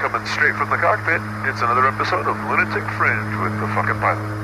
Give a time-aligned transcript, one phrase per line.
[0.00, 1.20] Coming straight from the cockpit,
[1.50, 4.37] it's another episode of Lunatic Fringe with the fucking pilot.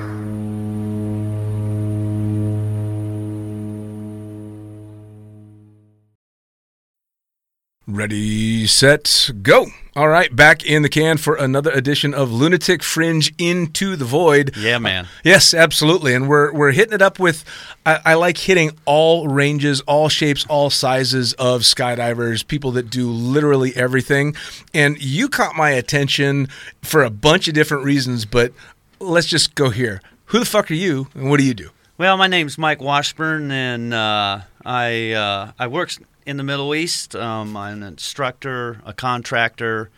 [7.95, 9.67] Ready, set, go.
[9.95, 14.57] All right, back in the can for another edition of Lunatic Fringe Into the Void.
[14.57, 15.07] Yeah, man.
[15.23, 16.13] Yes, absolutely.
[16.13, 17.45] And we're we're hitting it up with
[17.87, 23.09] I, I like hitting all ranges, all shapes, all sizes of skydivers, people that do
[23.09, 24.35] literally everything.
[24.75, 26.49] And you caught my attention
[26.83, 28.53] for a bunch of different reasons, but
[28.99, 30.03] let's just go here.
[30.27, 31.71] Who the fuck are you and what do you do?
[31.97, 35.93] Well, my name's Mike Washburn, and uh, I uh, I work
[36.27, 37.15] in the Middle East.
[37.15, 39.91] Um, I'm an instructor, a contractor,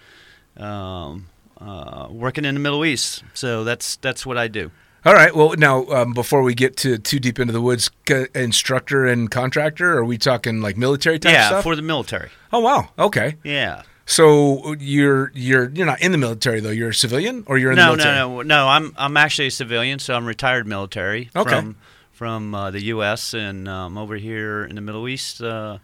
[0.57, 1.27] um,
[1.61, 3.23] uh, working in the Middle East.
[3.35, 4.71] So that's that's what I do.
[5.05, 5.35] All right.
[5.35, 9.31] Well, now um, before we get to too deep into the woods, c- instructor and
[9.31, 11.63] contractor, are we talking like military type yeah, stuff?
[11.63, 12.31] for the military.
[12.53, 12.89] oh wow.
[12.99, 13.37] Okay.
[13.45, 13.83] Yeah.
[14.09, 16.71] So you're you're you're not in the military though.
[16.71, 18.17] You're a civilian, or you're in No, the military.
[18.17, 18.69] no, no, no.
[18.69, 21.51] I'm I'm actually a civilian, so I'm retired military Okay.
[21.51, 21.77] from
[22.17, 23.35] from uh, the U.S.
[23.35, 25.79] and um, over here in the Middle East, uh,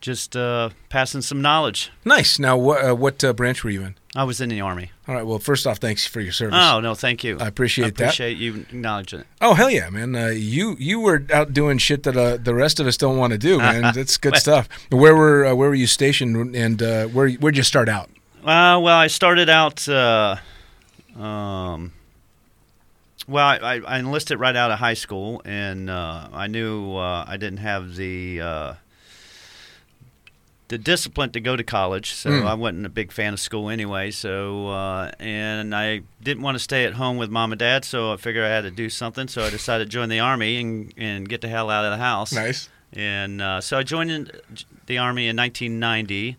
[0.00, 1.90] just uh, passing some knowledge.
[2.06, 2.38] Nice.
[2.38, 3.94] Now, what uh, what uh, branch were you in?
[4.16, 4.92] I was in the army.
[5.06, 5.26] All right.
[5.26, 6.58] Well, first off, thanks for your service.
[6.58, 7.36] Oh no, thank you.
[7.38, 8.00] I appreciate I that.
[8.00, 9.26] appreciate you acknowledging it.
[9.42, 10.16] Oh hell yeah, man!
[10.16, 13.32] Uh, you you were out doing shit that uh, the rest of us don't want
[13.32, 13.82] to do, man.
[13.94, 14.68] That's good stuff.
[14.90, 18.08] Where were uh, where were you stationed, and uh, where where'd you start out?
[18.40, 19.86] Uh, well, I started out.
[19.86, 20.36] Uh,
[21.18, 21.92] um,
[23.26, 27.36] well, I, I enlisted right out of high school, and uh, I knew uh, I
[27.36, 28.74] didn't have the uh,
[30.68, 32.46] the discipline to go to college, so Mm.
[32.46, 34.10] I wasn't a big fan of school anyway.
[34.10, 38.12] So, uh, and I didn't want to stay at home with mom and dad, so
[38.12, 39.28] I figured I had to do something.
[39.28, 41.98] So I decided to join the army and and get the hell out of the
[42.02, 42.32] house.
[42.32, 42.68] Nice.
[42.94, 44.30] And uh, so I joined in
[44.86, 46.36] the Army in 1990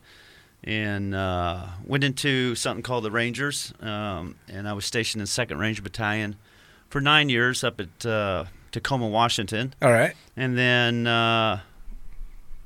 [0.63, 3.73] and uh, went into something called the Rangers.
[3.81, 6.38] Um, and I was stationed in 2nd Ranger Battalion
[6.95, 10.13] for nine years up at uh, Tacoma, Washington, All right.
[10.38, 11.59] and then uh,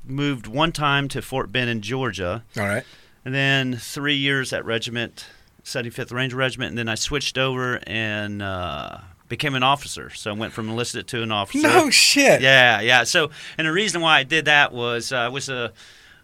[0.04, 2.84] moved one time to Fort Benning, Georgia, All right.
[3.24, 5.26] and then three years at Regiment,
[5.64, 8.98] 75th Ranger Regiment, and then I switched over and uh,
[9.28, 10.10] became an officer.
[10.10, 11.66] So I went from enlisted to an officer.
[11.66, 12.40] No shit.
[12.40, 13.02] Yeah, yeah.
[13.02, 15.72] So, and the reason why I did that was uh, I was a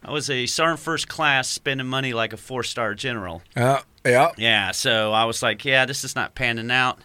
[0.05, 3.43] I was a sergeant first class, spending money like a four star general.
[3.57, 4.31] Uh, yeah.
[4.37, 7.01] Yeah, so I was like, yeah, this is not panning out.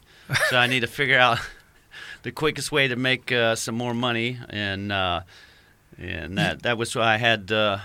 [0.50, 1.39] So I need to figure out
[2.24, 5.22] the quickest way to make uh, some more money, and uh,
[5.98, 7.51] and that that was why I had.
[7.51, 7.80] Uh,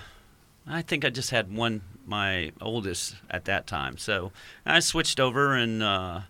[0.65, 3.97] I think I just had one, my oldest at that time.
[3.97, 4.31] So
[4.65, 6.21] I switched over, and uh,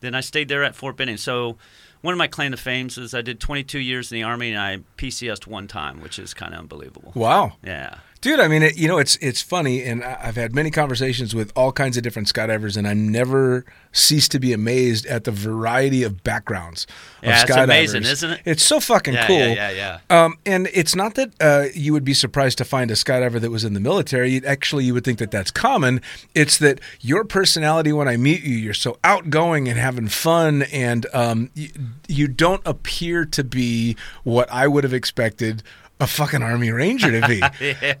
[0.00, 1.16] then I stayed there at Fort Benning.
[1.16, 1.56] So
[2.02, 4.60] one of my claim to fame is I did 22 years in the Army, and
[4.60, 7.12] I PCSed one time, which is kind of unbelievable.
[7.14, 7.52] Wow.
[7.64, 7.98] Yeah.
[8.22, 11.50] Dude, I mean, it, you know, it's it's funny, and I've had many conversations with
[11.56, 16.02] all kinds of different skydivers, and I never cease to be amazed at the variety
[16.02, 16.86] of backgrounds
[17.22, 17.64] of Yeah, it's skydivers.
[17.64, 18.40] amazing, isn't it?
[18.44, 19.38] It's so fucking Yeah, cool.
[19.38, 22.94] yeah, yeah, Um, and it's not that uh, you would be surprised to find a
[22.94, 24.44] skydiver that was in the military.
[24.44, 26.02] Actually, you would think that that's common.
[26.34, 31.06] It's that your personality when I meet you, you're so outgoing and having fun, and
[31.14, 31.70] um, you,
[32.06, 35.62] you don't appear to be what I would have expected
[36.00, 37.40] a fucking army ranger to be,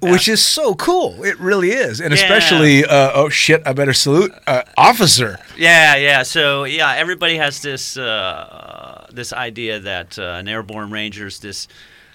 [0.10, 1.22] which is so cool.
[1.22, 2.22] It really is, and Yeah.
[2.22, 5.38] especially uh, oh shit, I better salute uh, officer.
[5.56, 6.22] Yeah, yeah.
[6.22, 11.68] So yeah, everybody has this uh, this idea that uh, an airborne ranger is this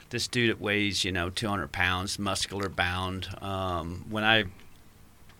[0.10, 3.28] this dude that weighs you know 200 pounds, muscular bound.
[3.42, 4.46] Um, when I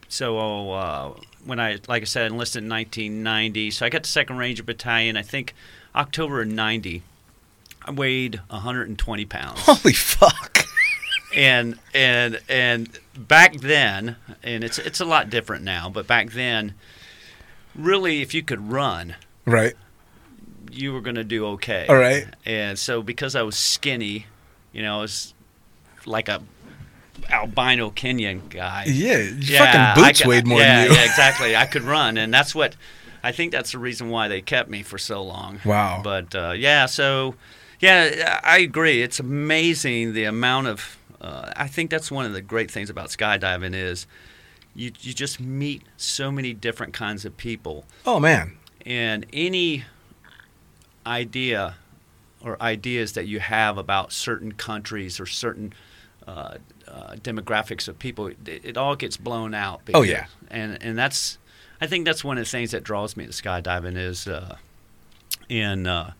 [0.08, 1.14] so uh,
[1.46, 5.18] when I like I said enlisted in 1990, so I got the Second Ranger Battalion.
[5.18, 5.54] I think
[5.96, 7.02] October of '90.
[7.86, 10.66] I weighed 120 pounds Holy fuck!
[11.36, 16.74] and and and back then, and it's it's a lot different now, but back then,
[17.76, 19.16] really, if you could run,
[19.46, 19.76] right.
[20.72, 21.86] you were going to do okay.
[21.88, 22.26] All right.
[22.46, 24.26] And so because I was skinny,
[24.72, 25.34] you know, I was
[26.06, 26.42] like a
[27.30, 28.86] albino Kenyan guy.
[28.88, 30.98] Yeah, Yeah, fucking boots I weighed more yeah, than you.
[30.98, 31.56] yeah, exactly.
[31.56, 32.76] I could run, and that's what
[33.24, 33.52] I think.
[33.52, 35.60] That's the reason why they kept me for so long.
[35.66, 36.02] Wow.
[36.04, 37.36] But uh, yeah, so
[37.80, 39.02] yeah, I agree.
[39.02, 40.98] It's amazing the amount of.
[41.22, 44.06] Uh, I think that's one of the great things about skydiving is
[44.76, 48.58] you you just meet so many different kinds of people, Oh man.
[48.86, 49.86] and any
[51.06, 51.76] idea
[52.42, 55.74] or ideas that you have about certain countries or certain
[56.28, 56.56] uh,
[56.88, 59.82] uh, demographics of people, it, it all gets blown out.
[59.94, 60.26] Oh, yeah.
[60.50, 61.38] and and that's
[61.82, 64.58] I think that's one of the things that draws me to skydiving is, uh,
[65.50, 66.12] uh, uh,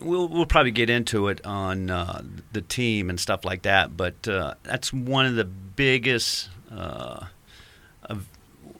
[0.00, 2.22] we'll we'll probably get into it on uh,
[2.52, 3.96] the team and stuff like that.
[3.96, 6.48] But uh, that's one of the biggest.
[6.70, 7.26] Uh,
[8.04, 8.26] of,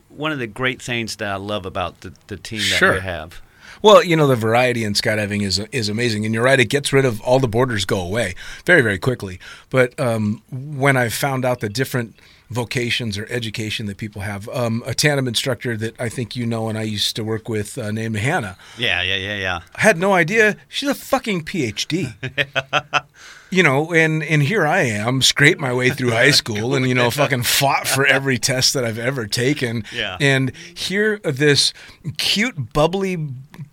[0.08, 2.94] one of the great things that I love about the, the team that Sure.
[2.94, 3.40] we have.
[3.82, 6.58] Well, you know the variety in skydiving is is amazing, and you're right.
[6.58, 8.34] It gets rid of all the borders go away
[8.64, 9.38] very very quickly.
[9.70, 12.14] But um, when I found out the different
[12.50, 16.68] vocations or education that people have, um, a tandem instructor that I think you know
[16.68, 19.60] and I used to work with uh, named Hannah, Yeah, yeah, yeah, yeah.
[19.74, 22.14] I had no idea she's a fucking PhD.
[23.50, 26.94] you know, and and here I am, scraped my way through high school, and you
[26.94, 29.84] know, fucking fought for every test that I've ever taken.
[29.94, 30.16] Yeah.
[30.20, 31.72] And here, this
[32.18, 33.16] cute, bubbly,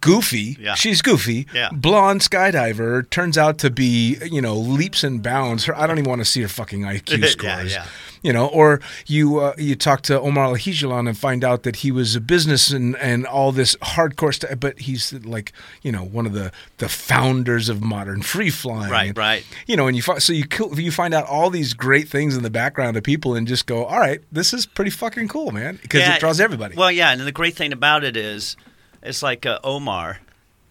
[0.02, 0.58] goofy.
[0.60, 0.76] Yeah.
[0.76, 1.48] She's goofy.
[1.54, 1.70] Yeah.
[1.72, 5.66] Blonde skydiver turns out to be, you know, leaps and bounds.
[5.66, 7.74] Her, I don't even want to see her fucking IQ scores.
[7.74, 7.86] yeah.
[8.24, 11.92] You know, or you uh, you talk to Omar Alhegelan and find out that he
[11.92, 15.52] was a business and, and all this hardcore stuff, but he's like,
[15.82, 18.92] you know, one of the, the founders of modern free flying.
[18.92, 19.44] Right, And, right.
[19.66, 22.52] You know, and you so you you find out all these great things in the
[22.52, 26.02] background of people and just go, all right, this is pretty fucking cool, man, because
[26.02, 26.76] Yeah, it draws everybody.
[26.76, 28.56] Well, yeah, and the great thing about it is,
[29.02, 30.20] it's like uh, Omar.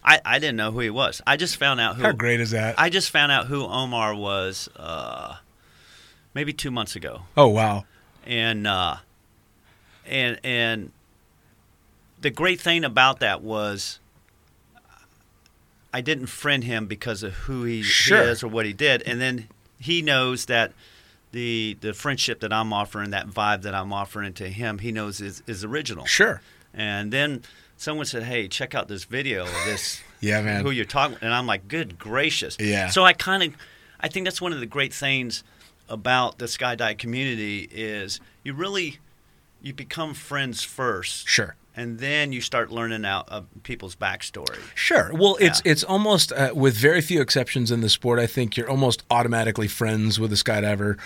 [0.03, 1.21] I, I didn't know who he was.
[1.27, 2.03] I just found out who.
[2.03, 2.75] How great is that?
[2.79, 5.37] I just found out who Omar was uh,
[6.35, 7.85] maybe two months ago, oh wow,
[8.25, 8.97] and uh,
[10.07, 10.93] and and
[12.21, 13.99] the great thing about that was.
[15.93, 19.21] I didn't friend him because of who he, he is or what he did, and
[19.21, 19.49] then
[19.81, 20.73] he knows that
[21.33, 25.21] the the friendship that I'm offering, that vibe that I'm offering to him, he knows
[25.21, 26.07] is, is original.
[26.07, 26.43] sure,
[26.75, 27.43] And then
[27.81, 30.63] someone said, "Hey, check out this video of this yeah, man.
[30.65, 32.89] who you're talking." And I'm like, "Good gracious!" Yeah.
[32.91, 33.55] So I kind of,
[34.01, 35.43] I think that's one of the great things
[35.89, 38.99] about the skydive community is you really,
[39.61, 41.57] you become friends first, Sure.
[41.75, 44.59] and then you start learning out of people's backstory.
[44.77, 45.11] Sure.
[45.13, 48.19] Well, it's it's almost uh, with very few exceptions in the sport.
[48.21, 50.97] I think you're almost automatically friends with a skydiver,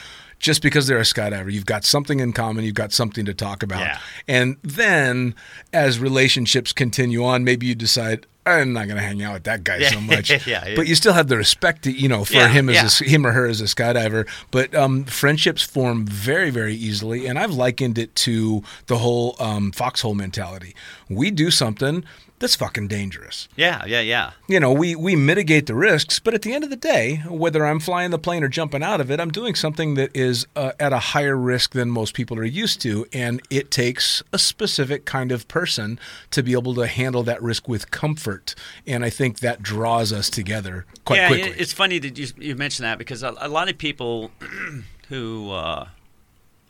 [0.44, 1.50] just because they're a skydiver.
[1.50, 2.64] You've got something in common.
[2.64, 3.80] You've got something to talk about.
[3.80, 3.98] Yeah.
[4.28, 5.34] And then
[5.72, 8.26] as relationships continue on, maybe you decide.
[8.46, 10.74] I'm not going to hang out with that guy so much, Yeah, yeah.
[10.76, 13.06] but you still have the respect, to, you know, for Yeah, him as yeah.
[13.06, 14.28] a, him or her as a skydiver.
[14.50, 19.72] But um, friendships form very, very easily, and I've likened it to the whole um,
[19.72, 20.76] foxhole mentality.
[21.08, 22.04] We do something
[22.40, 24.32] that's fucking dangerous Yeah, yeah, yeah.
[24.48, 27.64] you know, we we mitigate the risks, but at the end of the day, whether
[27.64, 30.72] I'm flying the plane or jumping out of it, I'm doing something that is uh,
[30.78, 35.04] at a higher risk than most people are used to, and it takes a specific
[35.06, 35.98] kind of person
[36.32, 38.54] to be able to handle that risk with comfort,
[38.86, 41.50] and I think that draws us together quite yeah, quickly.
[41.50, 44.30] it- it's funny that you you mentioned that because a, a lot of people
[45.08, 45.88] who uh,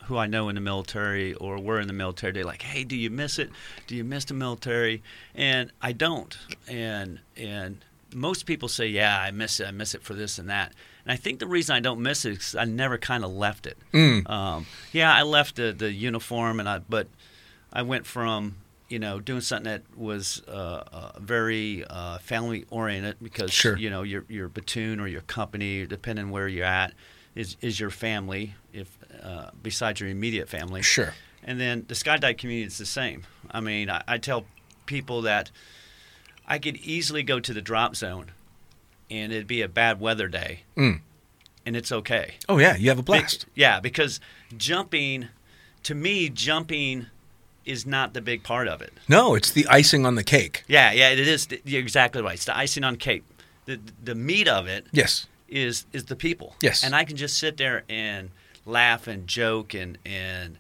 [0.06, 2.96] who I know in the military or were in the military, they're like, "Hey, do
[2.96, 3.50] you miss it?
[3.86, 5.02] Do you miss the military?"
[5.34, 6.36] And I don't.
[6.68, 7.84] And and
[8.14, 9.66] most people say, "Yeah, I miss it.
[9.66, 10.72] I miss it for this and that."
[11.04, 13.66] And I think the reason I don't miss it is I never kind of left
[13.66, 13.76] it.
[14.26, 17.08] Um, yeah, I left the, the uniform, and I but
[17.72, 18.56] I went from
[18.88, 23.76] you know doing something that was uh, uh, very uh, family oriented because Sure.
[23.76, 26.94] you know your your platoon or your company, depending where you're at,
[27.34, 28.54] is is your family.
[28.72, 31.14] If uh, besides your immediate family, Sure.
[31.46, 33.24] And then the skydive community is the same.
[33.50, 34.44] I mean, I, I tell
[34.86, 35.50] people that
[36.46, 38.30] I could easily go to the drop zone,
[39.10, 41.00] and it'd be a bad weather day, Mm.
[41.66, 42.34] and it's okay.
[42.48, 43.46] Oh yeah, you have a Be- blast.
[43.54, 44.20] yeah, because
[44.56, 45.28] jumping,
[45.82, 47.06] to me, jumping
[47.66, 48.92] is not the big part of it.
[49.08, 50.64] No, it's the icing on the cake.
[50.68, 51.48] Yeah, yeah, it is.
[51.64, 52.34] You're exactly right.
[52.34, 53.24] It's the icing on cake.
[53.66, 55.26] The the meat of it Yes.
[55.54, 56.54] Is is the people.
[56.60, 56.84] Yes.
[56.84, 58.30] And I can just sit there and
[58.66, 60.58] laugh and joke and and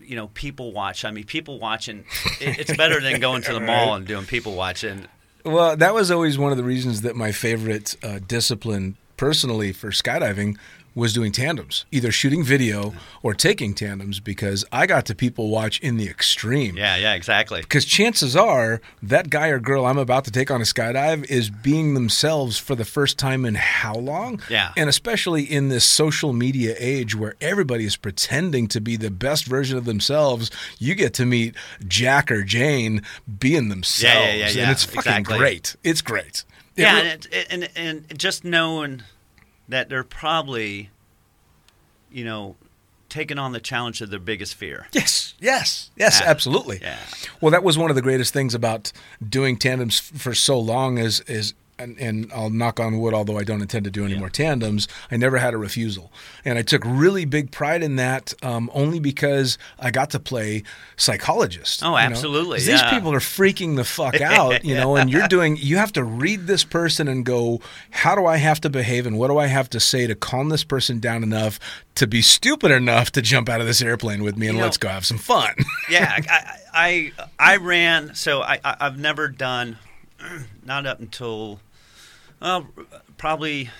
[0.00, 1.04] you know people watch.
[1.04, 2.04] I mean, people watching.
[2.40, 5.06] It, it's better than going to the mall and doing people watching.
[5.44, 9.90] Well, that was always one of the reasons that my favorite uh, discipline personally for
[9.90, 10.56] skydiving
[10.94, 12.92] was doing tandems, either shooting video
[13.22, 16.76] or taking tandems, because I got to people watch in the extreme.
[16.76, 17.60] Yeah, yeah, exactly.
[17.62, 21.48] Because chances are that guy or girl I'm about to take on a skydive is
[21.50, 24.40] being themselves for the first time in how long?
[24.50, 24.72] Yeah.
[24.76, 29.46] And especially in this social media age where everybody is pretending to be the best
[29.46, 31.54] version of themselves, you get to meet
[31.86, 33.02] Jack or Jane
[33.38, 34.26] being themselves.
[34.26, 35.38] yeah, yeah, And yeah, it's fucking exactly.
[35.38, 35.76] great.
[35.84, 36.44] It's great.
[36.76, 37.68] It Yeah, re- and, it, and
[38.10, 39.02] and just knowing
[39.70, 40.90] that they're probably,
[42.12, 42.56] you know,
[43.08, 44.86] taking on the challenge of their biggest fear.
[44.92, 46.30] Yes, yes, yes, Yeah.
[46.30, 46.78] absolutely.
[46.80, 46.98] Yeah.
[47.40, 48.92] Well, that was one of the greatest things about
[49.26, 53.44] doing tandems for so long is is and, and I'll knock on wood, although I
[53.44, 54.86] don't intend to do any more tandems.
[55.10, 56.12] I never had a refusal,
[56.44, 60.62] and I took really big pride in that, um, only because I got to play
[60.96, 61.82] psychologist.
[61.82, 61.98] Oh, you know?
[61.98, 65.56] absolutely, 'Cause These people are freaking the fuck out, you know, and you're doing.
[65.56, 67.60] You have to read this person and go,
[67.90, 70.48] how do I have to behave, and what do I have to say to calm
[70.50, 71.58] this person down enough
[71.96, 74.66] to be stupid enough to jump out of this airplane with me and You know-
[74.66, 75.54] let's go have some fun.
[75.90, 78.14] yeah, I, I I ran.
[78.14, 79.78] So I, I I've never done,
[80.64, 81.60] not up until,
[82.40, 82.66] well,
[83.16, 83.70] probably,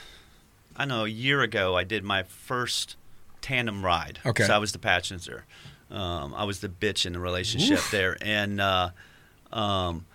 [0.76, 1.76] I don't know, a year ago.
[1.76, 2.96] I did my first
[3.40, 4.18] tandem ride.
[4.24, 4.44] Okay.
[4.44, 5.44] So I was the passenger.
[5.90, 8.90] Um, I was the bitch in the relationship there, and uh,
[9.52, 10.06] um,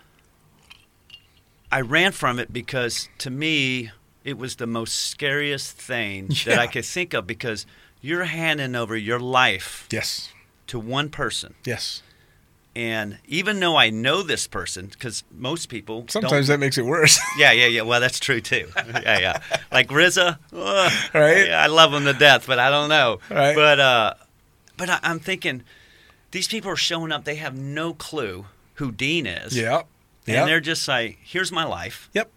[1.72, 3.92] I ran from it because to me
[4.24, 7.66] it was the most scariest thing that I could think of because
[8.02, 10.30] you're handing over your life yes.
[10.68, 11.56] to one person.
[11.66, 12.02] Yes.
[12.76, 17.18] And even though I know this person, because most people Sometimes that makes it worse.
[17.38, 17.84] yeah, yeah, yeah.
[17.84, 18.68] Well, that's true too.
[18.76, 19.40] yeah, yeah.
[19.72, 20.38] Like ugh,
[21.14, 21.48] Right.
[21.48, 23.20] yeah, I love him to death, but I don't know.
[23.30, 23.56] Right.
[23.56, 24.14] But uh,
[24.76, 25.64] but I, I'm thinking,
[26.32, 27.24] these people are showing up.
[27.24, 29.58] They have no clue who Dean is.
[29.58, 29.84] Yeah.
[30.26, 30.40] yep.
[30.40, 32.30] And they're just like, here's my life, Yep.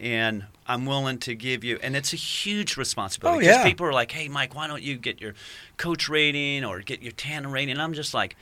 [0.00, 1.78] and I'm willing to give you.
[1.80, 3.46] And it's a huge responsibility.
[3.46, 3.64] Oh, 'cause yeah.
[3.64, 5.34] people are like, hey, Mike, why don't you get your
[5.76, 7.72] coach rating or get your tandem rating?
[7.72, 8.34] And I'm just like,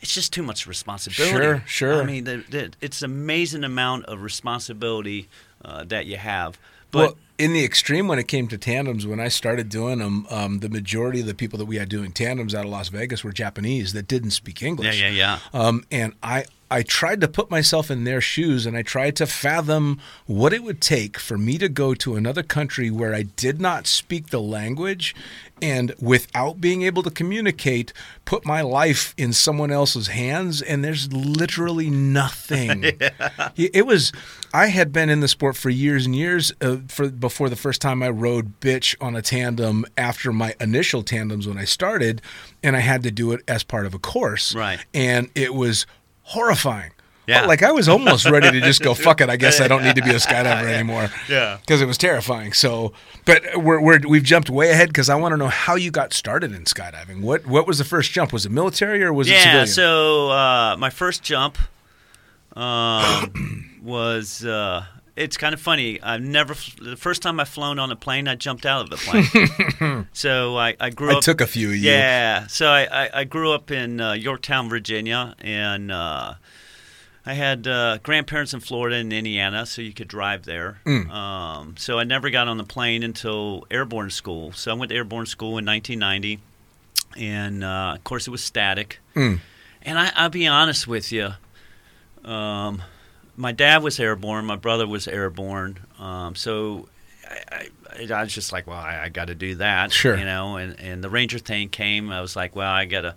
[0.00, 1.36] it's just too much responsibility.
[1.36, 2.02] Sure, sure.
[2.02, 5.28] I mean, the, the, it's amazing amount of responsibility
[5.64, 6.58] uh, that you have.
[6.90, 10.26] But well, in the extreme, when it came to tandems, when I started doing them,
[10.30, 13.22] um, the majority of the people that we had doing tandems out of Las Vegas
[13.22, 15.00] were Japanese that didn't speak English.
[15.00, 15.60] yeah, yeah, yeah.
[15.60, 19.26] Um, and I, I tried to put myself in their shoes and I tried to
[19.26, 23.60] fathom what it would take for me to go to another country where I did
[23.60, 25.14] not speak the language
[25.62, 27.92] and without being able to communicate,
[28.24, 30.62] put my life in someone else's hands.
[30.62, 32.92] And there's literally nothing.
[33.56, 34.12] It was,
[34.54, 37.80] I had been in the sport for years and years uh, for before the first
[37.80, 42.22] time I rode bitch on a tandem after my initial tandems when I started,
[42.62, 44.54] and I had to do it as part of a course.
[44.54, 44.84] Right.
[44.94, 45.86] And it was
[46.28, 46.92] horrifying.
[47.26, 47.44] Yeah.
[47.44, 49.28] Like I was almost ready to just go, fuck it.
[49.28, 51.10] I guess I don't need to be a skydiver anymore.
[51.28, 51.58] Yeah.
[51.60, 52.54] Because it was terrifying.
[52.54, 52.94] So,
[53.26, 56.14] but we're, we're we've jumped way ahead because I want to know how you got
[56.14, 57.20] started in skydiving.
[57.20, 58.32] What what was the first jump?
[58.32, 59.42] Was it military or was it yeah.
[59.42, 59.66] civilian?
[59.66, 61.58] So uh, my first jump
[62.56, 64.44] um, was.
[64.44, 64.86] Uh,
[65.18, 66.00] it's kind of funny.
[66.00, 66.54] I've never.
[66.80, 70.06] The first time I flown on a plane, I jumped out of the plane.
[70.12, 71.22] so I, I grew I up.
[71.22, 71.90] took a few of you.
[71.90, 72.46] Yeah.
[72.46, 76.34] So I, I, I grew up in uh, Yorktown, Virginia, and uh,
[77.26, 80.80] I had uh, grandparents in Florida and Indiana, so you could drive there.
[80.86, 81.10] Mm.
[81.10, 84.52] Um, so I never got on the plane until airborne school.
[84.52, 86.38] So I went to airborne school in 1990,
[87.16, 89.00] and uh, of course it was static.
[89.14, 89.40] Mm.
[89.82, 91.32] And I, I'll be honest with you.
[92.24, 92.82] Um,
[93.38, 94.44] my dad was airborne.
[94.44, 95.78] My brother was airborne.
[95.98, 96.88] Um, so
[97.30, 99.92] I, I, I was just like, well, I, I got to do that.
[99.92, 100.16] Sure.
[100.16, 102.10] You know, and, and the Ranger thing came.
[102.10, 103.14] I was like, well, I gotta,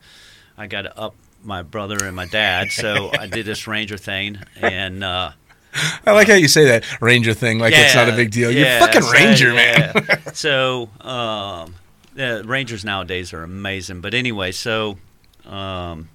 [0.58, 2.72] I gotta up my brother and my dad.
[2.72, 5.32] So I did this Ranger thing, and uh,
[6.06, 8.52] I like how you say that Ranger thing, like it's not a big deal.
[8.52, 9.92] yeah, You're fucking Ranger, man.
[9.96, 10.32] yeah.
[10.34, 11.74] so um,
[12.14, 14.02] the Rangers nowadays are amazing.
[14.02, 15.00] But anyway, so
[15.46, 16.10] um,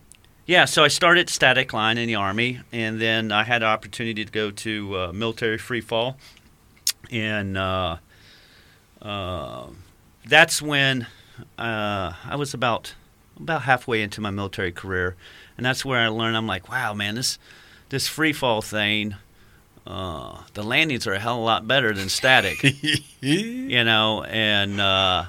[0.47, 4.25] yeah, so I started static line in the army, and then I had an opportunity
[4.25, 6.17] to go to uh, military free fall,
[7.11, 7.97] and uh,
[9.03, 9.67] uh,
[10.25, 11.09] that's when
[11.59, 12.95] uh, I was about
[13.39, 15.17] about halfway into my military career,
[15.57, 16.37] and that's where I learned.
[16.37, 17.39] I'm like, wow, man, this
[17.89, 19.17] this free fall thing.
[19.85, 22.63] Uh, the landings are a hell of a lot better than static,
[23.21, 24.25] you know.
[24.25, 25.27] And uh,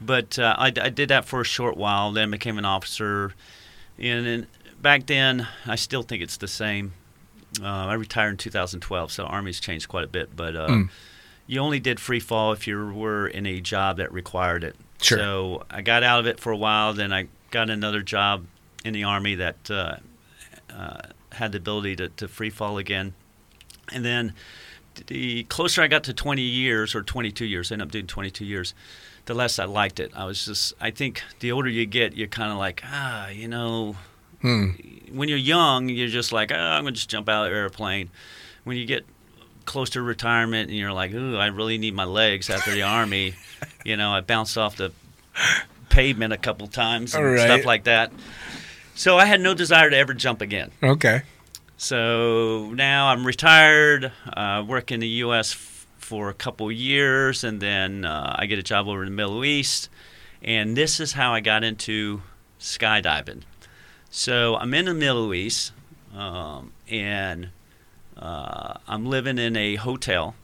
[0.00, 3.34] but uh, I, I did that for a short while, then became an officer.
[4.02, 4.46] And then
[4.80, 6.92] back then, I still think it's the same.
[7.62, 10.34] Uh, I retired in 2012, so Army's changed quite a bit.
[10.34, 10.90] But uh, Mm.
[11.46, 14.74] you only did free fall if you were in a job that required it.
[15.00, 15.18] Sure.
[15.18, 16.92] So I got out of it for a while.
[16.94, 18.46] Then I got another job
[18.84, 19.96] in the Army that uh,
[20.74, 21.00] uh,
[21.32, 23.14] had the ability to, to free fall again.
[23.92, 24.32] And then
[25.06, 28.44] the closer I got to 20 years or 22 years, I ended up doing 22
[28.44, 28.74] years,
[29.26, 30.12] the less I liked it.
[30.14, 33.48] I was just, I think the older you get, you're kind of like, ah, you
[33.48, 33.96] know,
[34.40, 34.70] Hmm.
[35.12, 37.56] when you're young, you're just like, oh, I'm going to just jump out of the
[37.56, 38.10] airplane.
[38.64, 39.06] When you get
[39.66, 43.34] close to retirement and you're like, ooh, I really need my legs after the Army,
[43.84, 44.90] you know, I bounced off the
[45.90, 47.40] pavement a couple times and right.
[47.40, 48.12] stuff like that.
[48.96, 50.72] So I had no desire to ever jump again.
[50.82, 51.22] Okay.
[51.76, 55.52] So now I'm retired, uh, work in the U.S.
[56.12, 59.46] For a couple years, and then uh, I get a job over in the Middle
[59.46, 59.88] East.
[60.42, 62.20] And this is how I got into
[62.60, 63.44] skydiving.
[64.10, 65.72] So I'm in the Middle East,
[66.14, 67.48] um, and
[68.18, 70.34] uh, I'm living in a hotel,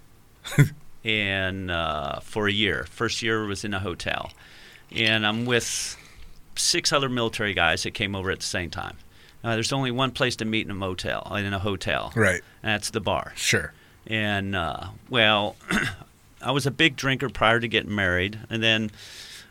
[1.04, 2.86] and uh, for a year.
[2.88, 4.32] First year was in a hotel,
[4.90, 5.98] and I'm with
[6.56, 8.96] six other military guys that came over at the same time.
[9.44, 12.10] Uh, there's only one place to meet in a motel, in a hotel.
[12.16, 12.40] Right.
[12.62, 13.34] And that's the bar.
[13.36, 13.74] Sure.
[14.08, 15.54] And uh, well,
[16.42, 18.90] I was a big drinker prior to getting married, and then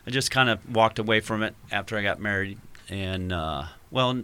[0.06, 2.58] I just kind of walked away from it after I got married.
[2.88, 4.22] And uh, well,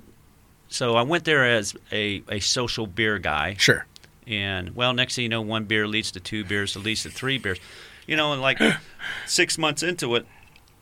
[0.69, 3.87] so I went there as a, a social beer guy, Sure.
[4.27, 7.39] and well, next thing you know, one beer leads to two beers, leads to three
[7.39, 7.59] beers.
[8.07, 8.59] You know, and like
[9.27, 10.27] six months into it,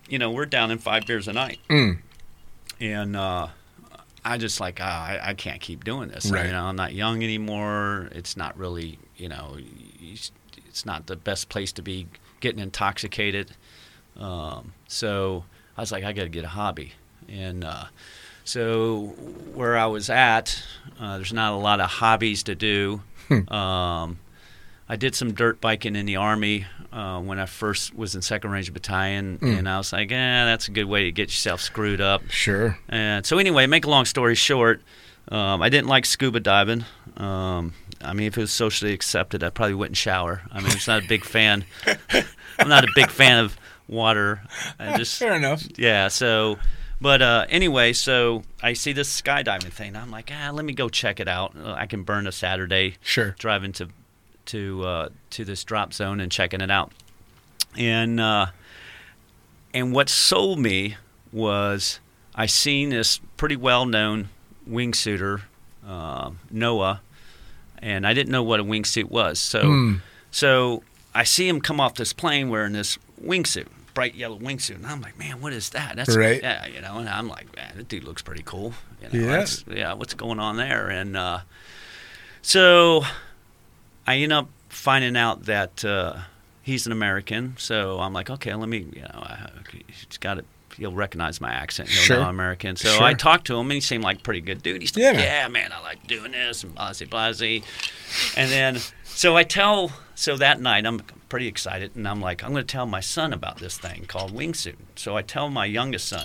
[0.08, 1.98] you know, we're down in five beers a night, Mm.
[2.80, 3.48] and uh,
[4.24, 6.30] I just like ah, I, I can't keep doing this.
[6.30, 6.46] Right.
[6.46, 8.08] You know, I'm not young anymore.
[8.12, 9.56] It's not really, you know,
[10.00, 12.08] it's not the best place to be
[12.40, 13.52] getting intoxicated.
[14.18, 15.44] Um, so
[15.76, 16.92] I was like, I got to get a hobby,
[17.28, 17.84] and uh,
[18.44, 19.14] so
[19.54, 20.60] where I was at,
[21.00, 23.02] uh, there's not a lot of hobbies to do.
[23.48, 24.18] um,
[24.88, 28.50] I did some dirt biking in the army uh, when I first was in Second
[28.50, 32.00] Ranger Battalion, and I was like, eh, that's a good way to get yourself screwed
[32.00, 32.28] up.
[32.28, 32.76] Sure.
[32.88, 34.82] And so anyway, make a long story short,
[35.28, 36.84] um, I didn't like scuba diving.
[37.16, 37.72] Um,
[38.02, 40.42] I mean, if it was socially accepted, I probably wouldn't shower.
[40.50, 41.64] I mean, I'm just not a big fan.
[42.58, 43.56] I'm not a big fan of
[43.88, 44.42] water.
[44.78, 45.62] I just Fair enough.
[45.76, 46.08] yeah.
[46.08, 46.58] So,
[47.00, 49.96] but uh, anyway, so I see this skydiving thing.
[49.96, 51.54] I'm like, ah, let me go check it out.
[51.56, 53.34] Uh, I can burn a Saturday Sure.
[53.38, 53.88] driving to
[54.46, 56.92] to uh, to this drop zone and checking it out.
[57.76, 58.46] And uh,
[59.72, 60.96] and what sold me
[61.32, 62.00] was
[62.34, 64.28] I seen this pretty well known
[64.68, 65.42] wingsuiter,
[65.86, 67.00] uh, Noah,
[67.82, 69.38] and I didn't know what a wingsuit was.
[69.38, 69.94] So Hmm.
[70.30, 70.82] so
[71.14, 75.00] I see him come off this plane wearing this wingsuit, bright yellow wingsuit, and I'm
[75.02, 75.96] like, man, what is that?
[75.96, 76.40] That's Right.
[76.42, 78.72] Yeah, you know, and I'm like, man, that dude looks pretty cool.
[79.12, 79.46] You know, Yeah.
[79.70, 79.92] yeah.
[79.92, 80.88] What's going on there?
[80.88, 81.40] And uh,
[82.40, 83.02] so
[84.06, 86.16] I end up finding out that uh,
[86.62, 87.54] he's an American.
[87.58, 89.48] So I'm like, okay, let me, you know, I,
[89.86, 90.44] he's got to
[90.76, 91.88] he'll recognize my accent.
[91.88, 92.16] He'll Sure.
[92.18, 92.76] know I'm American.
[92.76, 93.02] So Sure.
[93.02, 94.80] I talked to him, and he seemed like a pretty good dude.
[94.82, 95.52] He's like, Yeah, yeah, man.
[95.52, 95.72] man.
[95.72, 97.62] I like doing this and blasey blasey.
[98.36, 102.50] And then, so I tell, so that night I'm pretty excited, and I'm like, I'm
[102.52, 104.76] going to tell my son about this thing called wingsuit.
[104.96, 106.24] So I tell my youngest son,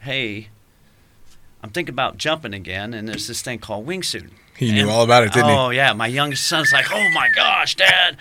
[0.00, 0.48] hey,
[1.62, 4.30] I'm thinking about jumping again, and there's this thing called wingsuit.
[4.58, 5.54] He knew And- all about it, didn't he?
[5.54, 5.92] oh, yeah.
[5.92, 8.16] My youngest son's like, oh my gosh, Dad,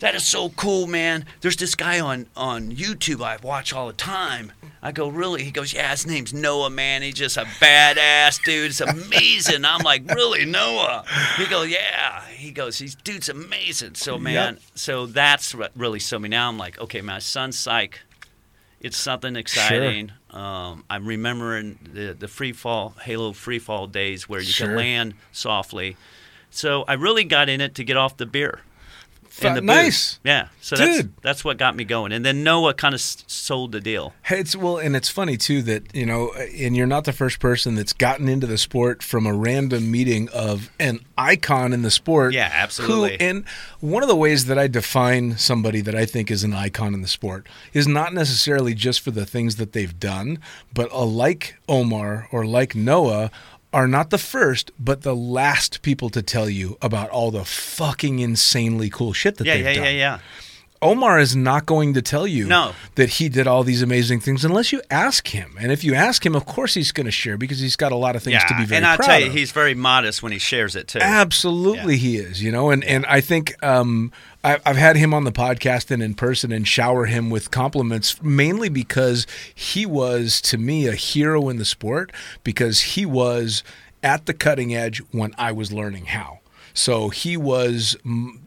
[0.00, 1.24] that is so cool, man.
[1.40, 4.52] There's this guy on, on YouTube I watch all the time.
[4.82, 5.42] I go, really?
[5.42, 7.02] He goes, yeah, his name's Noah, man.
[7.02, 8.70] He's just a badass dude.
[8.70, 9.64] It's amazing.
[9.64, 11.04] I'm like, really, Noah?
[11.36, 12.22] He goes, yeah.
[12.26, 13.94] He goes, he's dude's amazing.
[13.94, 16.28] So, man, so that's what really sold me.
[16.28, 18.00] Now I'm like, okay, my son's psych.
[18.80, 20.12] It's something exciting.
[20.32, 24.68] Um, I'm remembering the the free fall Halo free fall days where you Sure.
[24.68, 25.96] can land softly.
[26.50, 28.60] So I really got in it to get off the beer.
[29.42, 29.66] And the booze.
[29.66, 30.20] nice.
[30.24, 30.48] Yeah.
[30.60, 31.12] So that's Dude.
[31.22, 32.12] that's what got me going.
[32.12, 34.12] And then Noah kind of s- sold the deal.
[34.28, 37.74] It's well, and it's funny too that you know, and you're not the first person
[37.74, 42.34] that's gotten into the sport from a random meeting of an icon in the sport.
[42.34, 43.12] Yeah, absolutely.
[43.12, 43.44] Who, and
[43.80, 47.02] one of the ways that I define somebody that I think is an icon in
[47.02, 50.38] the sport is not necessarily just for the things that they've done,
[50.74, 53.30] but uh, like Omar or like Noah.
[53.72, 58.18] Are not the first, but the last people to tell you about all the fucking
[58.18, 59.84] insanely cool shit that Yeah, they've yeah, done.
[59.84, 60.18] yeah, yeah.
[60.82, 62.72] Omar is not going to tell you No.
[62.94, 65.54] that he did all these amazing things unless you ask him.
[65.60, 67.96] And if you ask him, of course he's going to share because he's got a
[67.96, 69.32] lot of things Yeah, to be very and I'll proud tell you, of.
[69.34, 70.98] he's very modest when he shares it too.
[71.00, 72.00] Absolutely, Yeah.
[72.00, 72.42] he is.
[72.42, 74.10] You know, and and I think um,
[74.42, 78.22] I, I've had him on the podcast and in person and shower him with compliments
[78.22, 82.10] mainly because he was to me a hero in the sport
[82.42, 83.62] because he was
[84.02, 86.38] at the cutting edge when I was learning how.
[86.72, 87.98] So he was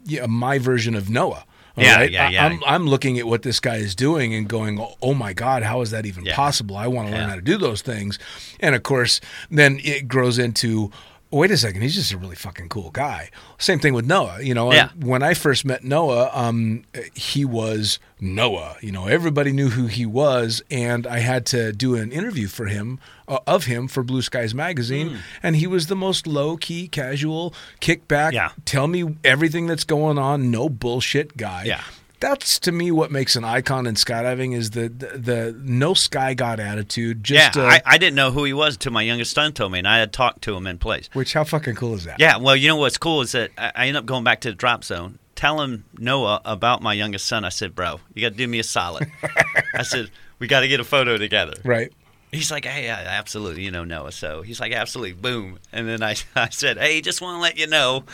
[0.04, 1.44] yeah, my version of Noah.
[1.76, 2.10] All Yeah, right?
[2.10, 2.46] yeah, yeah.
[2.46, 5.62] I'm, I'm looking at what this guy is doing and going, "Oh- oh my God,
[5.62, 6.36] how is that even Yeah.
[6.36, 6.76] possible?
[6.76, 7.28] I want to learn Yeah.
[7.30, 8.18] how to do those things.
[8.60, 10.90] And of course, then it grows into,
[11.34, 13.30] wait a second, he's just a really fucking cool guy.
[13.58, 14.40] Same thing with Noah.
[14.42, 14.88] You know, Yeah.
[14.98, 18.76] when I first met Noah, um, he was Noah.
[18.80, 22.66] You know, everybody knew who he was, and I had to do an interview for
[22.66, 25.16] him uh, of him for Blue Skies magazine, Hmm.
[25.42, 28.50] and he was the most low key, casual, kick back, Yeah.
[28.66, 31.80] tell me everything that's going on, no bullshit guy Yeah.
[32.20, 36.34] That's to me what makes an icon in skydiving is the the, the no sky
[36.34, 37.22] god attitude.
[37.24, 39.72] Just yeah, uh, I, I didn't know who he was until my youngest son told
[39.72, 41.08] me, and I had talked to him in place.
[41.12, 42.20] which how fucking cool is that?
[42.20, 44.50] Yeah, well, you know what's cool is that I, I end up going back to
[44.50, 47.44] the drop zone, telling Noah about my youngest son.
[47.44, 49.10] I said, "Bro, you got to do me a solid."
[49.74, 51.92] I said, "We got to get a photo together." Right.
[52.34, 56.02] He's like, "Hey, yeah, absolutely, you know Noah." So he's like, "Absolutely, boom." And then
[56.02, 58.04] I, I said, "Hey, just want to let you know,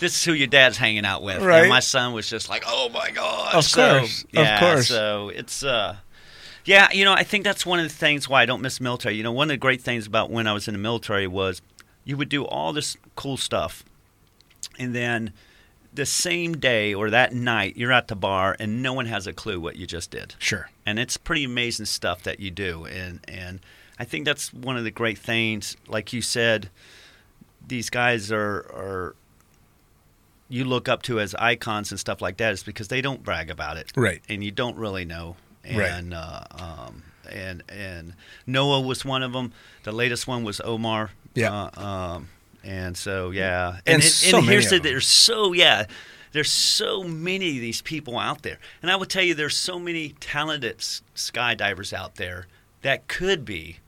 [0.00, 1.60] this is who your dad's hanging out with." Right.
[1.60, 4.88] And my son was just like, "Oh my god!" Of so, course, of yeah, course.
[4.88, 5.96] So it's uh.
[6.64, 9.14] Yeah, you know, I think that's one of the things why I don't miss military.
[9.14, 11.62] You know, one of the great things about when I was in the military was
[12.04, 13.84] you would do all this cool stuff,
[14.78, 15.32] and then
[15.92, 19.32] the same day or that night you're at the bar and no one has a
[19.32, 20.70] clue what you just did Sure.
[20.86, 23.60] and it's pretty amazing stuff that you do and and
[23.98, 26.70] I think that's one of the great things like you said
[27.66, 29.16] these guys are are
[30.48, 33.50] you look up to as icons and stuff like that is because they don't brag
[33.50, 34.22] about it Right.
[34.28, 35.90] and you don't really know Right.
[35.90, 38.14] and uh, um, and and
[38.46, 39.52] Noah was one of them
[39.84, 41.70] the latest one was Omar Yeah.
[41.76, 42.28] uh, um,
[42.64, 45.86] and so yeah And and, so and here's the there's so yeah
[46.32, 49.78] there's so many of these people out there and i would tell you there's so
[49.78, 52.46] many talented skydivers out there
[52.82, 53.78] that could be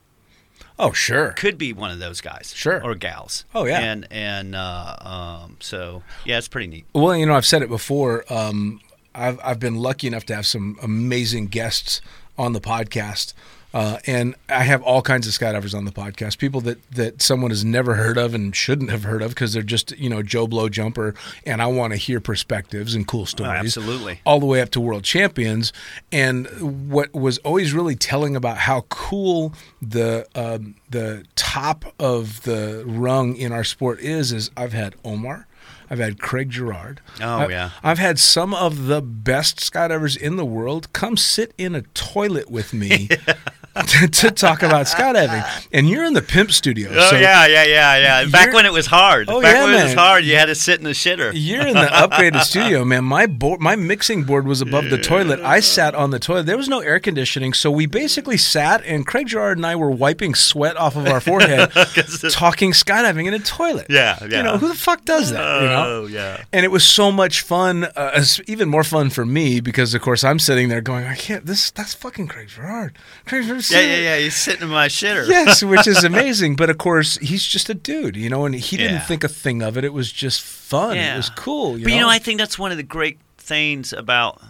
[0.79, 1.33] Oh sure.
[1.33, 2.83] could be one of those guys Sure.
[2.83, 3.81] or gals Oh, yeah.
[3.81, 4.97] and and uh,
[5.45, 8.25] um, so yeah it's pretty neat Well, you know, I've said it before.
[8.33, 8.81] Um,
[9.15, 12.01] I've I've been lucky enough to have some amazing guests
[12.39, 13.35] on the podcast.
[13.73, 16.39] Uh, and I have all kinds of skydivers on the podcast.
[16.39, 19.63] People that, that someone has never heard of and shouldn't have heard of because they're
[19.63, 21.15] just you know Joe Blow jumper,
[21.47, 23.53] and I want to hear perspectives and cool stories.
[23.77, 24.21] absolutely.
[24.27, 25.73] all the way up to world champions.
[26.11, 32.83] And what was always really telling about how cool the um, the top of the
[32.87, 35.47] rung in our sport is is I've had Omar.
[35.93, 37.01] I've had Craig Girard.
[37.21, 37.71] Oh, I- yeah.
[37.83, 42.49] I've had some of the best skydivers in the world come sit in a toilet
[42.49, 43.09] with me
[43.77, 45.45] to, to talk about skydiving.
[45.73, 46.91] And you're in the pimp studio.
[46.93, 49.75] oh so yeah yeah yeah yeah back when it was hard Oh, back yeah, when
[49.81, 52.85] it was hard you had to sit in the shitter You're in the upgraded studio,
[52.91, 53.05] man.
[53.05, 55.41] My board, my mixing board was above the toilet.
[55.41, 56.47] I sat on the toilet.
[56.47, 59.91] There was no air conditioning, so we basically sat, and Craig Girard and I were
[59.91, 61.71] wiping sweat off of our forehead,
[62.31, 63.87] talking skydiving in a toilet.
[63.89, 64.39] Yeah, yeah.
[64.39, 65.63] You know who the fuck does that?
[65.63, 65.85] You know.
[65.87, 67.85] oh yeah And it was so much fun.
[67.85, 71.47] Uh, even more fun for me because, of course, I'm sitting there going, "I can't.
[71.47, 72.97] This that's fucking Craig Girard.
[73.27, 74.19] Craig Girard Yeah, yeah, yeah.
[74.19, 75.27] He's sitting in my shitter.
[75.29, 76.57] yes, which is amazing.
[76.57, 79.01] But of course, he's just a dude, you know, and he didn't Yeah.
[79.01, 79.85] think a thing of it.
[79.85, 80.97] It was just fun.
[80.97, 81.77] It was cool.
[81.79, 81.95] You but know?
[81.97, 84.41] you know, I think that's one of the great things about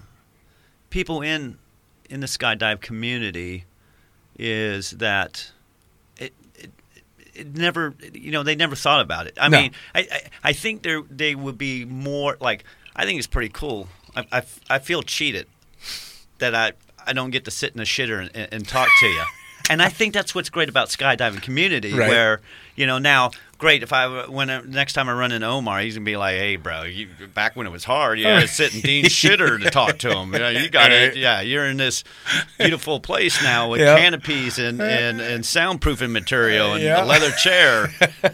[0.90, 1.57] people in
[2.11, 3.64] in the skydive community
[4.38, 5.51] is that
[6.16, 6.70] it, it,
[7.35, 9.38] it never you know they never thought about it.
[9.40, 9.61] I No.
[9.62, 12.64] mean, I, I I think there they would be more like
[12.96, 13.88] I think it's pretty cool.
[14.16, 15.46] I, I, I feel cheated
[16.38, 16.73] that I
[17.07, 19.23] I don't get to sit in a shitter and, and talk to you.
[19.69, 22.09] And I think that's what's great about skydiving community, Right.
[22.09, 22.41] where
[22.75, 25.95] you know now, great if I when I, next time I run into Omar, he's
[25.95, 28.75] gonna be like, "Hey, bro, you, back when it was hard, you had to sit
[28.75, 30.33] in Dean's shitter to talk to him.
[30.33, 31.15] You, know, you got it.
[31.17, 32.03] Yeah, you're in this
[32.59, 33.99] beautiful place now with Yep.
[33.99, 37.05] canopies and, and, and soundproofing material and Yeah.
[37.05, 37.93] a leather chair."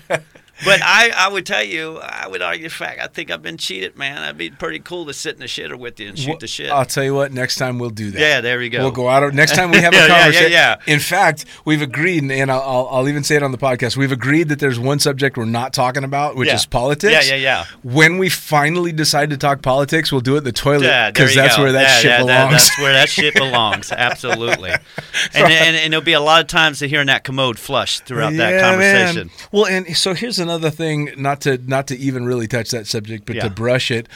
[0.64, 3.00] But I, I would tell you, I would argue the fact.
[3.00, 4.16] I think I've been cheated, man.
[4.16, 6.46] That'd be pretty cool to sit in the shitter with you and shoot Well, the
[6.46, 6.70] shit.
[6.70, 7.32] I'll tell you what.
[7.32, 8.18] Next time we'll do that.
[8.20, 8.78] Yeah, there we go.
[8.80, 9.34] We'll go out.
[9.34, 10.52] Next time we have a Yeah, yeah, yeah, conversation.
[10.52, 10.76] yeah.
[10.86, 13.96] In fact, we've agreed, and I'll, I'll, I'll even say it on the podcast.
[13.96, 16.54] We've agreed that there's one subject we're not talking about, which Yeah.
[16.54, 17.28] is politics.
[17.28, 17.64] Yeah, yeah, yeah.
[17.82, 21.42] When we finally decide to talk politics, we'll do it in the toilet because you
[21.42, 21.64] that's go.
[21.64, 22.52] where that Yeah, shit yeah, belongs.
[22.52, 23.92] that's where that shit belongs.
[23.96, 24.70] Absolutely.
[24.70, 28.32] And, and and there'll be a lot of times to hearing that commode flush throughout
[28.34, 29.26] that conversation.
[29.28, 29.36] man.
[29.52, 33.26] Well, and so here's another thing, not to not to even really touch that subject,
[33.26, 33.42] but Yeah.
[33.44, 34.08] to brush it.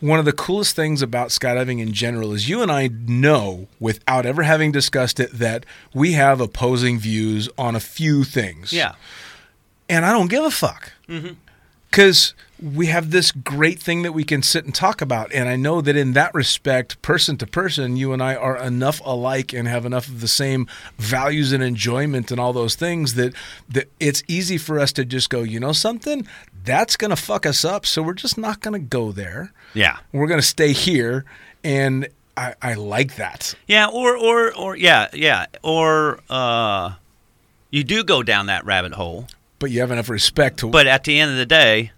[0.00, 4.26] One of the coolest things about skydiving in general is you and I know, without
[4.26, 8.72] ever having discussed it, that we have opposing views on a few things.
[8.72, 8.92] Yeah.
[9.88, 10.92] And I don't give a fuck.
[11.08, 11.32] Mm-hmm.
[11.90, 15.32] Because we have this great thing that we can sit and talk about.
[15.32, 19.00] And I know that in that respect, person to person, you and I are enough
[19.04, 20.66] alike and have enough of the same
[20.98, 23.34] values and enjoyment and all those things that,
[23.68, 26.26] that it's easy for us to just go, you know something?
[26.64, 27.86] That's going to fuck us up.
[27.86, 29.52] So we're just not going to go there.
[29.74, 29.98] Yeah.
[30.12, 31.24] We're going to stay here.
[31.62, 33.54] And I, I like that.
[33.66, 36.92] Yeah, or or or yeah, yeah, or uh,
[37.70, 39.26] you do go down that rabbit hole,
[39.58, 41.90] But you have enough respect to but at the end of the day,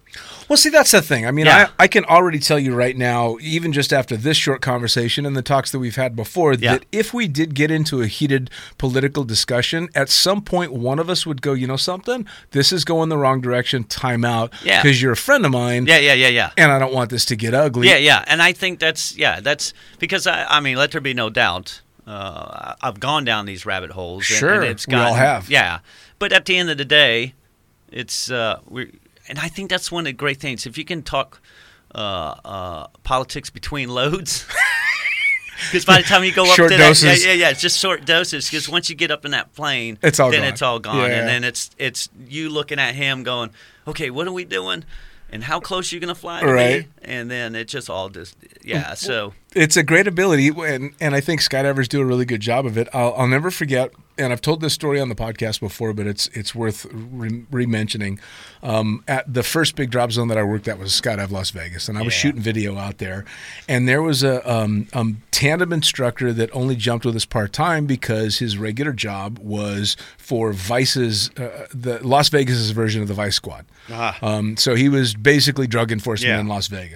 [0.50, 1.24] Well, see, that's the thing.
[1.26, 1.68] I mean, Yeah.
[1.78, 5.36] I, I can already tell you right now, even just after this short conversation and
[5.36, 6.72] the talks that we've had before, Yeah.
[6.72, 11.08] that if we did get into a heated political discussion, at some point one of
[11.08, 12.26] us would go, you know something?
[12.50, 13.84] This is going the wrong direction.
[13.84, 14.52] Time out.
[14.64, 14.82] Yeah.
[14.82, 15.86] Because you're a friend of mine.
[15.86, 16.50] yeah, yeah, yeah, yeah.
[16.56, 17.86] And I don't want this to get ugly.
[17.88, 21.14] Yeah, yeah, and I think that's yeah, that's because I, I mean, let there be
[21.14, 21.80] no doubt.
[22.08, 24.28] Uh, I've gone down these rabbit holes.
[24.28, 25.48] and- Sure, and it's we all have.
[25.48, 25.78] Yeah,
[26.18, 27.34] but at the end of the day,
[27.92, 28.90] it's uh, we,
[29.30, 30.66] and I think that's one of the great things.
[30.66, 31.40] If you can talk
[31.94, 31.98] uh,
[32.44, 34.44] uh, politics between loads.
[35.70, 37.02] Because by the time you go up Short to doses.
[37.02, 38.48] that, yeah, yeah, yeah, it's just short doses.
[38.48, 40.48] Because once you get up in that plane, It's all then gone.
[40.48, 41.18] it's all gone, Yeah.
[41.18, 43.50] and then it's it's you looking at him going,
[43.86, 44.84] okay, what are we doing,
[45.30, 46.86] and how close are you gonna fly to Right.
[46.86, 46.88] me?
[47.02, 48.94] And then it just all just yeah.
[48.94, 52.66] So it's a great ability, and, and I think skydivers do a really good job
[52.66, 52.88] of it.
[52.92, 56.28] I'll, I'll never forget, and I've told this story on the podcast before, but it's
[56.34, 58.20] it's worth re- re-mentioning.
[58.62, 61.88] Um, at the first big drop zone that I worked at was Skydive Las Vegas,
[61.88, 62.20] and I was Yeah.
[62.20, 63.24] shooting video out there,
[63.66, 67.86] and there was a um, um, tandem instructor that only jumped with us part time
[67.86, 73.36] because his regular job was for Vice's uh, the Las Vegas's version of the Vice
[73.36, 73.64] Squad.
[74.22, 76.40] Um, so he was basically drug enforcement Yeah.
[76.40, 76.89] in Las Vegas.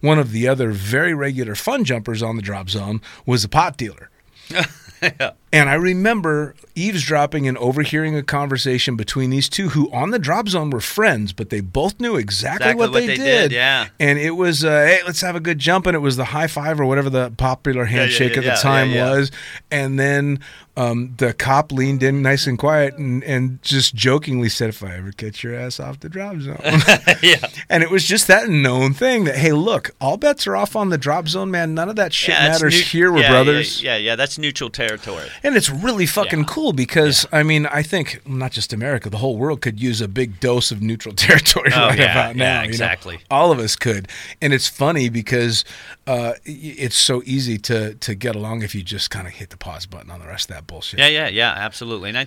[0.00, 3.76] One of the other very regular fun jumpers on the drop zone was a pot
[3.76, 4.10] dealer.
[5.56, 10.48] And I remember eavesdropping and overhearing a conversation between these two who on the drop
[10.48, 13.48] zone were friends, but they both knew exactly, Exactly what, what they, they did.
[13.48, 13.88] did, yeah.
[13.98, 15.86] And it was, uh, hey, let's have a good jump.
[15.86, 18.54] And it was the high five or whatever the popular handshake yeah, at the yeah,
[18.56, 19.10] time yeah, yeah.
[19.18, 19.30] was.
[19.70, 20.40] And then
[20.76, 24.96] um, the cop leaned in nice and quiet and, and just jokingly said, if I
[24.96, 26.60] ever catch your ass off the drop zone.
[27.22, 30.76] yeah, And it was just that known thing that, hey, look, all bets are off
[30.76, 31.74] on the drop zone, man.
[31.74, 33.10] None of that shit yeah, matters neu- here.
[33.10, 33.82] We're yeah, brothers.
[33.82, 35.24] Yeah, yeah, yeah, that's neutral territory.
[35.46, 36.44] And it's really fucking Yeah.
[36.48, 40.08] cool because, I mean, I think not just America, the whole world could use a
[40.08, 42.44] big dose of neutral territory Oh, right yeah, about now.
[42.44, 42.70] yeah, you know?
[42.70, 43.18] exactly.
[43.30, 44.08] All of us could.
[44.42, 45.64] And it's funny because
[46.06, 49.56] uh, it's so easy to, to get along if you just kind of hit the
[49.56, 50.98] pause button on the rest of that bullshit.
[50.98, 52.08] Yeah, yeah, yeah, absolutely.
[52.10, 52.26] And I,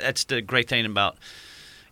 [0.00, 1.16] that's the great thing about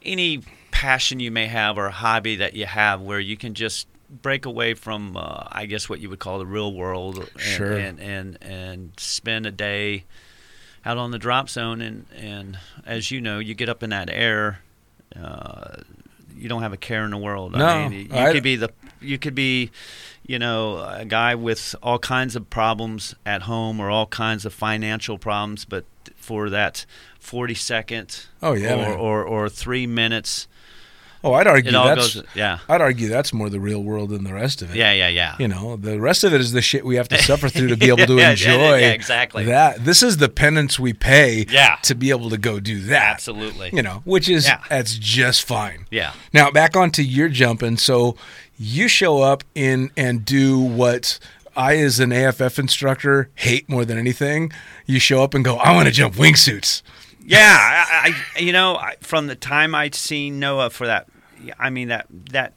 [0.02, 3.86] any passion you may have or hobby that you have, where you can just
[4.22, 7.72] break away from, uh, I guess, what you would call the real world, and, Sure.
[7.76, 10.04] and, and and spend a day
[10.86, 11.82] out on the drop zone.
[11.82, 14.60] And and as you know, you get up in that air.
[15.14, 15.76] Uh,
[16.38, 17.52] you don't have a care in the world.
[17.52, 18.70] No, I mean, you could be the
[19.00, 19.70] you could be,
[20.26, 24.52] you know, a guy with all kinds of problems at home or all kinds of
[24.52, 25.84] financial problems, but
[26.16, 26.84] for that
[27.18, 30.46] forty second Oh, yeah, or, or or three minutes
[31.24, 32.24] Oh, I'd argue that's goes.
[32.34, 32.58] Yeah.
[32.68, 34.76] I'd argue that's more the real world than the rest of it.
[34.76, 34.92] Yeah.
[34.92, 35.08] Yeah.
[35.08, 35.36] Yeah.
[35.38, 37.76] You know, the rest of it is the shit we have to suffer through to
[37.76, 38.76] be able to Yeah, yeah, enjoy.
[38.78, 39.44] yeah, exactly.
[39.44, 41.46] That this is the penance we pay.
[41.48, 41.76] Yeah.
[41.82, 43.14] To be able to go do that.
[43.14, 43.70] Absolutely.
[43.72, 44.62] You know, which is Yeah.
[44.68, 45.86] that's just fine.
[45.90, 46.12] Yeah.
[46.32, 47.76] Now back onto your jumping.
[47.78, 48.16] So
[48.58, 51.18] you show up in and do what
[51.56, 54.52] I, as an AFF instructor, hate more than anything.
[54.84, 56.82] You show up and go, I want to jump wingsuits.
[57.26, 61.08] Yeah, I, I you know, I, from the time I'd seen Noah for that,
[61.58, 62.52] I mean that that,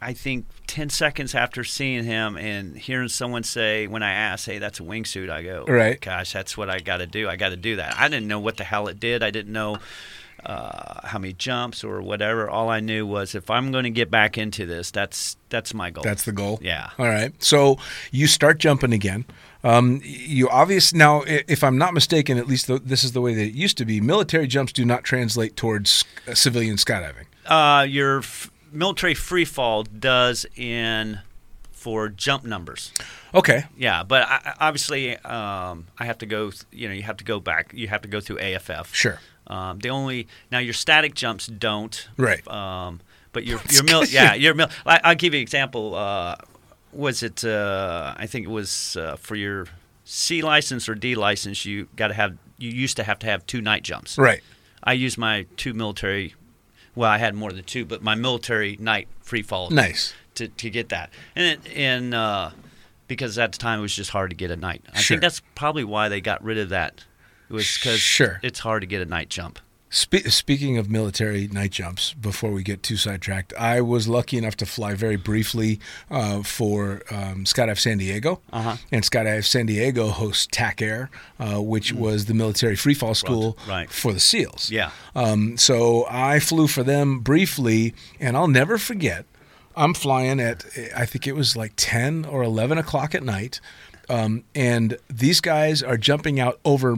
[0.00, 4.58] I think ten seconds after seeing him and hearing someone say, when I asked, "Hey,
[4.58, 6.00] that's a wingsuit," I go, Right.
[6.00, 7.28] Gosh, that's what I got to do.
[7.28, 7.96] I got to do that.
[7.98, 9.22] I didn't know what the hell it did.
[9.22, 9.78] I didn't know.
[10.44, 12.50] Uh, how many jumps or whatever?
[12.50, 15.88] All I knew was if I'm going to get back into this, that's that's my
[15.88, 16.04] goal.
[16.04, 16.58] That's the goal.
[16.60, 16.90] Yeah.
[16.98, 17.32] All right.
[17.42, 17.78] So
[18.10, 19.24] you start jumping again.
[19.64, 23.34] Um, you obvious now, if I'm not mistaken, at least th- this is the way
[23.34, 24.00] that it used to be.
[24.00, 27.24] Military jumps do not translate towards uh, civilian skydiving.
[27.46, 31.20] uh, your f- military free fall does in
[31.72, 32.92] for jump numbers.
[33.34, 33.64] Okay.
[33.76, 36.52] Yeah, but I, obviously, um, I have to go.
[36.70, 37.72] You know, you have to go back.
[37.74, 38.94] You have to go through AFF.
[38.94, 39.18] Sure.
[39.46, 42.06] Um, the only now your static jumps don't.
[42.16, 42.46] Right.
[42.48, 43.00] Um,
[43.32, 44.68] but your your mil, yeah, your mil.
[44.86, 45.94] I, I'll give you an example.
[45.94, 46.36] Uh,
[46.94, 47.44] was it?
[47.44, 49.66] Uh, I think it was uh, for your
[50.04, 51.64] C license or D license.
[51.64, 52.36] You got to have.
[52.58, 54.16] You used to have to have two night jumps.
[54.16, 54.42] Right.
[54.82, 56.34] I used my two military.
[56.94, 60.14] Well, I had more than two, but my military night free fall Nice.
[60.36, 62.50] to, to get that, and it, and uh,
[63.08, 64.82] because at the time it was just hard to get a night.
[64.94, 65.14] I Sure.
[65.16, 67.02] think that's probably why they got rid of that.
[67.50, 68.38] It was because Sure.
[68.44, 69.58] it's hard to get a night jump.
[69.96, 74.56] Spe- speaking of military night jumps, before we get too sidetracked, I was lucky enough
[74.56, 75.78] to fly very briefly
[76.10, 78.40] uh, for um, Skydive San Diego.
[78.52, 78.76] Uh-huh.
[78.90, 83.68] And Skydive San Diego hosts TAC Air, uh, which was the military freefall school Mm.
[83.68, 83.90] right.
[83.90, 84.68] for the SEALs.
[84.68, 84.90] Yeah.
[85.14, 89.26] Um, so I flew for them briefly, and I'll never forget.
[89.76, 90.64] I'm flying at,
[90.96, 93.60] I think it was like 10 or 11 o'clock at night.
[94.08, 96.96] Um, and these guys are jumping out over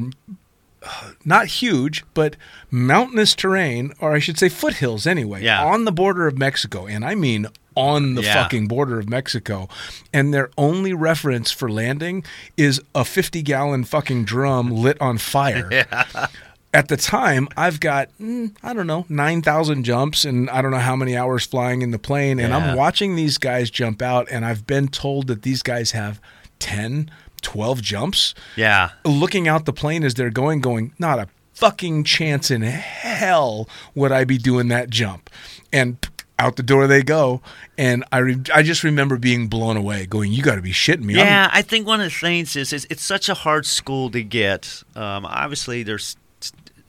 [1.24, 2.36] not huge, but
[2.70, 5.64] mountainous terrain, or I should say foothills anyway, Yeah.
[5.64, 6.86] on the border of Mexico.
[6.86, 8.34] And I mean on the Yeah.
[8.42, 9.68] fucking border of Mexico.
[10.12, 12.24] And their only reference for landing
[12.56, 15.70] is a 50 gallon fucking drum lit on fire.
[16.74, 20.78] At the time, I've got, mm, I don't know, 9,000 jumps and I don't know
[20.78, 22.38] how many hours flying in the plane.
[22.38, 22.56] And Yeah.
[22.58, 26.20] I'm watching these guys jump out, and I've been told that these guys have
[26.58, 27.10] 10,
[27.46, 28.90] 12 jumps Yeah.
[29.04, 34.10] looking out the plane as they're going, going, not a fucking chance in hell would
[34.10, 35.30] I be doing that jump.
[35.72, 35.96] And
[36.40, 37.40] out the door they go.
[37.78, 41.04] And I, re- I just remember being blown away, going, you got to be shitting
[41.04, 41.14] me.
[41.16, 44.10] I'm- Yeah, I think one of the things is, is it's such a hard school
[44.10, 44.82] to get.
[44.96, 46.16] Um, obviously, there's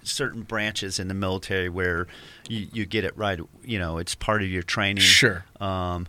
[0.03, 2.07] certain branches in the military where
[2.49, 3.39] you, you get it right.
[3.63, 5.03] You know, it's part of your training.
[5.03, 5.45] Sure.
[5.61, 6.07] Um,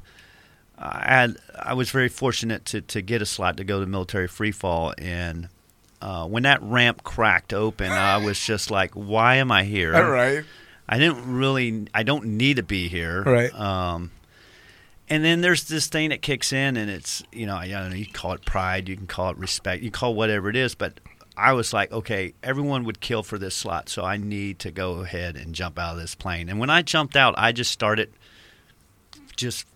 [0.78, 4.52] I I was very fortunate to, to get a slot to go to military free
[4.52, 5.48] fall and.
[6.00, 10.08] Uh, when that ramp cracked open, I was just like, "Why am I here?" All
[10.08, 10.44] right.
[10.88, 11.88] I didn't really.
[11.92, 13.24] I don't need to be here.
[13.24, 13.52] Right.
[13.52, 14.12] Um,
[15.10, 17.96] and then there's this thing that kicks in, and it's you know I don't know.
[17.96, 18.88] You can call it pride.
[18.88, 19.82] You can call it respect.
[19.82, 20.74] You can call it whatever it is.
[20.74, 21.00] But
[21.36, 25.00] I was like, okay, everyone would kill for this slot, so I need to go
[25.00, 26.48] ahead and jump out of this plane.
[26.48, 28.12] And when I jumped out, I just started
[29.36, 29.66] just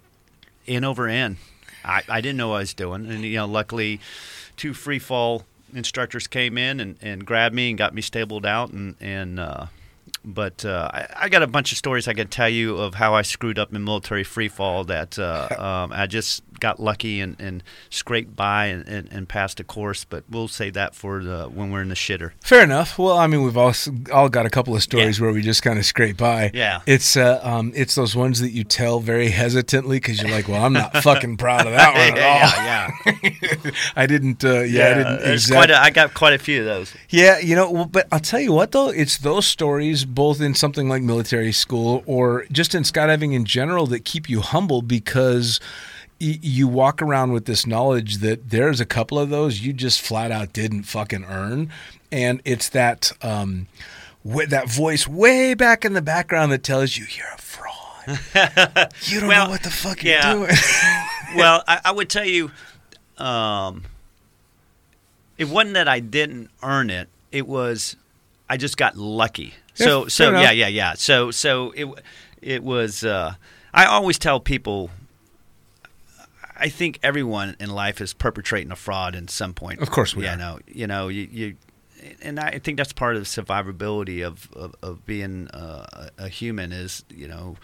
[0.67, 1.39] in over in.
[1.85, 4.01] I, I didn't know what I was doing, and you know, luckily,
[4.57, 5.45] two free fall
[5.75, 9.67] instructors came in and, and grabbed me and got me stabled out, and and uh,
[10.25, 13.15] but uh, I, I got a bunch of stories I could tell you of how
[13.15, 14.85] I screwed up in military free fall.
[14.85, 19.59] That uh, um, I just got lucky and, and scraped by and, and, and passed
[19.59, 22.31] a course, but we'll save that for the, when we're in the shitter.
[22.41, 22.99] Fair enough.
[22.99, 23.75] Well, I mean, we've all
[24.13, 26.53] all got a couple of stories where we just kind of scrape by.
[26.55, 26.81] Yeah.
[26.87, 30.65] It's uh, um, it's those ones that you tell very hesitantly because you're like, well,
[30.65, 32.25] I'm not fucking proud of that one at
[33.13, 33.13] all.
[33.13, 33.71] yeah, yeah.
[33.97, 34.45] I didn't.
[34.45, 35.19] Uh, yeah, I didn't.
[35.21, 36.95] There's exact- quite a, I got quite a few of those.
[37.11, 40.55] Yeah, you know, well, but I'll tell you what though, it's those stories both in
[40.55, 45.59] something like military school or just in skydiving in general that keep you humble because
[46.43, 50.31] you walk around with this knowledge that there's a couple of those you just flat
[50.31, 51.71] out didn't fucking earn,
[52.11, 53.67] and it's that um,
[54.25, 57.69] that voice way back in the background that tells you you're a fraud.
[59.05, 60.33] you don't Well, know what the fuck yeah.
[60.35, 60.57] you're doing.
[61.37, 62.51] well, I, I would tell you,
[63.19, 63.85] um,
[65.39, 67.09] it wasn't that I didn't earn it.
[67.31, 67.97] It was
[68.49, 69.55] I just got lucky.
[69.77, 70.95] Yeah, So so yeah yeah yeah.
[70.95, 71.89] So so it
[72.41, 73.03] it was.
[73.05, 73.35] Uh,
[73.75, 74.91] I always tell people.
[76.63, 79.81] I think everyone in life is perpetrating a fraud in some point.
[79.81, 80.37] Of course we yeah, are.
[80.37, 81.29] No, you know you.
[81.31, 81.57] you
[82.21, 86.29] and I think that's part of the survivability of, of, of being uh, a a
[86.29, 87.57] human is, you know,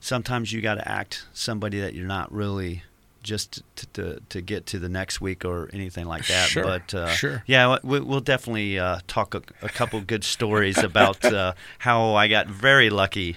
[0.00, 2.82] sometimes you got to act somebody that you're not really
[3.22, 6.48] just to, to, to get to the next week or anything like that.
[6.48, 7.44] Sure, But uh, sure.
[7.46, 12.28] yeah, we, we'll definitely uh, talk a, a couple good stories about uh, how I
[12.28, 13.36] got very lucky.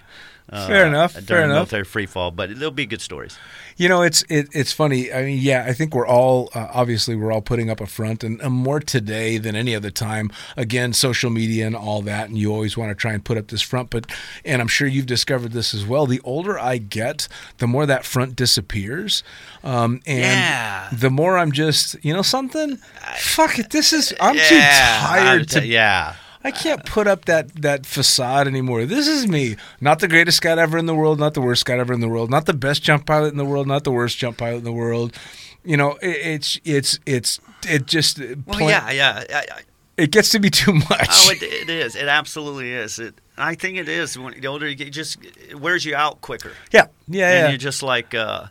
[0.49, 1.55] Uh, Fair enough, During fair enough.
[1.55, 3.37] military free fall, but they'll be good stories.
[3.77, 5.11] You know, it's it, it's funny.
[5.11, 8.23] I mean, yeah, I think we're all uh, obviously we're all putting up a front,
[8.23, 10.29] and, and more today than any other time.
[10.57, 13.47] Again, social media and all that, and you always want to try and put up
[13.47, 13.89] this front.
[13.89, 14.05] But
[14.45, 16.05] and I'm sure you've discovered this as well.
[16.05, 17.27] The older I get,
[17.57, 19.23] the more that front disappears,
[19.63, 20.89] um, and Yeah.
[20.91, 22.77] the more I'm just you know something.
[23.17, 26.15] Fuck it, this is I'm too tired I'm to yeah.
[26.43, 28.85] I can't put up that that facade anymore.
[28.85, 31.79] This is me, not the greatest scout ever in the world, not the worst scout
[31.79, 34.17] ever in the world, not the best jump pilot in the world, not the worst
[34.17, 35.17] jump pilot in the world.
[35.63, 39.23] You know, it, it's it's it's it just Well, pla- yeah, yeah.
[39.29, 39.61] I, I,
[39.95, 41.07] it gets to be too much.
[41.09, 41.95] Oh, it, it is.
[41.95, 42.99] It absolutely is.
[42.99, 43.15] It.
[43.37, 44.17] I think it is.
[44.17, 46.51] When the older you get, just it wears you out quicker.
[46.71, 47.49] yeah, yeah, and yeah.
[47.49, 48.13] you're just like.
[48.13, 48.47] Uh,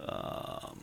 [0.00, 0.80] um,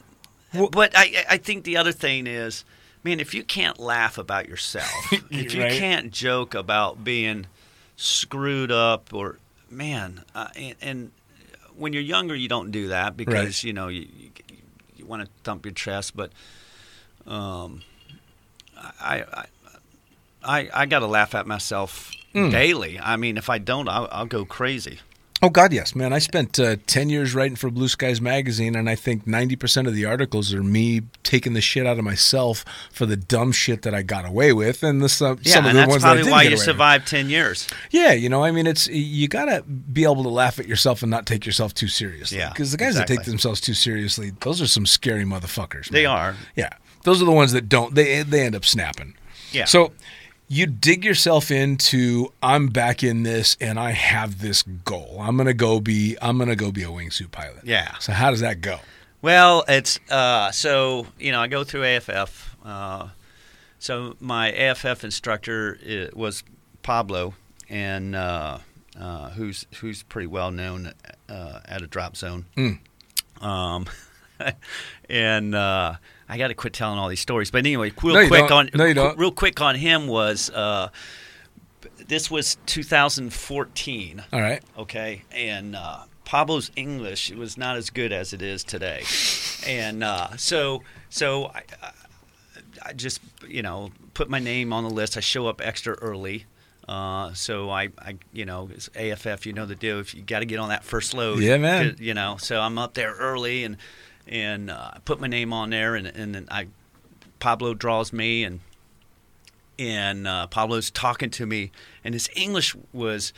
[0.71, 2.63] but I, I think the other thing is,
[3.03, 5.71] man, if you can't laugh about yourself, if you Right.
[5.71, 7.47] can't joke about being
[7.95, 9.37] screwed up, or
[9.69, 11.11] man, uh, and, and
[11.75, 13.63] when you're younger, you don't do that because Right.
[13.63, 14.29] you know you, you,
[14.97, 16.31] you want to thump your chest, but
[17.27, 17.81] um,
[19.01, 19.45] I, I,
[20.43, 22.49] I, I got to laugh at myself Hmm.
[22.49, 22.99] daily.
[22.99, 24.99] I mean, if I don't, I'll, I'll go crazy.
[25.41, 26.11] Oh God, yes, man.
[26.11, 29.87] I spent uh, ten years writing for Blue Skies magazine, and I think ninety percent
[29.87, 33.83] of the articles are me taking the shit out of myself for the dumb shit
[33.83, 35.99] that I got away with, and the some, Yeah, some of the ones that I
[36.01, 36.65] probably didn't why get you away with.
[36.65, 37.67] survived ten years.
[37.89, 41.09] Yeah, you know, I mean, it's you gotta be able to laugh at yourself and
[41.09, 42.37] not take yourself too seriously.
[42.37, 45.87] Yeah, because the guys that take themselves too seriously, those are some scary motherfuckers.
[45.89, 46.35] They are.
[46.57, 46.69] Yeah,
[47.03, 47.95] those are the ones that don't.
[47.95, 49.15] They they end up snapping.
[49.53, 49.65] Yeah.
[49.65, 49.93] So
[50.49, 55.17] you dig yourself into I'm back in this and I have this goal.
[55.21, 57.63] I'm gonna go be I'm gonna go be a wingsuit pilot.
[57.63, 57.95] Yeah.
[57.99, 58.79] So how does that go?
[59.21, 62.57] Well, it's uh, so you know I go through AFF.
[62.65, 63.09] Uh,
[63.77, 66.43] so my AFF instructor i was
[66.81, 67.35] Pablo,
[67.69, 68.57] and uh,
[68.99, 70.93] uh, who's who's pretty well known
[71.29, 72.45] uh, at a drop zone.
[73.39, 73.85] Um,
[75.09, 75.95] and uh,
[76.29, 77.49] I got to quit telling all these stories.
[77.51, 79.17] But anyway, real No, quick on No, you don't.
[79.17, 80.89] real quick on him was uh,
[82.07, 84.61] this was 2014 All right.
[84.77, 89.03] okay and uh, pablo's english was not as good as it is today
[89.67, 91.91] and uh, so so I, I-
[92.85, 96.45] I just you know put my name on the list i show up extra early
[96.87, 99.45] uh, so I, I, you know, it's AFF.
[99.45, 99.99] You know the deal.
[99.99, 101.97] If you got to get on that first load, Yeah, man.
[101.99, 103.77] You know, so I'm up there early and
[104.29, 106.67] and uh, I put my name on there, and and then I,
[107.39, 108.59] Pablo draws me, and
[109.77, 111.71] and uh, Pablo's talking to me,
[112.03, 113.33] and his English was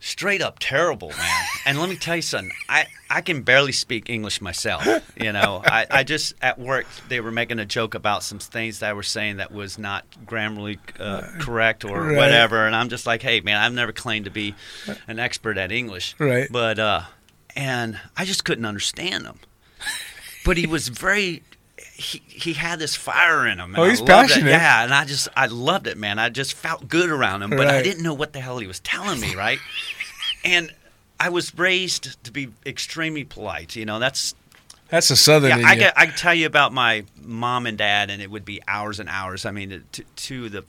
[0.00, 1.44] straight up terrible, man.
[1.66, 4.84] and let me tell you something, I, I can barely speak English myself.
[5.16, 8.80] You know, I, I just at work they were making a joke about some things
[8.80, 12.16] that I were saying that was not grammarly uh, correct or Right.
[12.16, 14.54] whatever, and I'm just like, hey, man, I've never claimed to be
[15.06, 16.48] an expert at English, Right.
[16.50, 17.02] But uh,
[17.56, 19.38] and I just couldn't understand him.
[20.44, 21.42] But he was very.
[21.94, 23.74] He, he had this fire in him.
[23.76, 24.34] Oh, he's loved it.
[24.34, 24.50] passionate.
[24.50, 26.18] Yeah, and I just I loved it, man.
[26.18, 28.80] I just felt good around him, but I didn't know what the hell he was
[28.80, 29.58] telling me, right?
[30.44, 30.72] and
[31.18, 33.76] I was raised to be extremely polite.
[33.76, 34.34] You know, that's
[34.88, 35.58] That's a southern.
[35.60, 35.92] yeah.
[35.96, 36.02] I.
[36.02, 39.44] I tell you about my mom and dad, and it would be hours and hours.
[39.46, 39.84] I mean,
[40.16, 40.64] two of the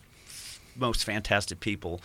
[0.76, 2.02] most fantastic people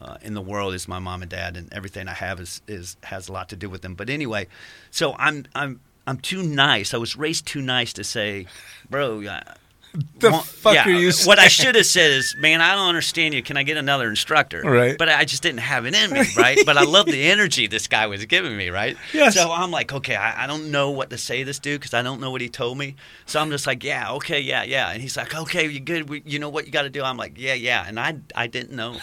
[0.00, 2.96] uh, in the world is my mom and dad, and everything I have is is
[3.04, 3.94] has a lot to do with them.
[3.94, 4.46] But anyway,
[4.90, 6.94] so I'm I'm I'm too nice.
[6.94, 8.46] I was raised too nice to say,
[8.88, 9.20] bro.
[9.20, 12.88] The want- fuck yeah, are you What I should have said is, man, I don't
[12.88, 13.42] understand you.
[13.42, 14.62] Can I get another instructor?
[14.62, 14.96] Right.
[14.96, 16.58] But I just didn't have it in me, right?
[16.64, 18.96] but I love the energy this guy was giving me, right?
[19.12, 19.34] Yes.
[19.34, 21.92] So I'm like, okay, I, I don't know what to say to this dude because
[21.92, 22.96] I don't know what he told me.
[23.26, 24.90] So I'm just like, yeah, okay, yeah, yeah.
[24.90, 26.08] And he's like, okay, you good?
[26.08, 27.02] We, you know what you got to do?
[27.02, 27.84] I'm like, yeah, yeah.
[27.86, 28.96] And I, I didn't know,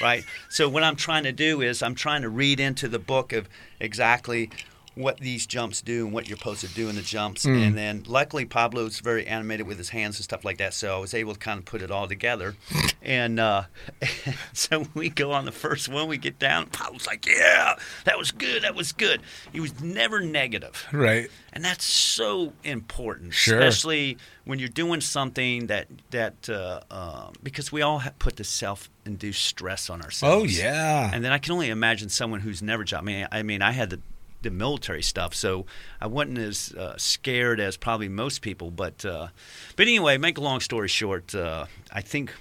[0.00, 0.24] right?
[0.48, 3.48] So what I'm trying to do is I'm trying to read into the book of
[3.80, 4.50] exactly
[4.98, 7.44] what these jumps do and what you're supposed to do in the jumps.
[7.44, 10.98] And then luckily Pablo's very animated with his hands and stuff like that, so I
[10.98, 12.56] was able to kind of put it all together.
[13.02, 13.62] and uh,
[14.52, 16.66] so we go on the first one, we get down.
[16.66, 19.22] Pablo's like, "Yeah, that was good, that was good."
[19.52, 20.86] He was never negative.
[20.92, 21.30] right.
[21.52, 23.58] And that's so important, Sure.
[23.58, 28.44] especially when you're doing something that that uh, um, because we all have put the
[28.44, 30.42] self-induced stress on ourselves.
[30.42, 31.10] Oh yeah.
[31.12, 33.04] And then I can only imagine someone who's never jumped.
[33.04, 34.00] I mean, I mean, I had the
[34.42, 35.66] the military stuff, so
[36.00, 38.70] I wasn't as uh, scared as probably most people.
[38.70, 39.28] But uh,
[39.76, 42.32] but anyway, make a long story short, uh, I think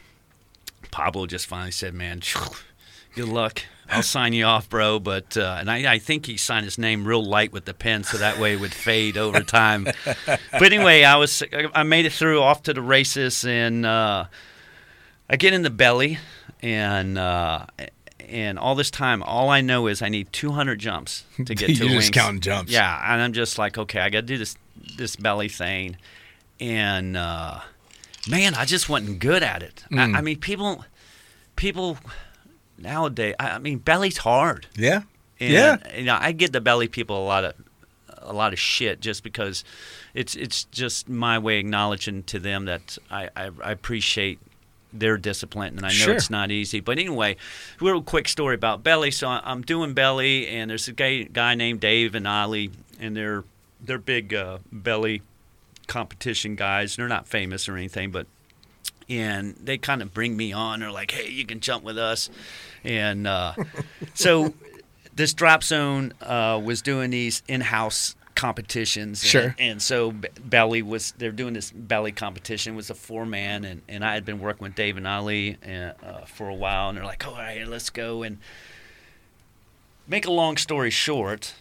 [0.91, 2.21] Pablo just finally said, "Man,
[3.17, 3.63] Good luck.
[3.89, 4.99] I'll sign you off, bro.
[4.99, 8.03] But uh, and I, I think he signed his name real light with the pen,
[8.03, 9.87] so that way it would fade over time.
[10.25, 11.41] but anyway, I was
[11.73, 14.25] I made it through off to the races, and uh,
[15.27, 16.19] I get in the belly,
[16.61, 17.65] and uh,
[18.27, 21.73] and all this time, all I know is I need 200 jumps to get to
[21.73, 22.05] You're wings.
[22.05, 22.71] just counting jumps.
[22.71, 24.57] Yeah, and I'm just like, okay, I got to do this
[24.97, 25.97] this belly thing,
[26.59, 27.59] and uh,
[28.29, 29.83] man, I just wasn't good at it.
[29.91, 30.15] Mm.
[30.15, 30.85] I, I mean, people
[31.55, 31.97] people
[32.77, 34.67] nowadays, I, I mean, belly's hard.
[34.75, 35.01] Yeah.
[35.39, 35.97] And, Yeah.
[35.97, 37.55] You know, I give the belly people a lot of
[38.19, 39.63] a lot of shit just because
[40.13, 44.39] it's it's just my way of acknowledging to them that I, I, I appreciate
[44.93, 46.15] their discipline and I know Sure.
[46.15, 46.79] it's not easy.
[46.79, 47.35] But anyway,
[47.81, 49.11] real quick story about belly.
[49.11, 53.43] So I'm doing belly and there's a guy, guy named Dave and Ali and they're
[53.79, 55.21] they're big uh, belly
[55.87, 56.95] competition guys.
[56.95, 58.27] They're not famous or anything, but
[59.09, 60.79] and they kind of bring me on.
[60.81, 62.29] They're like, "Hey, you can jump with us,"
[62.83, 63.53] and uh,
[64.13, 64.53] so
[65.15, 69.21] this drop zone uh, was doing these in-house competitions.
[69.23, 69.55] and- Sure.
[69.59, 72.73] And, so B- Belly was they're doing this belly competition.
[72.73, 75.71] It was a four-man, and, and I had been working with Dave and Ali uh,
[76.05, 78.37] uh, for a while, and they're like, "All right, let's go." And
[80.07, 81.53] make a long story short.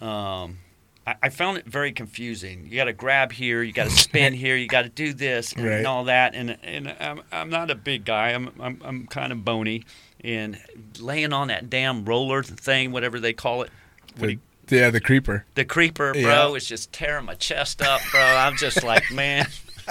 [0.00, 0.58] Um,
[1.06, 2.66] I, I found it very confusing.
[2.70, 5.52] You got to grab here, you got to spin here, you got to do this
[5.52, 5.84] and, Right.
[5.84, 6.34] all that.
[6.34, 8.30] And and I'm, I'm not a big guy.
[8.30, 9.84] I'm I'm, I'm kind of bony,
[10.22, 10.58] and
[10.98, 13.70] laying on that damn roller thing, whatever they call it,
[14.16, 14.40] what do you- The,
[14.70, 15.44] yeah, the creeper.
[15.54, 16.54] the creeper, bro, Yeah.
[16.54, 18.20] is just tearing my chest up, bro.
[18.20, 19.46] I'm just like, man,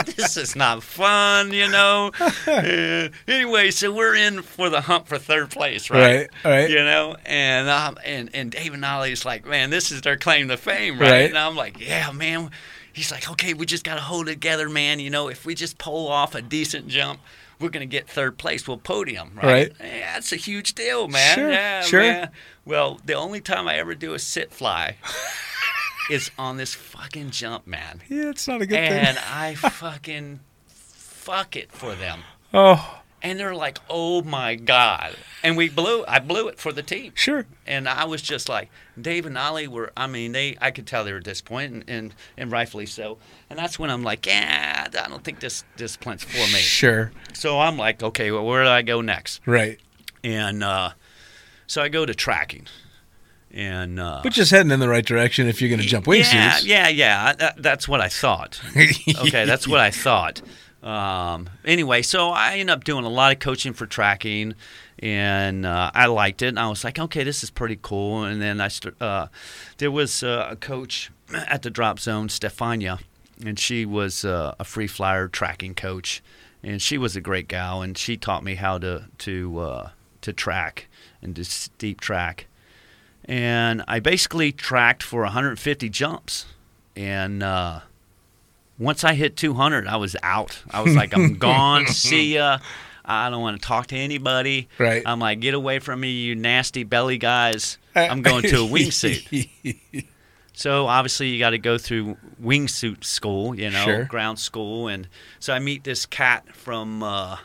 [0.05, 2.11] this is not fun, you know.
[2.45, 6.29] Uh, anyway, so we're in for the hunt for third place, right?
[6.43, 6.69] Right, right.
[6.69, 10.49] You know, and um, and and Dave and Ollie's like, man, this is their claim
[10.49, 11.11] to fame, right?
[11.11, 11.29] Right.
[11.29, 12.51] And I'm like, yeah, man.
[12.91, 14.99] He's like, okay, we just got to hold it together, man.
[14.99, 17.19] You know, if we just pull off a decent jump.
[17.63, 18.67] We're gonna get third place.
[18.67, 19.43] We'll podium, right?
[19.45, 19.73] Right.
[19.79, 21.35] Yeah, that's a huge deal, man.
[21.35, 22.01] Sure, yeah, sure.
[22.01, 22.31] man.
[22.65, 24.97] Well, the only time I ever do a sit fly
[26.09, 28.01] is on this fucking jump, man.
[28.09, 29.05] Yeah, it's not a good And thing.
[29.05, 32.23] And I fucking fuck it for them.
[32.53, 36.03] Oh, And they're like, "Oh my god!" And we blew.
[36.07, 37.13] I blew it for the team.
[37.15, 37.45] sure.
[37.65, 38.69] And I was just like,
[38.99, 39.91] Dave and Ollie were.
[39.95, 40.57] I mean, they.
[40.59, 43.17] I could tell they were disappointed, and, and, and rightfully so.
[43.49, 46.59] And that's when I'm like, yeah, I don't think this this plant's for me.
[46.59, 47.11] Sure.
[47.33, 49.41] So I'm like, okay, well, where do I go next?
[49.45, 49.79] Right.
[50.23, 50.91] And uh,
[51.65, 52.67] so I go to tracking,
[53.51, 56.65] and uh, But just heading in the right direction if you're going to jump wingsuits.
[56.65, 57.33] Yeah, yeah, yeah.
[57.33, 58.61] That, that's what I thought.
[58.75, 60.41] okay, that's what I thought.
[60.83, 64.55] Um, anyway, so I ended up doing a lot of coaching for tracking,
[64.99, 66.49] and uh, I liked it.
[66.49, 68.23] And I was like, okay, this is pretty cool.
[68.23, 69.27] And then I st- uh,
[69.77, 72.99] there was uh, a coach at the drop zone, Stefania,
[73.43, 76.21] and she was uh, a free flyer tracking coach,
[76.61, 79.89] and she was a great gal, and she taught me how to to uh,
[80.21, 80.87] to track
[81.21, 82.47] and to steep track
[83.25, 86.45] and I basically tracked for 150 jumps.
[86.95, 87.81] And uh,
[88.83, 90.61] once I hit 200, I was out.
[90.71, 91.87] I was like, I'm gone.
[91.87, 92.59] See ya.
[93.05, 94.69] I don't want to talk to anybody.
[94.77, 95.03] Right.
[95.05, 97.77] I'm like, get away from me, you nasty belly guys.
[97.95, 99.49] I'm going to a wingsuit.
[100.55, 104.03] So obviously you got to go through wingsuit school, you know, Sure.
[104.05, 105.07] ground school, and
[105.39, 107.37] so I meet this cat from uh,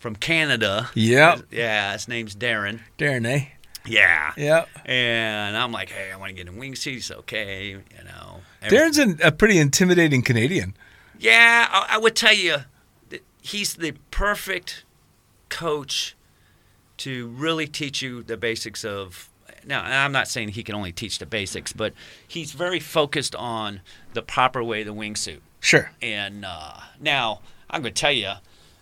[0.00, 0.90] from Canada.
[0.94, 1.42] Yep.
[1.52, 2.80] Yeah, his name's Darren.
[2.98, 3.46] Darren, eh?
[3.86, 4.32] Yeah.
[4.36, 4.68] Yep.
[4.86, 6.94] And I'm like, hey, I want to get in wingsuit.
[6.94, 8.35] He's okay, you know.
[8.70, 10.74] Darren's an, a pretty intimidating Canadian.
[11.18, 12.58] Yeah, I, I would tell you,
[13.40, 14.84] he's the perfect
[15.48, 16.14] coach
[16.98, 19.30] to really teach you the basics of.
[19.64, 21.92] Now, I'm not saying he can only teach the basics, but
[22.26, 23.80] he's very focused on
[24.12, 25.40] the proper way of the wingsuit.
[25.58, 25.90] Sure.
[26.00, 28.34] And uh, now, I'm going to tell you,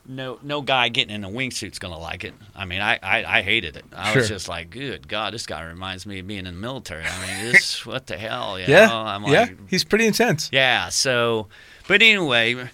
[0.07, 2.35] no, no guy getting in a wingsuit's going to like it.
[2.55, 3.85] I mean, I, I, I hated it.
[3.97, 7.05] I was just like, good God, this guy reminds me of being in the military.
[7.05, 8.59] I mean, this, what the hell?
[8.59, 8.87] You Yeah.
[8.87, 8.95] know?
[8.95, 9.55] I'm like, yeah.
[9.69, 10.49] He's pretty intense.
[10.53, 10.89] yeah.
[10.91, 11.49] So,
[11.89, 12.69] but anyway,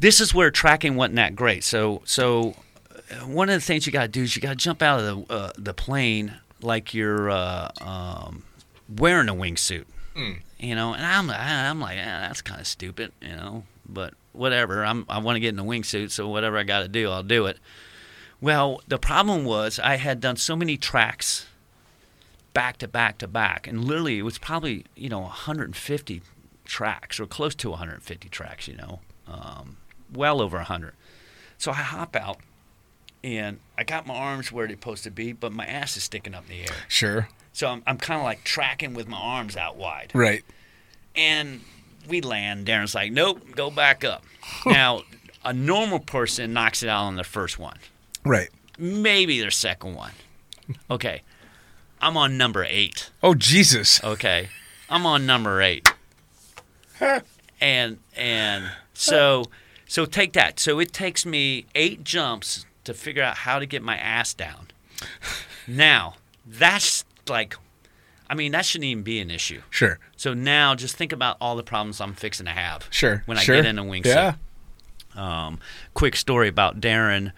[0.00, 1.64] this is where tracking wasn't that great.
[1.64, 2.54] So, so
[3.10, 5.00] uh, one of the things you got to do is you got to jump out
[5.00, 8.42] of the uh, the plane like you're uh, um,
[8.94, 9.84] wearing a wingsuit.
[10.58, 13.64] You know, and I'm I'm like, ah, that's kind of stupid, you know.
[13.88, 14.84] But whatever.
[14.84, 17.22] I'm I want to get in the wingsuit, so whatever I got to do, I'll
[17.22, 17.58] do it.
[18.40, 21.46] Well, the problem was I had done so many tracks
[22.54, 26.22] back to back to back, and literally it was probably you know 150
[26.64, 29.76] tracks or close to 150 tracks, you know, um,
[30.12, 30.94] well over 100.
[31.58, 32.38] So I hop out,
[33.22, 36.34] and I got my arms where they're supposed to be, but my ass is sticking
[36.34, 36.76] up in the air.
[36.88, 37.28] Sure.
[37.52, 40.12] So I'm, I'm kind of like tracking with my arms out wide.
[40.14, 40.44] Right.
[41.14, 41.60] And
[42.08, 42.66] we land.
[42.66, 44.24] Darren's like, nope, go back up.
[44.66, 45.02] now,
[45.44, 47.78] a normal person knocks it out on the first one.
[48.24, 48.50] Right.
[48.78, 50.12] maybe their second one.
[50.88, 51.22] Okay,
[52.00, 53.10] I'm on number eight.
[53.24, 54.00] Oh Jesus!
[54.04, 54.50] Okay,
[54.88, 55.92] I'm on number eight,
[57.60, 59.46] and and so
[59.88, 60.60] so take that.
[60.60, 64.68] So it takes me eight jumps to figure out how to get my ass down.
[65.66, 66.14] Now
[66.46, 67.56] that's like,
[68.30, 69.60] I mean, that shouldn't even be an issue.
[69.70, 72.86] Sure, So now just think about all the problems I'm fixing to have.
[72.90, 73.22] sure.
[73.26, 73.56] When I sure.
[73.56, 74.04] get in a wingsuit.
[74.06, 74.34] Yeah.
[75.16, 75.58] Um,
[75.94, 77.32] quick story about Darren.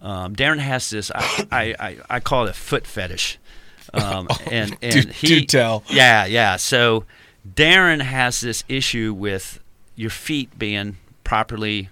[0.00, 1.10] Um, Darren has this.
[1.14, 3.38] I, I, I, I call it a foot fetish.
[3.94, 5.84] Um, and and do- he, do tell.
[5.88, 6.56] Yeah, yeah.
[6.56, 7.04] So
[7.48, 9.60] Darren has this issue with
[9.94, 11.88] your feet being properly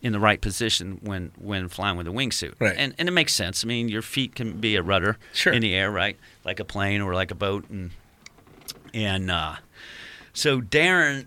[0.00, 2.54] in the right position when when flying with a wingsuit.
[2.58, 2.74] Right.
[2.76, 3.64] And and it makes sense.
[3.64, 5.52] I mean, your feet can be a rudder Sure.
[5.52, 6.16] in the air, right?
[6.44, 7.90] Like a plane or like a boat, and
[8.92, 9.56] and uh,
[10.32, 11.26] so Darren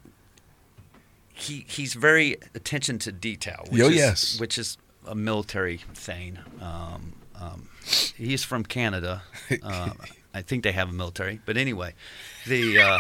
[1.35, 3.65] he he's very attention to detail.
[3.69, 4.39] Which Oh, is, yes.
[4.39, 6.39] which is a military thing.
[6.61, 7.69] Um, um,
[8.15, 9.21] he's from Canada.
[9.61, 9.91] Uh,
[10.33, 11.93] I think they have a military, but anyway,
[12.45, 12.99] the uh,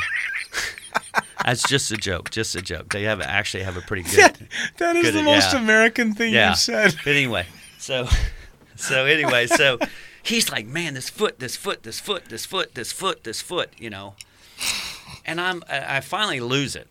[1.43, 2.29] that's just a joke.
[2.29, 2.93] Just a joke.
[2.93, 4.47] They have actually have a pretty good.
[4.77, 5.59] That is Good, the most yeah.
[5.61, 6.49] American thing yeah.
[6.51, 6.95] you've said.
[7.03, 7.45] But anyway,
[7.77, 8.07] so
[8.77, 9.79] so anyway, so
[10.25, 13.69] he's like, man, this foot, this foot, this foot, this foot, this foot, this foot,
[13.77, 14.15] you know.
[15.25, 16.87] And I'm I finally lose it.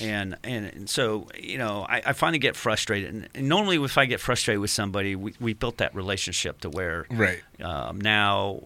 [0.00, 3.96] And, and and so you know I, I finally get frustrated and, and normally if
[3.96, 7.40] I get frustrated with somebody we, we built that relationship to where Right.
[7.62, 8.60] um, now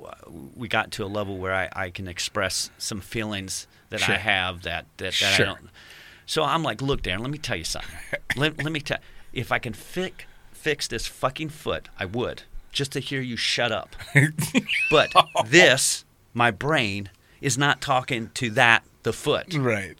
[0.57, 4.15] we got to a level where I, I can express some feelings that Sure.
[4.15, 5.45] I have that that, that Sure.
[5.47, 5.69] I don't.
[6.25, 7.91] So I'm like, look, Darren, let me tell you something.
[8.37, 8.99] let, let me tell.
[9.33, 12.43] If I can fix fix this fucking foot, I would
[12.73, 13.97] just to hear you shut up.
[14.91, 15.13] but
[15.47, 16.05] this,
[16.35, 17.11] my brain,
[17.41, 19.55] is not talking to that the foot.
[19.55, 19.97] Right.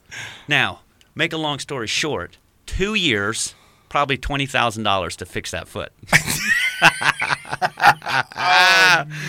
[0.47, 0.81] Now,
[1.15, 3.55] make a long story short, two years,
[3.87, 5.91] probably twenty thousand dollars to fix that foot.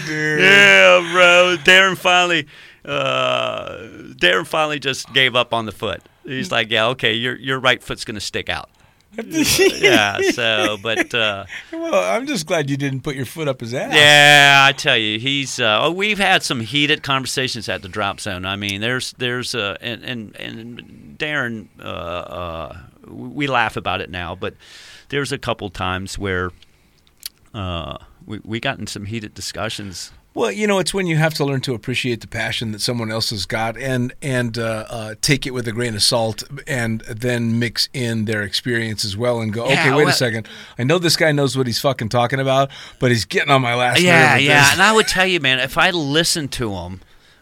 [0.08, 1.56] Yeah, bro.
[1.64, 2.46] Darren finally,
[2.84, 3.78] uh,
[4.16, 6.02] Darren finally just gave up on the foot.
[6.24, 8.70] He's like, yeah, okay, your your right foot's gonna stick out.
[9.16, 10.20] Yeah.
[10.32, 13.92] So, but uh, Well, I'm just glad you didn't put your foot up his ass.
[13.92, 15.58] yeah, I tell you, he's.
[15.58, 18.44] Uh, oh, we've had some heated conversations at the drop zone.
[18.44, 24.10] I mean, there's there's uh, and and and Darren, uh, uh, we laugh about it
[24.10, 24.54] now, but
[25.08, 26.50] there's a couple times where.
[27.52, 31.34] Uh, we we got in some heated discussions Well, you know, it's when you have
[31.34, 35.14] to learn to appreciate the passion that someone else has got, and and uh, uh,
[35.20, 39.40] take it with a grain of salt, and then mix in their experience as well,
[39.40, 40.46] and go, Yeah, okay, wait well- a second,
[40.78, 42.70] I know this guy knows what he's fucking talking about,
[43.00, 44.04] but he's getting on my last nerve.
[44.04, 44.72] Yeah, yeah.
[44.72, 47.00] And I would tell you, man, if I listened to him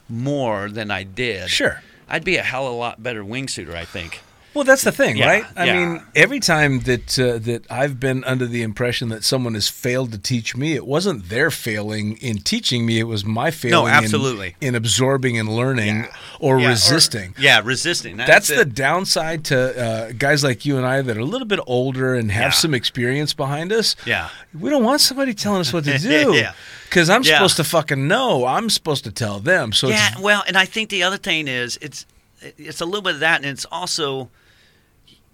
[0.09, 1.83] more than I did, Sure.
[2.09, 3.75] I'd be a hell of a lot better wingsuiter.
[3.75, 4.23] I think.
[4.55, 5.45] Well, that's the thing, Yeah, right?
[5.57, 5.75] I yeah.
[5.95, 10.11] mean, every time that uh, that I've been under the impression that someone has failed
[10.13, 13.87] to teach me, it wasn't their failing in teaching me; it was my failing.
[13.89, 14.57] in- absolutely.
[14.61, 16.07] In, absorbing and learning
[16.41, 17.35] or Yeah, or- resisting.
[17.39, 18.17] yeah, resisting.
[18.17, 18.57] That's it.
[18.57, 22.15] the downside to uh, guys like you and I that are a little bit older
[22.15, 23.95] and have some experience behind us.
[24.07, 24.29] Yeah.
[24.59, 26.35] We don't want somebody telling us what to do.
[26.35, 26.55] Yeah.
[26.89, 28.47] Because I'm supposed to fucking know.
[28.47, 29.73] I'm supposed to tell them.
[29.73, 30.15] So yeah.
[30.21, 32.07] Well, and I think the other thing is it's
[32.41, 34.31] it's a little bit of that, and it's also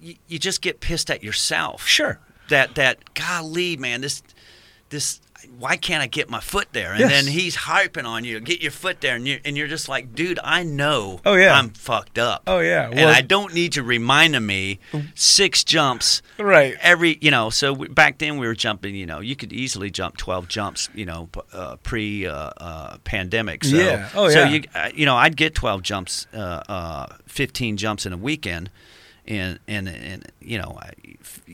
[0.01, 1.87] you, you just get pissed at yourself.
[1.87, 2.21] sure.
[2.51, 4.23] That that golly, man, this
[4.91, 5.21] this.
[5.59, 6.91] Why can't I get my foot there?
[6.93, 7.11] And Yes.
[7.11, 10.15] then he's harping on you, get your foot there, and you're, and you're just like,
[10.15, 11.21] dude, I know.
[11.25, 11.57] Oh, yeah.
[11.59, 12.43] I'm fucked up.
[12.47, 12.89] Oh, yeah.
[12.91, 14.79] and I don't need you reminding me
[15.15, 16.75] six jumps Right.
[16.81, 19.91] every you know so we, back then we were jumping you know you could easily
[19.91, 24.09] jump 12 jumps you know uh, pre uh, uh, pandemic so Yeah.
[24.15, 24.33] Oh, yeah.
[24.35, 28.17] so you uh, you know I'd get 12 jumps uh, uh, 15 jumps in a
[28.17, 28.71] weekend
[29.27, 30.79] and and and you know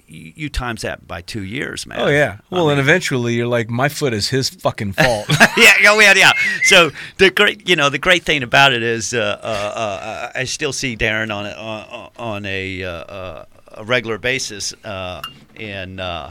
[0.06, 2.38] you, times that by 2 years man Oh yeah.
[2.50, 5.26] I Well, and eventually you're like, my foot is his fucking fault.
[5.56, 6.32] yeah, oh yeah, yeah.
[6.64, 10.44] So the great, you know, the great thing about it is, uh, uh, uh, I
[10.44, 13.44] still see Darren on a, on, on a, uh, uh,
[13.74, 15.22] a regular basis, uh,
[15.56, 16.30] and uh,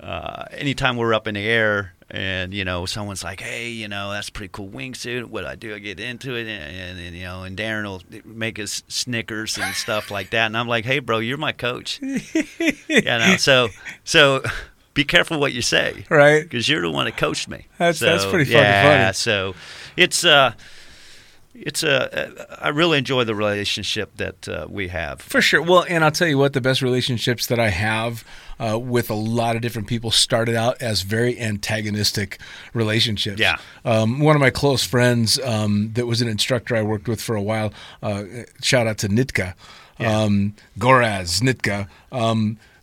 [0.00, 4.12] uh, anytime we're up in the air, and you know, someone's like, "Hey, you know,
[4.12, 5.24] that's a pretty cool wingsuit.
[5.24, 5.74] What do I do?
[5.74, 9.58] I get into it, and, and, and, you know, and Darren will make us Snickers
[9.58, 13.68] and stuff like that, and I'm like, "Hey, bro, you're my coach." you know, so
[14.04, 14.42] so.
[14.94, 16.44] Be careful what you say, Right.
[16.44, 17.66] Because you're the one that coached me.
[17.78, 19.12] That's- that's pretty fucking yeah, funny.
[19.14, 19.54] So
[19.96, 20.52] it's uh
[21.54, 25.20] it's a I really enjoy the relationship that uh, we have.
[25.20, 25.62] For sure.
[25.62, 28.24] Well, and I'll tell you what, the best relationships that I have
[28.58, 32.38] uh, with a lot of different people started out as very antagonistic
[32.72, 33.40] relationships.
[33.40, 33.58] Yeah.
[33.84, 37.36] Um, one of my close friends um, that was an instructor I worked with for
[37.36, 38.24] a while, uh,
[38.60, 39.54] shout out to Nitka,
[40.00, 41.88] um, Goraz Nitka.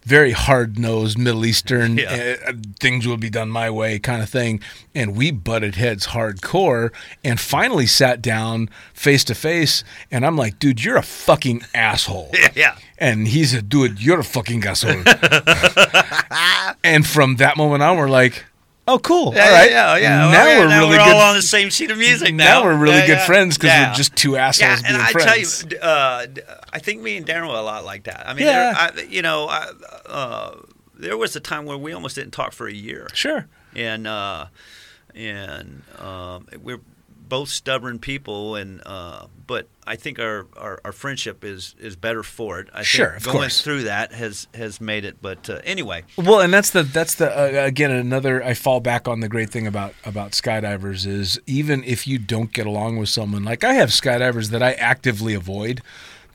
[0.03, 2.35] Very hard nosed Middle Eastern Yeah.
[2.47, 4.59] uh, things will be done my way kind of thing.
[4.95, 6.91] And we butted heads hardcore
[7.23, 9.83] and finally sat down face to face.
[10.09, 12.31] And I'm like, dude, you're a fucking asshole.
[12.55, 12.77] yeah.
[12.97, 15.03] And he said, dude, you're a fucking asshole.
[16.83, 18.45] and from that moment on, we're like,
[18.87, 19.33] oh, cool.
[19.33, 19.69] Yeah, all right.
[19.71, 20.17] yeah, yeah.
[20.31, 21.13] Now Well, we're now really we're good.
[21.15, 22.61] all on the same sheet of music now.
[22.61, 25.11] now we're really Yeah, good friends because we're just two assholes Yeah, being and I
[25.11, 25.63] friends.
[25.63, 26.25] tell you, uh,
[26.73, 28.27] I think me and Darren were a lot like that.
[28.27, 28.73] I mean, Yeah.
[28.91, 29.69] there, I, you know, I,
[30.07, 30.55] uh,
[30.97, 33.47] there was a time where we almost didn't talk for a year, sure.
[33.75, 34.45] and uh,
[35.15, 36.79] and um, we're
[37.31, 42.23] both stubborn people, and uh, but I think our, our, our friendship is, is better
[42.23, 42.67] for it.
[42.73, 43.61] I Sure, think of going course.
[43.61, 45.21] through that has has made it.
[45.21, 49.07] But uh, anyway, Well, and that's the that's the uh, again another I fall back
[49.07, 53.07] on the great thing about about skydivers is even if you don't get along with
[53.07, 55.81] someone like I have skydivers that I actively avoid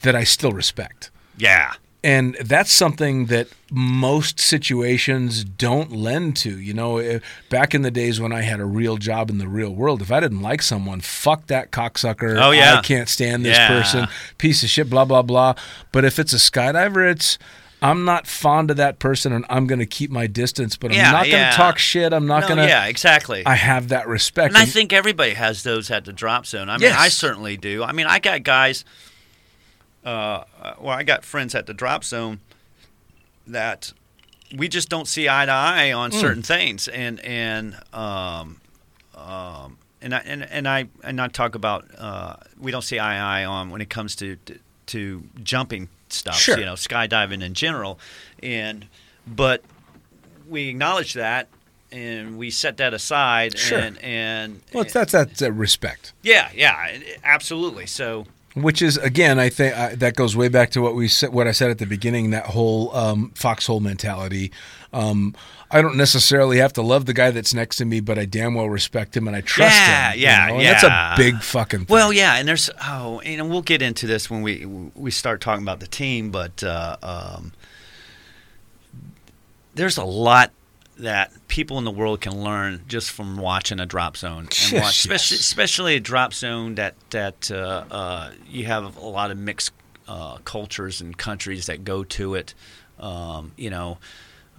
[0.01, 1.11] that I still respect.
[1.36, 1.74] yeah,
[2.07, 6.57] And that's something that most situations don't lend to.
[6.57, 7.18] You know, eh,
[7.50, 10.12] back in the days when I had a real job in the real world, if
[10.12, 12.40] I didn't like someone, fuck that cocksucker.
[12.40, 12.76] Oh, yeah.
[12.78, 13.66] I can't stand this Yeah.
[13.68, 14.07] person.
[14.38, 15.54] Piece of shit, blah, blah, blah.
[15.90, 17.38] But if it's a skydiver, it's.
[17.82, 20.96] I'm not fond of that person and I'm going to keep my distance, but I'm
[20.96, 21.50] Yeah, not going to yeah.
[21.50, 22.12] talk shit.
[22.14, 22.66] I'm not no, going to.
[22.66, 23.44] yeah, exactly.
[23.44, 24.54] I have that respect.
[24.54, 26.70] And I think everybody has those at the drop zone.
[26.70, 26.96] I mean, Yes.
[26.98, 27.82] I certainly do.
[27.84, 28.82] I mean, I got guys.
[30.07, 30.44] Uh,
[30.80, 32.40] well, I got friends at the drop zone
[33.46, 33.92] that
[34.57, 36.18] we just don't see eye to eye on Hmm.
[36.20, 38.61] certain things, and and um,
[39.16, 43.14] um, and I and, and I and I talk about uh, we don't see eye
[43.16, 46.36] to eye on when it comes to to, to jumping stuff.
[46.36, 46.59] Sure.
[46.59, 47.98] You know, skydiving in general,
[48.42, 48.86] and
[49.26, 49.62] but
[50.48, 51.48] we acknowledge that.
[51.92, 53.78] And we set that aside, Sure.
[53.78, 56.12] and and well, it's, that's that's respect.
[56.22, 57.86] yeah, yeah, absolutely.
[57.86, 58.26] So
[58.57, 61.46] Which is again, I think uh, that goes way back to what we said, what
[61.46, 62.30] I said at the beginning.
[62.30, 64.50] That whole um, foxhole mentality.
[64.94, 65.34] Um,
[65.70, 68.54] I don't necessarily have to love the guy that's next to me, but I damn
[68.54, 70.20] well respect him and I trust Yeah, him.
[70.20, 70.59] yeah, you know?
[70.61, 71.80] And That's a big fucking.
[71.80, 71.86] Thing.
[71.90, 75.62] Well, yeah, and there's oh, and we'll get into this when we we start talking
[75.62, 77.52] about the team, but uh, um,
[79.74, 80.50] there's a lot
[80.99, 85.05] that people in the world can learn just from watching a drop zone, and watch,
[85.05, 89.72] especially, especially a drop zone that that uh, uh, you have a lot of mixed
[90.09, 92.55] uh, cultures and countries that go to it.
[92.99, 93.99] Um, you know,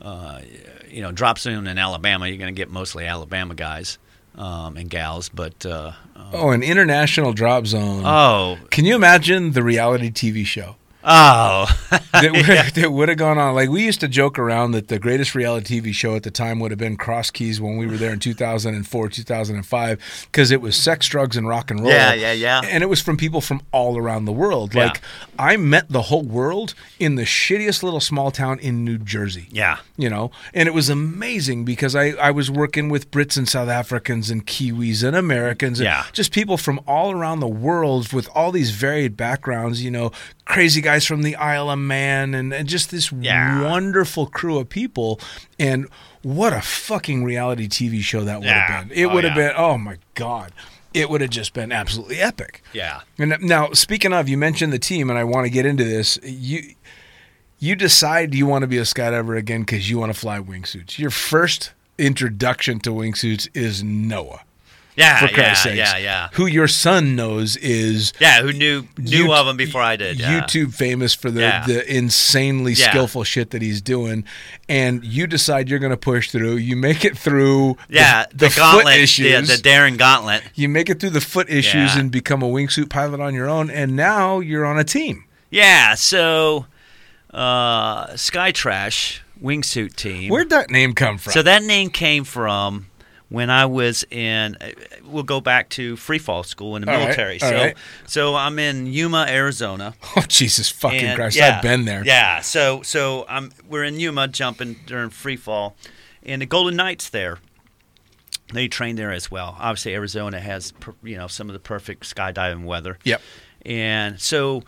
[0.01, 0.41] uh,
[0.89, 3.97] you know, drop zone in Alabama, you're going to get mostly Alabama guys
[4.35, 5.93] um, and gals, but uh,
[6.33, 8.03] oh, an international drop zone.
[8.05, 10.75] oh, Can you imagine the reality TV show?
[11.03, 11.65] Oh,
[12.11, 12.31] that
[12.73, 13.55] would, that would have gone on.
[13.55, 16.59] Like we used to joke around that the greatest reality TV show at the time
[16.59, 20.75] would have been Cross Keys when we were there in 2004, 2005, because it was
[20.75, 21.89] sex, drugs, and rock and roll.
[21.91, 22.61] Yeah, yeah, yeah.
[22.65, 24.73] And it was from people from all around the world.
[24.75, 24.87] Yeah.
[24.87, 25.01] Like
[25.39, 29.77] I met the whole world in the shittiest little small town in New Jersey yeah,
[29.95, 33.69] you know and it was amazing because i i was working with brits and south
[33.69, 36.05] africans and kiwis and americans and Yeah.
[36.11, 40.11] just people from all around the world with all these varied backgrounds you know
[40.45, 43.61] crazy guys from the isle of man and, and just this Yeah.
[43.63, 45.19] wonderful crew of people
[45.59, 45.87] and
[46.23, 48.67] what a fucking reality tv show that would Yeah.
[48.67, 49.49] have been it Oh, would have yeah.
[49.49, 50.51] been oh my god
[50.93, 53.01] it would have just been absolutely epic yeah.
[53.19, 56.17] and now, speaking of, you mentioned the team, and I want to get into this.
[56.23, 56.73] You
[57.59, 60.97] you decide you want to be a skydiver again because you want to fly wingsuits.
[60.97, 64.41] Your first introduction to wingsuits is Noah.
[64.97, 65.77] Yeah, For yeah, Christ's sakes.
[65.77, 66.29] yeah, yeah.
[66.33, 70.19] Who your son knows is Yeah, who knew knew You- of him before I did?
[70.19, 70.41] Yeah.
[70.41, 71.65] YouTube famous for the, Yeah.
[71.67, 72.89] the insanely Yeah.
[72.89, 74.23] skillful shit that he's doing,
[74.67, 76.55] and you decide you're going to push through.
[76.57, 77.77] You make it through.
[77.89, 79.47] Yeah, the, the, foot gauntlet, the, issues.
[79.47, 80.41] the Darren gauntlet.
[80.55, 81.99] you make it through the foot issues Yeah.
[81.99, 85.25] and become a wingsuit pilot on your own, and now you're on a team.
[85.51, 86.65] Yeah, so
[87.33, 90.29] uh, Sky Trash wingsuit team.
[90.31, 91.33] Where'd that name come from?
[91.33, 92.87] So that name came from
[93.29, 94.55] when I was in.
[94.61, 94.69] uh,
[95.05, 97.41] We'll go back to free fall school in the All right, military.
[97.41, 97.77] all so, right.
[98.05, 99.93] so I'm in Yuma, Arizona.
[100.15, 101.37] oh Jesus fucking And, Christ!
[101.37, 102.03] yeah, I've been there.
[102.05, 102.41] Yeah.
[102.41, 105.75] So so um, we're in Yuma jumping during free fall,
[106.23, 107.39] and the Golden Knights there.
[108.53, 109.57] They train there as well.
[109.59, 110.73] Obviously, Arizona has
[111.03, 112.97] you know some of the perfect skydiving weather.
[113.03, 113.21] Yep.
[113.65, 114.63] And so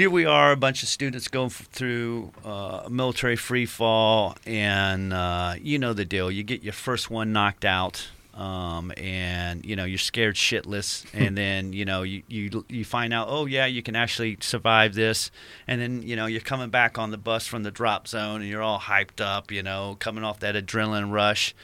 [0.00, 4.34] here we are, a bunch of students going f- through uh, a military free fall,
[4.46, 6.30] and uh, you know the deal.
[6.30, 11.36] You get your first one knocked out, um, and you know you're scared shitless, and
[11.36, 15.30] then you know you, you you find out, oh yeah, you can actually survive this,
[15.66, 18.48] and then you know you're coming back on the bus from the drop zone, and
[18.48, 21.54] you're all hyped up, you know, coming off that adrenaline rush.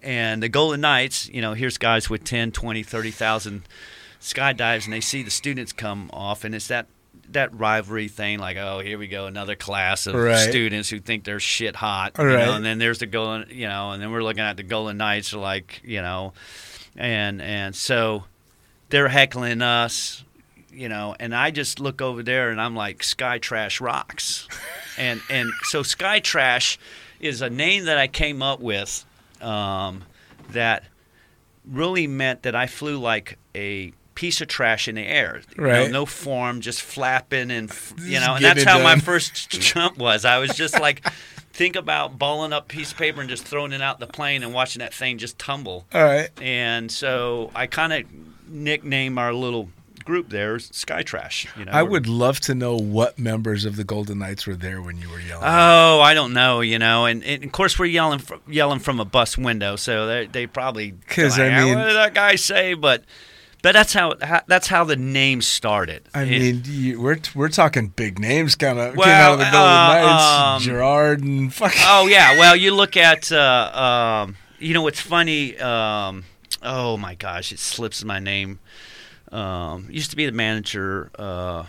[0.00, 3.62] And the Golden Knights, you know, here's guys with 10, 20, 30,000
[4.20, 6.86] skydives and they see the students come off and it's that
[7.32, 10.48] that rivalry thing, like oh here we go another class of Right.
[10.48, 12.36] students who think they're shit hot, you Right.
[12.38, 14.96] know, and then there's the Golden, you know, and then we're looking at the Golden
[14.96, 16.32] Knights, like you know,
[16.96, 18.24] and and so
[18.90, 20.24] they're heckling us,
[20.72, 24.48] you know, and I just look over there and I'm like Sky Trash rocks,
[24.98, 26.78] and and so Sky Trash
[27.20, 29.04] is a name that I came up with
[29.42, 30.04] um,
[30.50, 30.84] that
[31.66, 35.42] really meant that I flew like a piece of trash in the air.
[35.56, 35.90] You know, Right.
[35.92, 37.70] no form, just flapping and
[38.02, 40.24] you know, and that's how my first jump was.
[40.24, 41.06] I was just like
[41.52, 44.42] think about balling up a piece of paper and just throwing it out the plane
[44.42, 45.86] and watching that thing just tumble.
[45.94, 46.30] All right.
[46.42, 48.02] And so I kind of
[48.48, 49.68] nicknamed our little
[50.04, 51.46] group there Sky Trash.
[51.56, 54.80] You know, I would love to know what members of the Golden Knights were there
[54.82, 55.44] when you were yelling.
[55.46, 58.98] Oh, I don't know, you know, and, and of course we're yelling from, yelling from
[59.00, 62.14] a bus window, so they they probably 'Cause, like, I "Ah, mean- what did that
[62.14, 62.74] guy say?
[62.74, 63.04] But
[63.68, 64.14] but that's how,
[64.46, 66.04] that's how the name started.
[66.14, 69.44] I It- mean, you, we're we're talking big names, kind of came out of the
[69.44, 71.82] Golden uh, Knights, um, Girard and fucking.
[71.84, 75.58] oh yeah, well you look at uh, um, you know what's funny?
[75.58, 76.24] Um,
[76.62, 78.58] oh my gosh, it slips my name.
[79.30, 81.64] Um, used to be the manager uh,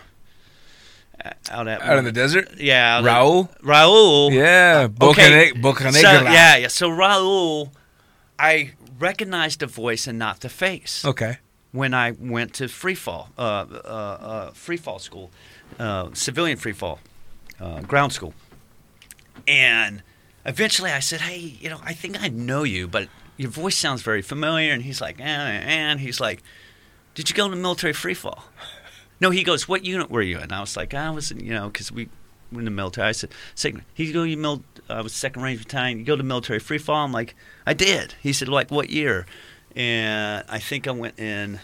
[1.50, 2.48] out at out in the desert.
[2.56, 3.48] yeah at- Raul?
[3.60, 5.52] Raul Yeah, Okay.
[5.52, 6.00] Bocane- Bocanegra.
[6.00, 6.68] So, yeah, yeah.
[6.68, 7.70] So Raul,
[8.38, 11.38] I recognized the voice and not the face Okay.
[11.72, 15.30] When I went to free fall, uh, uh, uh, free fall school,
[15.78, 16.98] uh, civilian free fall,
[17.60, 18.34] uh, ground school,
[19.46, 20.02] and
[20.44, 24.02] eventually I said, "Hey, you know, I think I know you, but your voice sounds
[24.02, 26.42] very familiar." And he's like, "Eh, and he's like,
[27.14, 28.44] did you go to military free fall?"
[29.20, 31.52] No, he goes, "What unit were you in?" I was like, "I was, in, you
[31.52, 32.08] know, because we
[32.50, 35.62] were in the military." I said, second, he go, "You mil- I was second Ranger
[35.62, 35.98] battalion.
[35.98, 39.26] You go to military free fall?" I'm like, "I did." He said, "Like what year?"
[39.76, 41.60] And I think I went in.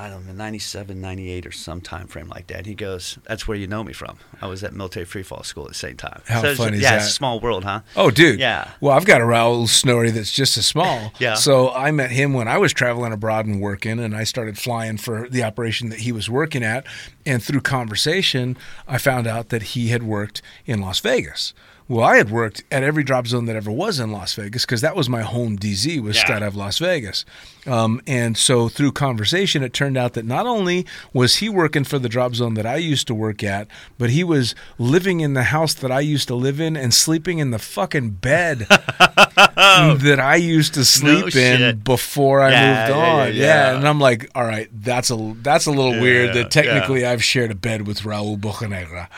[0.00, 2.66] I don't know, 97, 98 or some time frame like that.
[2.66, 4.18] He goes, "That's where you know me from.
[4.40, 6.84] I was at military free fall school at the same time." How it's- funny is
[6.84, 6.96] yeah, that?
[6.98, 7.80] it's a small world, huh?
[7.96, 8.38] Oh, dude.
[8.38, 8.70] Yeah.
[8.80, 11.12] Well, I've got a Raul Snorri that's just as small.
[11.18, 11.34] Yeah.
[11.34, 14.98] So I met him when I was traveling abroad and working, and I started flying
[14.98, 16.86] for the operation that he was working at.
[17.26, 21.54] And through conversation, I found out that he had worked in Las Vegas.
[21.88, 24.82] Well, I had worked at every drop zone that ever was in Las Vegas because
[24.82, 26.24] that was my home DZ was Yeah.
[26.24, 27.24] Skydive Las Vegas.
[27.66, 31.98] Um, and so through conversation, it turned out that not only was he working for
[31.98, 33.68] the drop zone that I used to work at,
[33.98, 37.38] but he was living in the house that I used to live in and sleeping
[37.38, 43.26] in the fucking bed that I used to sleep in before I Yeah, moved on.
[43.34, 43.76] yeah, yeah.
[43.76, 47.50] And I'm like, all right, that's a that's a little weird that technically I've shared
[47.50, 49.08] a bed with Raul Bocanegra.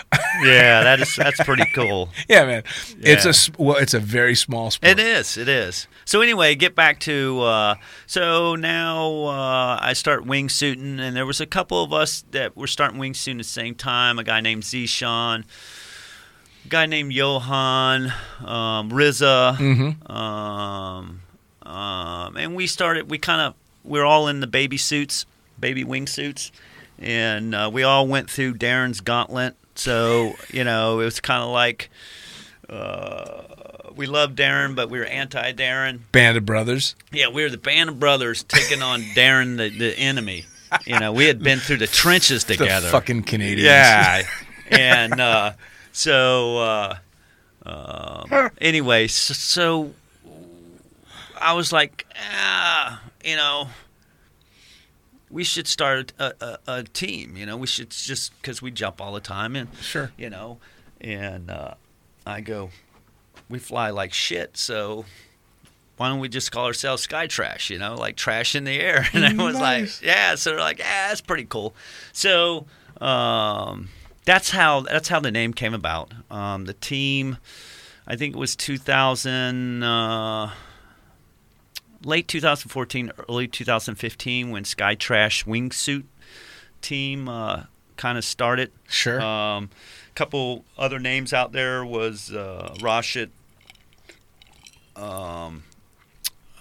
[0.43, 2.09] Yeah, that is that's pretty cool.
[2.29, 2.60] yeah, man.
[3.01, 4.91] It's a well, it's a very small sport.
[4.91, 5.37] It is.
[5.37, 5.87] It is.
[6.05, 7.75] So anyway, get back to uh,
[8.07, 12.67] so now uh, I start wingsuiting, and there was a couple of us that were
[12.67, 14.19] starting wingsuiting at the same time.
[14.19, 15.45] A guy named Zishan,
[16.65, 18.13] a guy named Johan,
[18.45, 20.11] um, Riza, Mm-hmm.
[20.13, 21.21] um,
[21.63, 23.11] um, and we started.
[23.11, 23.55] We kind of
[23.85, 25.27] we are all in the baby suits,
[25.59, 26.51] baby wingsuits,
[26.99, 29.55] and uh, we all went through Darren's gauntlet.
[29.77, 31.89] So you know, it was kind of like
[32.71, 33.43] uh,
[33.97, 36.01] we loved Darren, but we were anti Darren.
[36.13, 36.95] Band of Brothers.
[37.13, 40.47] Yeah, we were the band of brothers taking on Darren, the, the enemy.
[40.87, 42.89] You know, we had been through the trenches The together.
[42.89, 43.63] fucking Canadians.
[43.65, 44.23] Yeah,
[44.71, 45.53] and uh,
[45.93, 46.97] so uh,
[47.67, 49.93] um, anyway, so, so
[51.41, 53.69] I was like, ah, you know,
[55.29, 57.37] we should start a, a, a team.
[57.37, 60.13] You know, we should just because we jump all the time and Sure.
[60.17, 60.59] you know,
[61.01, 61.75] and uh,
[62.31, 62.71] I go,
[63.49, 65.05] we fly like shit, so.
[65.97, 67.69] Why don't we just call ourselves Sky Trash?
[67.69, 69.07] You know, like trash in the air.
[69.13, 70.01] And I was Nice.
[70.01, 70.35] like, yeah.
[70.35, 71.75] So they're like, yeah, that's pretty cool.
[72.15, 72.65] So
[73.03, 73.91] um,
[74.25, 76.11] that's how that's how the name came about.
[76.31, 77.37] Um, the team,
[78.07, 80.53] I think it was 2000, uh,
[82.03, 86.05] late 2014, early 2015 when Sky Trash Wingsuit
[86.81, 87.65] team uh,
[87.99, 88.73] kind of started.
[88.89, 89.21] Sure.
[89.21, 89.69] Um,
[90.21, 93.31] couple other names out there was uh, Rashid,
[94.95, 95.63] um,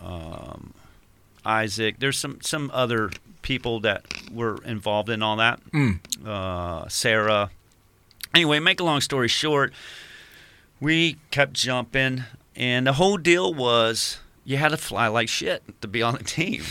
[0.01, 0.74] um,
[1.45, 1.99] Isaac.
[1.99, 5.60] There's some some other people that were involved in all that.
[5.72, 5.99] Mm.
[6.26, 7.51] Uh, Sarah.
[8.34, 9.74] Anyway, make a long story short,
[10.80, 12.24] we kept jumping,
[12.55, 16.24] and the whole deal was you had to fly like shit to be on the
[16.24, 16.64] team.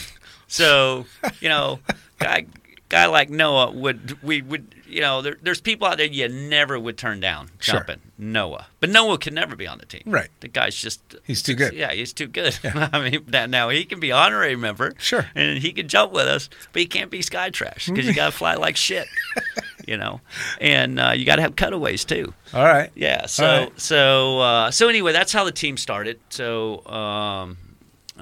[0.46, 1.04] So
[1.40, 1.80] you know,
[2.18, 2.46] guy
[2.88, 6.78] guy like Noah would we would you know there, there's people out there you never
[6.78, 7.76] would turn down Sure.
[7.76, 10.02] jumping Noah, but Noah can never be on the team.
[10.06, 10.28] Right.
[10.40, 11.72] The guy's just He's too good.
[11.72, 12.58] Yeah, he's too good.
[12.64, 14.94] I mean, now- now he can be honorary member.
[14.98, 15.26] Sure.
[15.34, 18.32] And he can jump with us, but he can't be sky trash because you got
[18.32, 19.06] to fly like shit.
[19.86, 20.20] you know,
[20.60, 22.34] and uh, you got to have cutaways too.
[22.52, 22.90] All right.
[22.94, 23.26] Yeah.
[23.26, 23.80] So right.
[23.80, 26.18] so uh, so anyway, that's how the team started.
[26.30, 27.56] So um,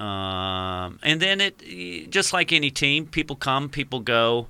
[0.01, 4.47] um, and then it just like any team, people come, people go.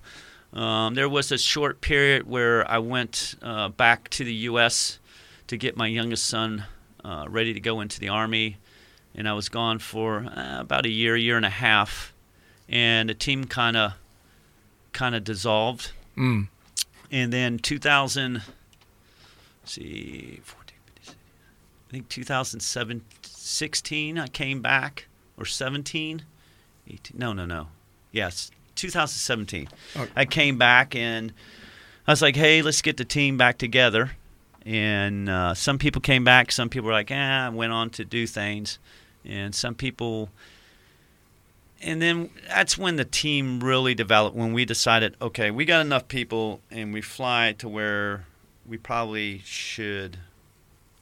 [0.53, 4.99] Um, there was a short period where I went uh, back to the U.S.
[5.47, 6.65] to get my youngest son
[7.03, 8.57] uh, ready to go into the army,
[9.13, 12.13] and I was gone for uh, about a year, year and a half,
[12.67, 13.93] and the team kind of
[14.93, 15.91] kind of dissolved.
[16.17, 16.47] Mm.
[17.11, 18.45] And then 2000, let's
[19.65, 20.77] see, 14,
[21.07, 26.23] I think 2007, 16, I came back, or 17,
[26.87, 27.67] 18, no, no, no.
[28.11, 29.67] Yes, 2017.
[29.95, 30.11] Okay.
[30.15, 31.33] I came back and
[32.07, 34.11] I was like, hey, let's get the team back together.
[34.65, 38.05] And uh, some people came back, some people were like, ah, I went on to
[38.05, 38.79] do things.
[39.25, 40.29] And some people
[41.81, 46.07] and then that's when the team really developed when we decided okay we got enough
[46.07, 48.25] people and we fly to where
[48.65, 50.17] we probably should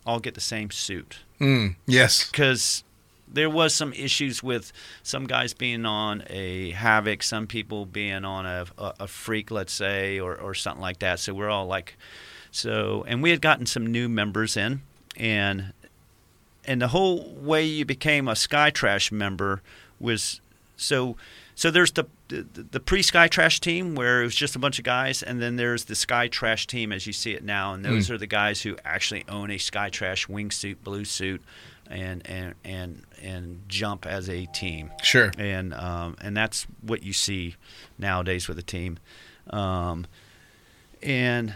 [0.06, 1.76] all get the same suit Mm.
[1.86, 2.30] Yes.
[2.30, 2.84] because
[3.28, 4.72] there was some issues with
[5.04, 9.74] some guys being on a havoc some people being on a, a, a freak let's
[9.74, 11.20] say or, or something like that.
[11.20, 11.98] So we're all like
[12.52, 14.82] so and we had gotten some new members in
[15.18, 15.74] and
[16.66, 19.62] and the whole way you became a sky trash member
[20.00, 20.42] was
[20.78, 21.16] so
[21.56, 24.80] so there's the the, the pre Sky Trash team where it was just a bunch
[24.80, 27.86] of guys, and then there's the Sky Trash team as you see it now, and
[27.86, 28.14] those hmm.
[28.14, 31.42] are the guys who actually own a Sky Trash wingsuit, blue suit,
[31.90, 35.32] and and and and jump as a team, Sure.
[35.38, 37.56] and um, and that's what you see
[37.98, 39.00] nowadays with a team,
[39.50, 40.06] um,
[41.04, 41.56] and.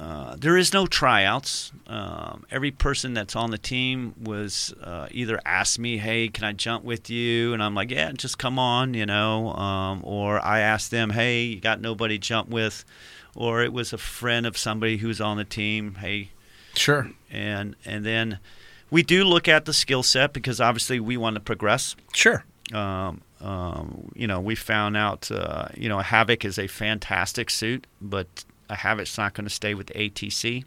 [0.00, 1.72] Uh, there is no tryouts.
[1.88, 6.52] Um, every person that's on the team was uh, either asked me, "Hey, can I
[6.52, 9.52] jump with you?" And I'm like, "Yeah, just come on," you know.
[9.54, 12.84] Um, or I asked them, "Hey, you got nobody to jump with?"
[13.34, 15.96] Or it was a friend of somebody who's on the team.
[15.96, 16.30] Hey,
[16.76, 17.10] Sure.
[17.28, 18.38] and and then
[18.90, 21.94] we do look at the skill set because obviously we want to progress.
[22.12, 22.44] Sure.
[22.72, 27.50] Um, um, you know, we found out, uh, you know, a Havoc is a fantastic
[27.50, 30.64] suit, but a Havoc's not going to stay with ATC.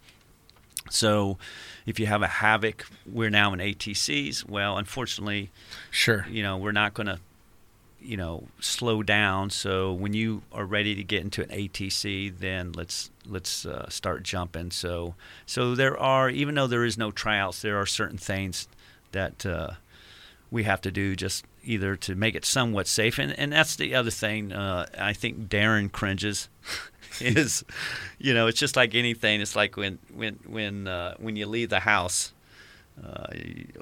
[0.90, 1.38] So,
[1.86, 4.50] if you have a Havoc, we're now in ATCs.
[4.50, 5.52] Well, unfortunately,
[5.92, 6.26] Sure.
[6.30, 7.20] you know, we're not going to,
[8.02, 9.50] you know, slow down.
[9.50, 14.24] So when you are ready to get into an ATC, then let's let's uh, start
[14.24, 14.72] jumping.
[14.72, 18.68] So so there are, even though there is no tryouts, there are certain things
[19.12, 19.72] that uh,
[20.50, 23.20] we have to do just either to make it somewhat safe.
[23.20, 24.52] And and that's the other thing.
[24.52, 26.50] Uh, I think Darren cringes.
[27.20, 27.66] is
[28.20, 31.70] you know it's just like anything it's like when when when uh, when you leave
[31.70, 32.32] the house
[33.04, 33.28] uh,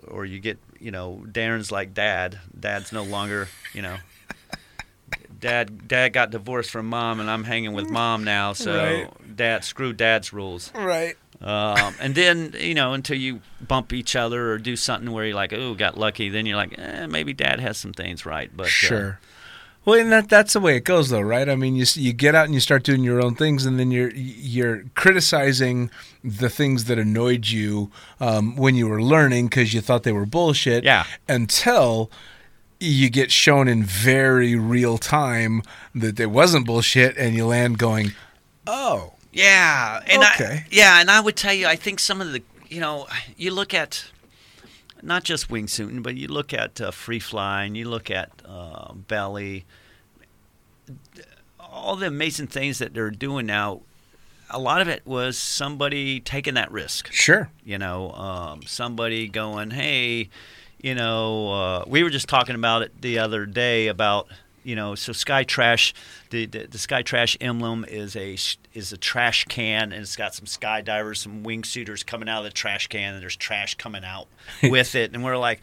[0.08, 3.98] or you get you know Darren's like dad dad's no longer you know
[5.40, 9.36] dad dad got divorced from mom and I'm hanging with mom now so Right.
[9.36, 11.16] dad screw dad's rules Right.
[11.42, 15.36] um, and then you know until you bump each other or do something where you're
[15.36, 18.66] like oh got lucky then you're like eh, maybe dad has some things right but
[18.68, 19.20] uh, Sure.
[19.90, 21.50] Well, and that that's the way it goes, though, right?
[21.50, 23.90] I mean, you you get out and you start doing your own things, and then
[23.90, 25.90] you're you're criticizing
[26.24, 30.28] the things that annoyed you um, when you were learning because you thought they were
[30.28, 30.84] bullshit.
[30.84, 31.06] Yeah.
[31.28, 32.12] Until
[32.80, 35.64] you get shown in very real time
[35.96, 38.12] that it wasn't bullshit, and you land going,
[38.68, 40.66] "Oh, Yeah, and Okay.
[40.66, 43.52] I, yeah, and I would tell you, I think some of the, you know, you
[43.52, 44.06] look at
[45.02, 49.66] not just wingsuiting, but you look at uh, free flying, you look at uh, belly,
[51.72, 53.82] all the amazing things that they're doing now.
[54.50, 59.70] A lot of it was somebody taking that risk sure, you know um, somebody going
[59.70, 60.30] hey
[60.82, 64.28] you know uh, we were just talking about it the other day about
[64.64, 65.94] you know so sky trash
[66.32, 68.36] the, the, the sky trash emblem is a
[68.74, 72.50] is a trash can and it's got some skydivers some wingsuiters coming out of the
[72.50, 74.28] trash can and there's trash coming out
[74.64, 75.62] with it and we're like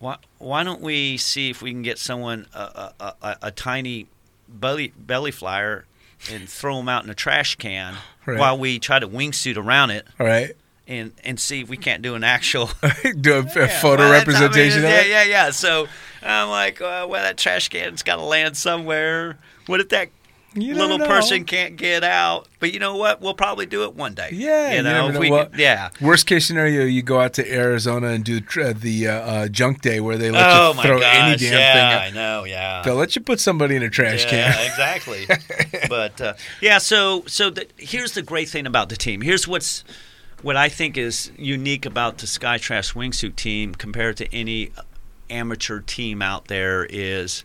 [0.00, 3.50] why, why don't we see if we can get someone a, a, a, a- a
[3.52, 4.06] tiny
[4.48, 5.84] belly belly flyer
[6.32, 7.94] and throw them out in a trash can
[8.26, 8.38] Right.
[8.38, 10.52] while we try to wingsuit around it Right.
[10.86, 12.70] and and see if we can't do an actual
[13.20, 15.08] Do a, a photo Well, that's- I mean, representation of yeah, it.
[15.08, 15.50] yeah, yeah.
[15.50, 15.86] So
[16.22, 19.38] I'm like, uh, well, that trash can's got to land somewhere.
[19.66, 20.08] What if that
[20.54, 22.48] You little person can't get out?
[22.58, 23.20] But you know what?
[23.20, 24.30] We'll probably do it one day.
[24.32, 25.90] Yeah, you you know, if know we could- yeah.
[26.00, 29.82] Worst case scenario, you go out to Arizona and do uh, the uh, uh, junk
[29.82, 31.14] day where they let Oh you throw gosh!
[31.16, 32.44] any damn yeah, thing I know.
[32.44, 32.82] Yeah.
[32.82, 34.66] They'll let you put somebody in a trash yeah, can.
[34.66, 35.26] exactly.
[35.88, 39.20] but uh, yeah, so so the, here's the great thing about the team.
[39.20, 39.84] Here's what's
[40.42, 44.72] what I think is unique about the Skytrash wingsuit team compared to any
[45.28, 47.44] amateur team out there is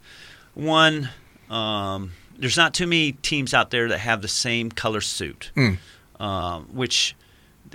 [0.54, 1.10] one.
[1.50, 2.14] Um,
[2.44, 5.78] there's not too many teams out there that have the same color suit, Mm.
[6.20, 7.16] um, which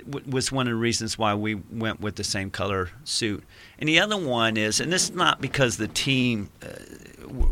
[0.09, 3.43] w- was one of the reasons why we went with the same color suit.
[3.79, 6.67] And the other one is, and this is not because the team uh,
[7.21, 7.47] w-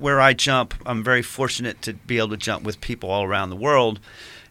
[0.00, 3.50] where I jump, I'm very fortunate to be able to jump with people all around
[3.50, 3.98] the world.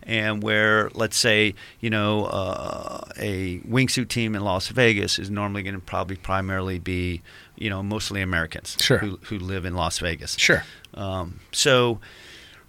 [0.03, 5.61] And where, let's say, you know, uh, a wingsuit team in Las Vegas is normally
[5.61, 7.21] going to probably primarily be,
[7.59, 8.97] you know, mostly Americans Sure.
[8.99, 10.35] who, who live in Las Vegas.
[10.39, 10.63] Sure.
[10.95, 11.99] Um, so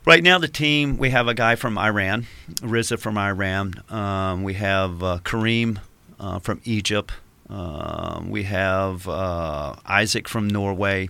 [0.05, 2.27] right now the team we have a guy from Iran,
[2.63, 3.75] Riza from Iran.
[3.89, 5.79] Um, we have uh, Kareem
[6.19, 7.13] uh, from Egypt.
[7.49, 11.09] Um, we have uh, Isaac from Norway.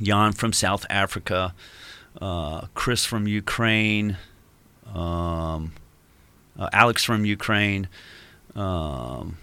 [0.00, 1.54] Jan from South Africa.
[2.20, 4.16] Uh, Chris from Ukraine.
[4.94, 5.72] Um,
[6.58, 7.88] uh, Alex from Ukraine.
[8.54, 9.38] Um,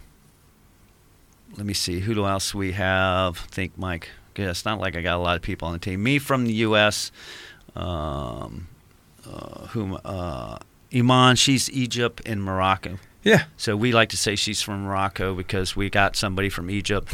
[1.58, 3.38] let me see who else we have.
[3.38, 4.10] think Mike.
[4.38, 6.02] Yeah, it's not like I got a lot of people on the team.
[6.02, 7.12] Me from the U.S.
[7.76, 8.68] Um,
[9.30, 10.58] uh, whom uh,
[10.94, 12.98] Iman, she's Egypt and Morocco.
[13.24, 13.44] Yeah.
[13.58, 17.14] So we like to say she's from Morocco because we got somebody from Egypt.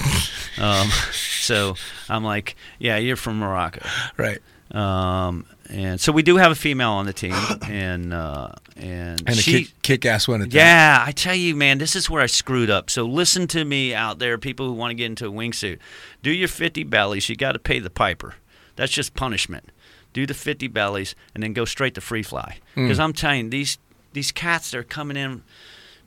[0.59, 1.75] um, so
[2.09, 3.85] I'm like, yeah, you're from Morocco.
[4.17, 4.39] Right.
[4.71, 9.29] Um, and so we do have a female on the team, and uh, and, And
[9.29, 10.55] a she, kick, kick-ass one at that.
[10.55, 12.89] yeah, I tell you, man, this is where I screwed up.
[12.89, 15.79] So listen to me out there, people who want to get into a wingsuit.
[16.23, 17.29] Do your 50 bellies.
[17.29, 18.35] You got to pay the piper.
[18.75, 19.69] That's just punishment.
[20.13, 22.57] Do the 50 bellies and then go straight to free fly.
[22.75, 22.85] Hmm.
[22.85, 23.77] Because I'm telling you, these
[24.13, 25.43] these cats that are coming in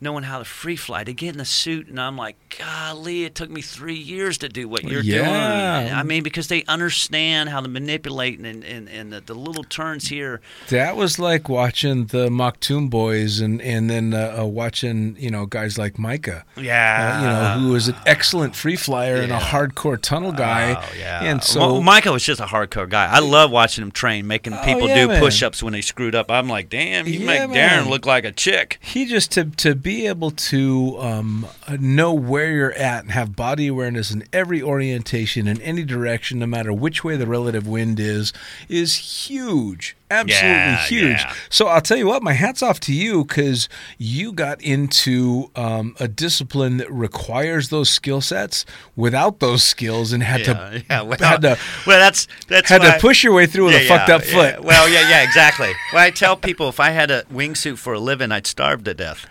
[0.02, 3.34] knowing how to free fly, they get in the suit, and I'm like, golly, it
[3.34, 5.82] took me three years to do what you're Yeah.
[5.84, 5.94] doing.
[5.94, 10.08] I mean, because they understand how to manipulate and, and, and the, the little turns
[10.08, 10.40] here.
[10.68, 15.46] That was like watching the Maktoum boys and and then uh, uh, watching you know
[15.46, 16.44] guys like Micah.
[16.56, 16.72] Yeah.
[17.14, 17.26] Uh, you
[17.62, 20.74] know, who was an excellent free flyer and a hardcore tunnel guy.
[20.74, 21.22] Oh yeah.
[21.24, 23.06] And so well, Michael was just a hardcore guy.
[23.06, 25.20] I love watching him train, making people yeah, do man.
[25.20, 26.30] push-ups when they screwed up.
[26.30, 27.84] I'm like, damn, you Yeah, make man.
[27.84, 28.78] Darren look like a chick.
[28.80, 31.46] he just to to be able to um,
[31.78, 36.46] know where you're at and have body awareness in every orientation in any direction, no
[36.46, 38.32] matter which way the relative wind is,
[38.68, 38.96] is
[39.28, 39.96] huge.
[40.10, 41.20] Absolutely Yeah, huge.
[41.20, 41.34] yeah.
[41.48, 43.66] So I'll tell you what, my hat's off to you because
[43.96, 50.22] you got into um, a discipline that requires those skill sets without those skills and
[50.22, 51.00] had Yeah, to yeah.
[51.02, 54.10] Well, had to well, that's that's had to push your way through with a fucked
[54.10, 54.62] up foot.
[54.62, 55.72] Well, yeah, yeah, exactly.
[55.94, 58.92] well, I tell people if I had a wingsuit for a living, I'd starve to
[58.92, 59.26] death.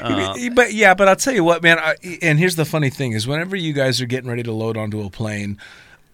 [0.00, 1.78] Uh, but yeah, but I'll tell you what, man.
[1.78, 4.76] I, and here's the funny thing: is whenever you guys are getting ready to load
[4.76, 5.58] onto a plane,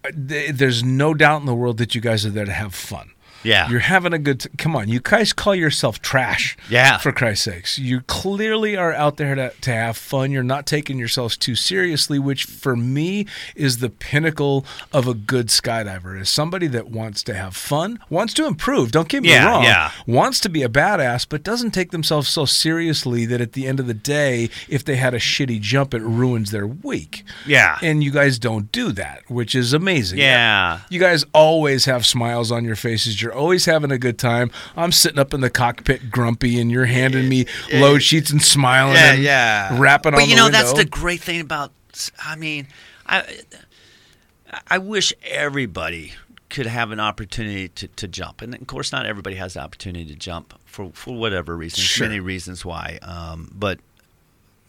[0.05, 2.73] uh, th- there's no doubt in the world that you guys are there to have
[2.73, 3.11] fun.
[3.43, 3.69] Yeah.
[3.69, 4.41] You're having a good.
[4.41, 6.55] T- Come on, you guys call yourself trash.
[6.69, 6.97] Yeah.
[6.99, 10.31] For Christ's sakes, you clearly are out there to, to have fun.
[10.31, 13.25] You're not taking yourselves too seriously, which for me
[13.55, 16.19] is the pinnacle of a good skydiver.
[16.19, 18.91] Is somebody that wants to have fun, wants to improve.
[18.91, 19.63] Don't get me Yeah, wrong.
[19.63, 19.91] yeah.
[20.05, 23.79] Wants to be a badass, but doesn't take themselves so seriously that at the end
[23.79, 27.23] of the day, if they had a shitty jump, it ruins their week.
[27.45, 27.77] Yeah.
[27.81, 30.19] And you guys don't do that, which is amazing.
[30.19, 30.81] Yeah.
[30.89, 33.21] You guys always have smiles on your faces.
[33.31, 34.51] You're always having a good time.
[34.75, 38.95] I'm sitting up in the cockpit grumpy, and you're handing me load sheets and smiling
[38.95, 39.79] yeah, and yeah.
[39.79, 40.57] rapping but on you know, window.
[40.57, 41.71] that's the great thing about.
[42.25, 42.67] I mean,
[43.05, 43.39] I
[44.67, 46.13] I wish everybody
[46.49, 50.05] could have an opportunity to, to jump, and of course, not everybody has the opportunity
[50.05, 51.83] to jump for for whatever reasons.
[51.83, 52.07] Sure.
[52.07, 53.79] Many reasons why, um, but.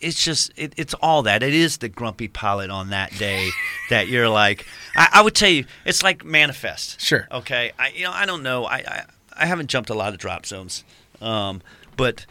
[0.02, 3.50] It's just it, it's all that it is the grumpy pilot on that day
[3.90, 7.26] that you're like I, I would tell you it's like manifest Sure.
[7.30, 9.04] okay I you know I don't know I I,
[9.36, 10.84] I haven't jumped a lot of drop zones
[11.20, 11.62] um,
[11.96, 12.26] but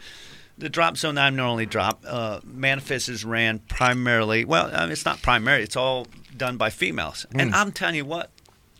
[0.58, 4.44] the drop zone that I normally drop, uh, Manifest is ran primarily.
[4.44, 6.06] Well, I mean, it's not primary; it's all
[6.36, 7.24] done by females.
[7.32, 7.40] Hmm.
[7.40, 8.30] And I'm telling you what,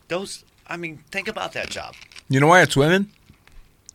[0.09, 0.45] those.
[0.69, 1.95] I mean, think about that job
[2.33, 3.11] you know why it's women?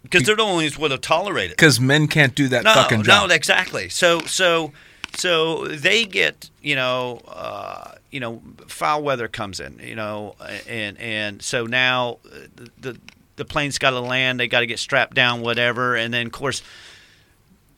[0.04, 1.58] because they're the only ones would have tolerated.
[1.58, 3.28] Because men can't do that No, fucking job.
[3.30, 3.90] no, exactly.
[3.90, 4.72] So, so,
[5.18, 10.36] so they get, you know, uh, you know, foul weather comes in, you know,
[10.68, 12.20] and and so now
[12.56, 12.98] the the,
[13.36, 14.40] the plane's got to land.
[14.40, 16.62] They got to get strapped down, whatever, and then of course.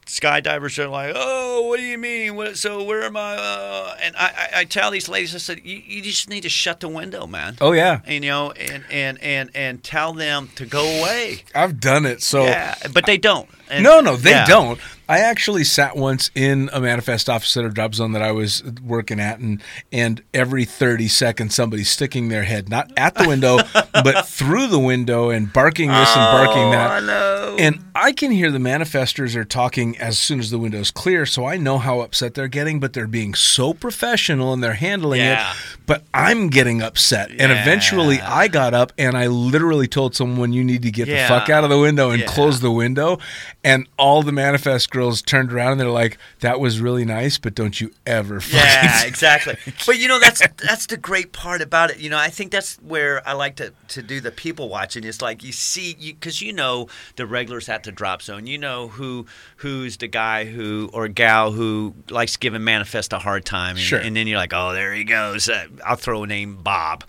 [0.05, 2.35] Skydivers are like, oh, what do you mean?
[2.35, 3.35] What, so where am I?
[3.35, 6.49] Uh, and I, I, I tell these ladies, I said, you, you just need to
[6.49, 7.57] shut the window, man.
[7.61, 11.43] oh yeah, And, you know, and, and, and, and tell them to go away.
[11.53, 12.23] I've done it.
[12.23, 13.47] So Yeah, but they don't.
[13.69, 14.47] And- no, no, they yeah.
[14.47, 14.79] don't.
[15.09, 18.63] I actually sat once in a manifest office at a drop zone that I was
[18.85, 19.61] working at, and
[19.91, 23.57] and every thirty seconds somebody's sticking their head not at the window,
[23.91, 27.09] but through the window and barking this and barking oh, that.
[27.09, 27.55] I.
[27.59, 31.45] And I can hear the manifestors are talking as soon as the window's clear, so
[31.45, 35.51] I know how upset they're getting, but they're being so professional and they're handling Yeah.
[35.51, 35.57] it.
[35.85, 37.31] But I'm getting upset.
[37.31, 41.23] And eventually I got up and I literally told someone, You need to get Yeah.
[41.23, 42.27] the fuck out of the window and Yeah.
[42.27, 43.17] close the window.
[43.63, 47.55] And all the manifest girls turned around and they're like, That was really nice, but
[47.55, 49.55] don't you ever Yeah, exactly.
[49.85, 51.99] But you know that's that's the great part about it.
[51.99, 55.03] You know, I think that's where I like to, to do the people watching.
[55.03, 58.45] It's like you see you because you know the regulars at the drop zone.
[58.45, 59.25] You know who
[59.57, 63.75] who's the guy who or gal who likes giving manifest a hard time.
[63.77, 63.99] And, Sure.
[63.99, 65.49] and then you're like, oh, there he goes.
[65.49, 67.03] Uh, I'll throw a name Bob.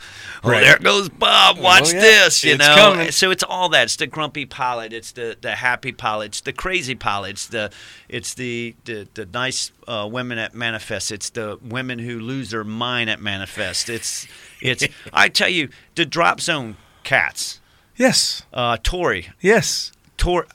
[0.45, 0.61] Oh, Right.
[0.63, 1.59] there goes Bob.
[1.59, 2.01] Watch yeah.
[2.01, 2.45] this.
[2.45, 2.75] You It's know.
[2.77, 3.11] coming.
[3.11, 3.85] So it's all that.
[3.85, 4.93] It's the grumpy pilot.
[4.93, 6.27] It's the the happy pilot.
[6.27, 7.31] It's the crazy pilot.
[7.33, 7.71] It's the
[8.09, 11.11] it's the the, the nice uh, women at manifest.
[11.13, 13.89] It's the women who lose their mind at manifest.
[13.89, 14.27] It's
[14.61, 14.85] it's.
[15.13, 17.61] I tell you, the drop zone cats.
[17.97, 18.43] Yes.
[18.53, 19.93] Uh, Tori, Yes.
[20.17, 20.47] Tori,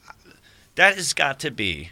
[0.76, 1.92] that has got to be.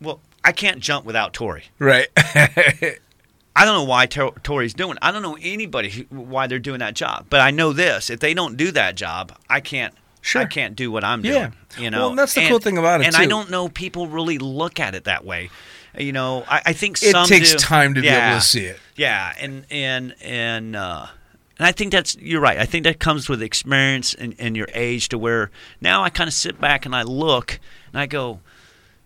[0.00, 1.64] Well, I can't jump without Tori.
[1.78, 2.08] Right.
[2.16, 4.92] I don't know why Tor- Tori's doing.
[4.92, 4.98] it.
[5.02, 7.26] I don't know anybody who, why they're doing that job.
[7.28, 9.94] But I know this: if they don't do that job, I can't.
[10.20, 10.42] Sure.
[10.42, 11.32] I can't do what I'm Yeah.
[11.32, 11.52] doing.
[11.78, 14.06] You know, Well, and that's the cool thing about it, And I don't know people
[14.08, 15.50] really look at it that way.
[15.98, 17.58] You know, I, I think It takes do.
[17.58, 18.78] time to be able to see it.
[18.96, 21.06] Yeah, and and and uh,
[21.58, 22.58] and I think that's you're right.
[22.58, 26.28] I think that comes with experience and, and your age to where now I kind
[26.28, 27.58] of sit back and I look
[27.92, 28.40] and I go,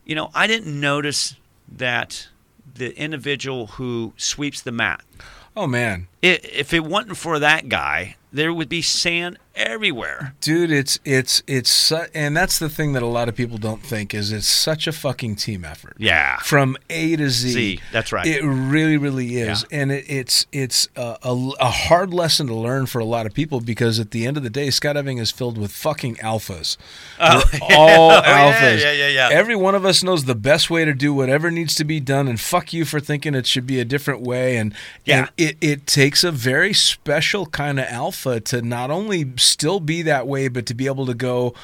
[0.05, 1.37] you know, I didn't notice
[1.71, 2.29] that
[2.75, 5.01] the individual who sweeps the mat.
[5.57, 6.09] Oh man.
[6.23, 10.35] i if it wasn't for that guy, there would be sand everywhere.
[10.41, 13.83] Dude, it's it's it's su- and that's the thing that a lot of people don't
[13.83, 15.97] think is it's such a fucking team effort.
[15.99, 16.39] Yeah.
[16.39, 17.51] From A to Z.
[17.51, 18.27] Z, that's right.
[18.27, 19.79] It really, really is, Yeah.
[19.81, 23.35] and it, it's it's a, a, a hard lesson to learn for a lot of
[23.35, 26.77] people because at the end of the day, skydiving is filled with fucking alphas.
[27.21, 28.81] Oh, We're all Oh, yeah, alphas.
[28.83, 29.29] yeah, yeah, yeah.
[29.33, 32.29] Every one of us knows the best way to do whatever needs to be done,
[32.29, 34.57] and fuck you for thinking it should be a different way.
[34.57, 34.75] And
[35.05, 35.19] Yeah.
[35.19, 40.03] and it it takes a very special kind of alpha to not only still be
[40.03, 41.55] that way, but to be able to go.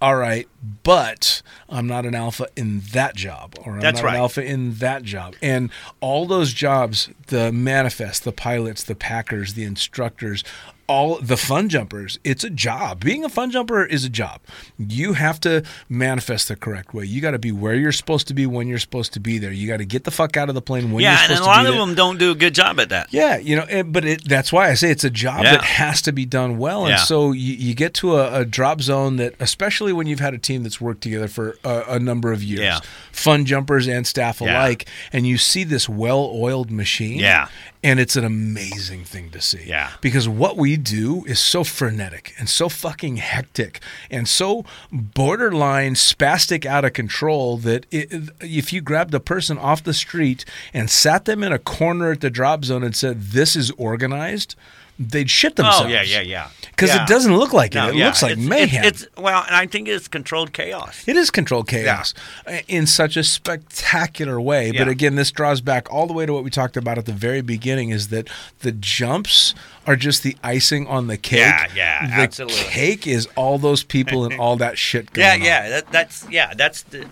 [0.00, 0.46] All right,
[0.84, 4.14] but I'm not an alpha in that job, or I'm That's not right.
[4.14, 5.34] an alpha in that job.
[5.42, 5.70] And
[6.00, 10.44] all those jobs, the manifest, the pilots, the packers, the instructors,
[10.88, 13.04] all the fun jumpers, it's a job.
[13.04, 14.40] Being a fun jumper is a job.
[14.78, 17.04] You have to manifest the correct way.
[17.04, 19.52] You got to be where you're supposed to be when you're supposed to be there.
[19.52, 21.34] You got to get the fuck out of the plane when you're supposed to be
[21.34, 23.12] yeah, and a lot of them don't do a good job at that.
[23.12, 25.52] Yeah, you know, and, but it, that's why I say it's a job Yeah.
[25.52, 26.82] that has to be done well.
[26.84, 26.96] And Yeah.
[26.96, 30.38] so you, you get to a, a drop zone that, especially when you've had a
[30.38, 32.80] team that's worked together for a, a number of years, Yeah.
[33.12, 34.58] fun jumpers and staff Yeah.
[34.58, 37.18] alike, and you see this well oiled machine.
[37.18, 37.48] Yeah.
[37.82, 39.64] And it's an amazing thing to see.
[39.64, 39.92] Yeah.
[40.00, 43.80] Because what we do is so frenetic and so fucking hectic
[44.10, 49.84] and so borderline spastic out of control that it, if you grabbed a person off
[49.84, 50.44] the street
[50.74, 54.56] and sat them in a corner at the drop zone and said, This is organized,
[54.98, 55.86] they'd shit themselves.
[55.86, 56.48] Oh yeah, yeah, yeah.
[56.70, 57.02] Because Yeah.
[57.02, 57.90] it doesn't look like No, it.
[57.94, 58.84] It yeah, looks like it's- mayhem.
[58.84, 61.02] It's, it's well, and I think it's controlled chaos.
[61.06, 62.14] It is controlled chaos
[62.46, 64.70] uh, in such a spectacular way.
[64.72, 67.12] But again, this draws back all the way to what we talked about at the
[67.12, 68.28] very beginning is that
[68.60, 69.54] the jumps
[69.86, 71.38] are just the icing on the cake.
[71.40, 72.16] Yeah, yeah, Absolutely.
[72.56, 72.72] the absolutely.
[72.72, 75.42] cake is all those people and all that shit going Yeah, on.
[75.42, 75.68] yeah.
[75.70, 76.54] That, that's yeah.
[76.54, 77.06] That's the.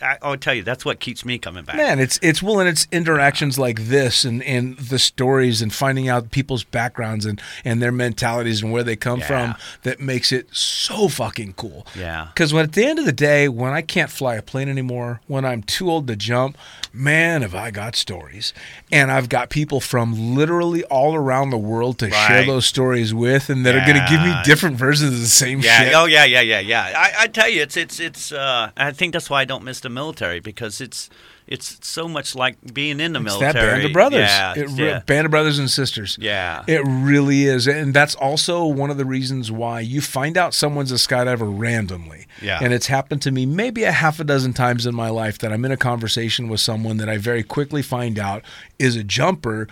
[0.00, 1.76] I, I'll tell you, that's what keeps me coming back.
[1.76, 6.08] Man, it's it's well, and it's interactions like this, and, and the stories, and finding
[6.08, 9.26] out people's backgrounds and, and their mentalities and where they come Yeah.
[9.26, 11.86] from that makes it so fucking cool.
[11.98, 12.28] Yeah.
[12.34, 15.20] Because when at the end of the day, when I can't fly a plane anymore,
[15.26, 16.56] when I'm too old to jump,
[16.92, 18.52] man, have I got stories,
[18.90, 23.48] and I've got people from literally all around the world to share those stories with,
[23.50, 25.84] and that are going to give me different versions of the same Yeah.
[25.84, 25.94] shit.
[25.94, 26.24] Oh yeah.
[26.24, 26.40] Yeah.
[26.40, 26.60] Yeah.
[26.60, 26.92] Yeah.
[26.96, 28.32] I, I tell you, it's it's it's.
[28.32, 31.08] Uh, I think that's why I don't miss the military because it's
[31.46, 33.52] it's so much like being in the It's military.
[33.52, 34.20] that band of brothers.
[34.20, 34.54] Yeah.
[34.56, 34.98] It yeah.
[35.00, 36.16] Band of brothers and sisters.
[36.20, 36.62] Yeah.
[36.68, 37.66] It really is.
[37.66, 42.26] And that's also one of the reasons why you find out someone's a skydiver randomly.
[42.40, 42.60] Yeah.
[42.62, 45.52] And it's happened to me maybe a half a dozen times in my life that
[45.52, 48.44] I'm in a conversation with someone that I very quickly find out
[48.78, 49.66] is a jumper.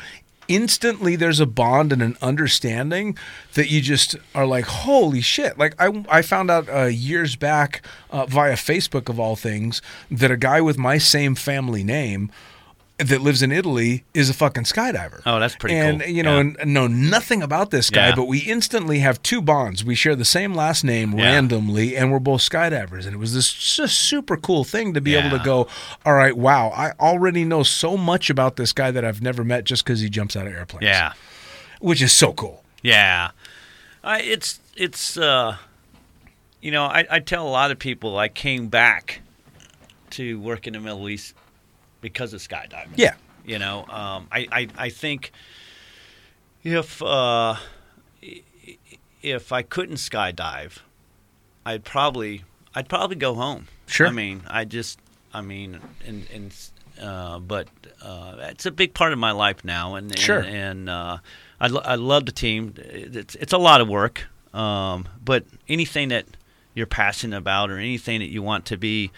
[0.51, 3.17] Instantly, there's a bond and an understanding
[3.55, 5.57] that you just are like, holy shit.
[5.57, 10.33] Like, I, I found out uh, years back uh, via Facebook, of all things, that
[10.33, 12.33] a guy with my same family name
[13.09, 15.21] that lives in Italy is a fucking skydiver.
[15.27, 16.11] Oh, that's pretty and, cool.
[16.11, 16.53] you know, Yeah.
[16.61, 18.15] and know nothing about this guy, Yeah.
[18.15, 19.85] but we instantly have two bonds.
[19.85, 21.25] We share the same last name Yeah.
[21.25, 23.05] randomly, and we're both skydivers.
[23.07, 25.67] And it was this just super cool thing to be able to go,
[26.05, 29.65] all right, wow, I already know so much about this guy that I've never met
[29.65, 30.85] just because he jumps out of airplanes.
[30.85, 31.13] Yeah.
[31.81, 32.63] Which is so cool.
[32.83, 33.31] Yeah,
[34.05, 35.57] I, it's it's uh,
[36.61, 39.21] you know I, I tell a lot of people I came back
[40.11, 41.35] to work in the Middle East
[42.01, 42.89] because of skydiving.
[42.97, 43.15] Yeah.
[43.45, 45.33] You know, um, I, I I think
[46.63, 47.57] if uh,
[48.23, 48.43] i-
[49.23, 50.79] if I couldn't skydive,
[51.65, 52.45] I'd probably
[52.75, 53.69] I'd probably go home.
[53.87, 54.07] Sure.
[54.07, 54.99] I mean, I just
[55.33, 56.55] I mean, and and
[57.01, 57.69] uh, but
[58.03, 60.41] uh, it's a big part of my life now, and and, Sure.
[60.41, 61.19] and uh,
[61.61, 62.75] I lo- I love the team.
[62.77, 66.27] It's it's a lot of work, um, but anything that
[66.75, 69.11] you're passionate about or anything that you want to be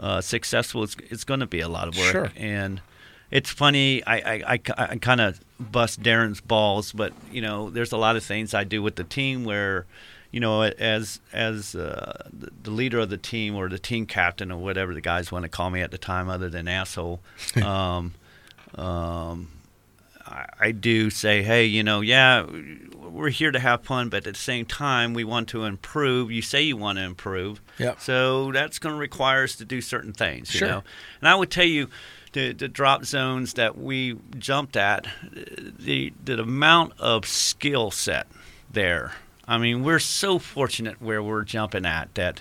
[0.00, 2.12] uh, successful, it's it's going to be a lot of work.
[2.12, 2.32] Sure.
[2.36, 2.80] And
[3.30, 4.02] it's funny.
[4.04, 8.16] I I, I, I kind of bust Darren's balls, but you know, there's a lot
[8.16, 9.86] of things I do with the team where,
[10.30, 14.50] you know, as as uh, the, the leader of the team or the team captain
[14.50, 17.20] or whatever the guys want to call me at the time, other than asshole.
[17.62, 18.14] um,
[18.74, 19.48] um,
[20.26, 22.46] I, I do say, hey, you know, yeah,
[23.10, 26.30] we're here to have fun, but at the same time, we want to improve.
[26.30, 28.00] You say you want to improve, Yep.
[28.00, 30.66] so that's going to require us to do certain things, Sure.
[30.68, 30.82] you know.
[31.20, 31.88] And I would tell you,
[32.32, 35.06] the, the drop zones that we jumped at,
[35.78, 38.28] the the amount of skill set
[38.70, 39.12] there.
[39.48, 42.40] I mean, we're so fortunate where we're jumping at that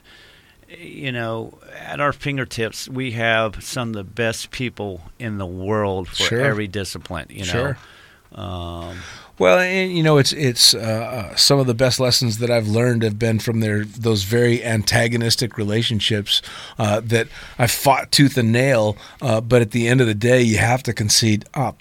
[0.78, 6.08] you know, at our fingertips, we have some of the best people in the world
[6.08, 6.42] for Sure.
[6.42, 7.26] every discipline.
[7.32, 7.78] You know, Sure.
[8.36, 8.98] um,
[9.40, 10.78] Well, and you know, it's it's uh,
[11.32, 14.64] uh, some of the best lessons that I've learned have been from their those very
[14.64, 16.42] antagonistic relationships
[16.78, 18.98] uh, that I fought tooth and nail.
[19.22, 21.46] Uh, but at the end of the day, you have to concede.
[21.54, 21.76] Oh,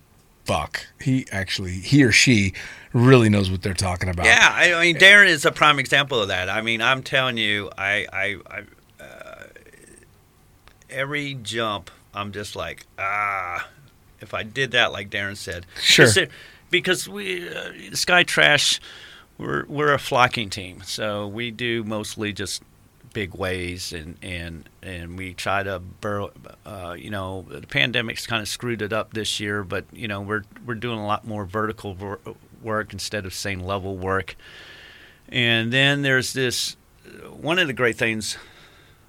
[0.44, 0.86] fuck!
[1.00, 2.54] He actually, he or she,
[2.92, 4.26] really knows what they're talking about.
[4.26, 6.48] yeah, I, I mean, Darren is a prime example of that.
[6.48, 9.44] I mean, I'm telling you, I, I, I uh,
[10.88, 13.68] every jump, I'm just like, ah,
[14.20, 16.06] if I did that, like Darren said, Sure.
[16.70, 18.80] Because we, uh, Sky Trash,
[19.36, 22.62] we're we're a flocking team, so we do mostly just
[23.12, 26.30] big ways and and and we try to burrow
[26.66, 30.20] uh, you know the pandemic's kind of screwed it up this year but you know
[30.20, 32.20] we're we're doing a lot more vertical wor-
[32.62, 34.36] work instead of same level work.
[35.30, 36.76] And then there's this
[37.30, 38.36] one of the great things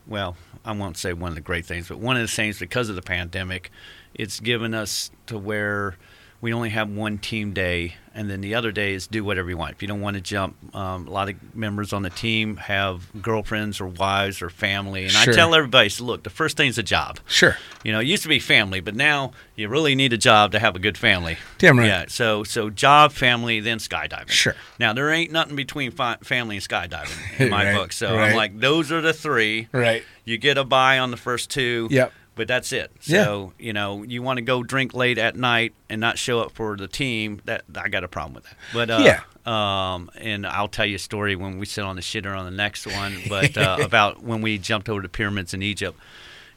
[0.07, 2.90] well i won't say one of the great things but one of the things because
[2.90, 3.69] of the pandemic
[4.14, 5.98] it's given us to where
[6.41, 9.57] we only have one team day, and then the other day is do whatever you
[9.57, 9.74] want.
[9.74, 13.03] If you don't want to jump, um, a lot of members on the team have
[13.22, 15.34] girlfriends or wives or family, and Sure.
[15.34, 17.20] I tell everybody, so look, the first thing is a job.
[17.28, 17.57] Sure.
[17.84, 20.60] You know, it used to be family, but now you really need a job to
[20.60, 21.38] have a good family.
[21.57, 21.88] Damn right.
[21.88, 22.06] Yeah.
[22.07, 24.30] So, so job, family, then skydiving.
[24.30, 24.56] Sure.
[24.80, 27.91] Now there ain't nothing between fi- family and skydiving in my Right, book.
[27.91, 28.30] So right.
[28.32, 29.68] I'm like, those are the three.
[29.74, 30.03] Right.
[30.24, 31.88] You get a buy on the first two.
[31.91, 32.14] Yep.
[32.40, 32.90] But that's it.
[33.03, 33.26] Yeah.
[33.26, 36.53] So you know, you want to go drink late at night and not show up
[36.53, 37.41] for the team.
[37.44, 38.56] That I got a problem with that.
[38.74, 39.22] But uh, Yeah.
[39.45, 42.52] Um, and I'll tell you a story when we sit on the shitter on the
[42.56, 43.18] next one.
[43.28, 45.99] But uh, about when we jumped over the pyramids in Egypt,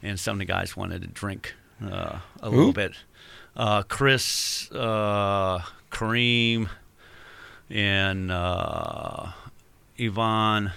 [0.01, 1.53] and some of the guys wanted to drink
[1.85, 2.93] uh, a little bit.
[3.57, 5.59] Uh, Chris, uh,
[5.91, 6.69] Kareem,
[7.69, 9.33] and uh,
[9.97, 10.71] Yvonne,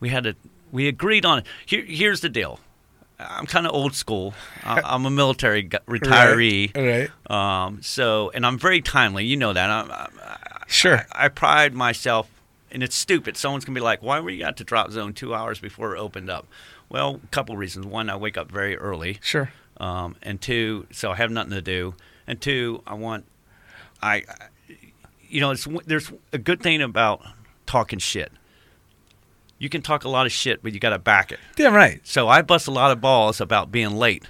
[0.00, 0.34] we had to.
[0.72, 1.46] We agreed on it.
[1.66, 2.58] Here, here's the deal.
[3.20, 4.34] I'm kind of old school.
[4.64, 6.74] I- I'm a military gu- retiree.
[6.76, 7.10] Right.
[7.30, 7.64] Right.
[7.66, 9.24] Um, so, and I'm very timely.
[9.24, 9.68] You know that.
[9.70, 10.08] I'm, I'm,
[10.70, 11.06] Sure.
[11.12, 12.28] I pride myself,
[12.70, 13.36] and it's stupid.
[13.38, 15.98] Someone's gonna be like, "Why were you at the drop zone two hours before it
[15.98, 16.46] opened up?"
[16.90, 17.86] Well, a couple reasons.
[17.86, 19.50] One, I wake up very early, Sure.
[19.78, 21.94] um, and two, so I have nothing to do.
[22.26, 23.24] And two, I want,
[24.02, 24.48] I, I-
[25.30, 27.22] you know, it's there's a good thing about
[27.66, 28.30] talking shit.
[29.58, 31.40] You can talk a lot of shit, but you got to back it.
[31.56, 32.00] Damn right.
[32.04, 34.24] So I bust a lot of balls about being late.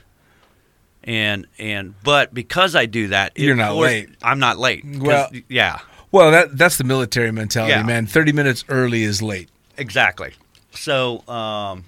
[1.04, 4.08] And and but because I do that, You're not force- late.
[4.22, 4.84] I'm not late.
[4.86, 5.78] Well- yeah,
[6.12, 7.82] Well, that that's the military mentality, Yeah.
[7.82, 8.06] man.
[8.06, 9.48] Thirty minutes early is late.
[9.76, 10.32] exactly.
[10.72, 11.84] So um,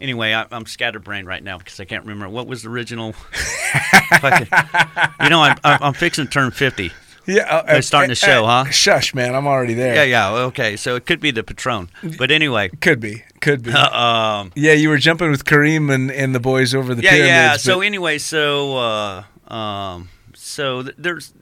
[0.00, 3.14] anyway, I, I'm scatterbrained right now because I can't remember what was the original.
[4.22, 6.92] you know, I'm, I'm I'm fixing to turn 50.
[7.26, 7.42] Yeah.
[7.48, 8.64] Uh, They're starting to show, huh?
[8.70, 9.34] Shush, man.
[9.34, 9.94] I'm already there.
[9.94, 10.30] Yeah, yeah.
[10.46, 11.88] Okay, so it could be the Patron,
[12.18, 12.68] but anyway.
[12.80, 13.24] Could be.
[13.40, 13.72] Could be.
[13.72, 17.30] Um, yeah, you were jumping with Kareem and, and the boys over the yeah, pyramids.
[17.30, 17.52] yeah.
[17.54, 21.32] but- So anyway, so uh, um, so th- there's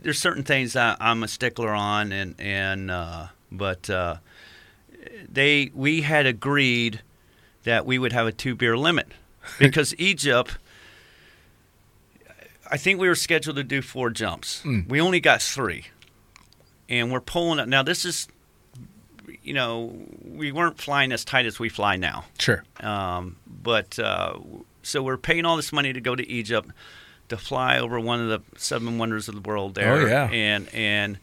[0.00, 4.16] there's certain things I, I'm a stickler on, and and uh, but uh,
[5.30, 7.00] they we had agreed
[7.64, 9.08] that we would have a two beer limit
[9.58, 10.58] because Egypt.
[12.70, 14.62] I think we were scheduled to do four jumps.
[14.62, 14.80] Hmm.
[14.88, 15.86] We only got three,
[16.88, 17.68] and we're pulling up.
[17.68, 18.28] Now this is,
[19.42, 19.92] you know,
[20.22, 22.24] we weren't flying as tight as we fly now.
[22.38, 22.64] Sure.
[22.80, 24.38] Um, but uh,
[24.82, 26.70] so we're paying all this money to go to Egypt
[27.28, 29.94] to fly over one of the seven wonders of the world there.
[29.94, 30.28] Oh, yeah.
[30.30, 31.18] and and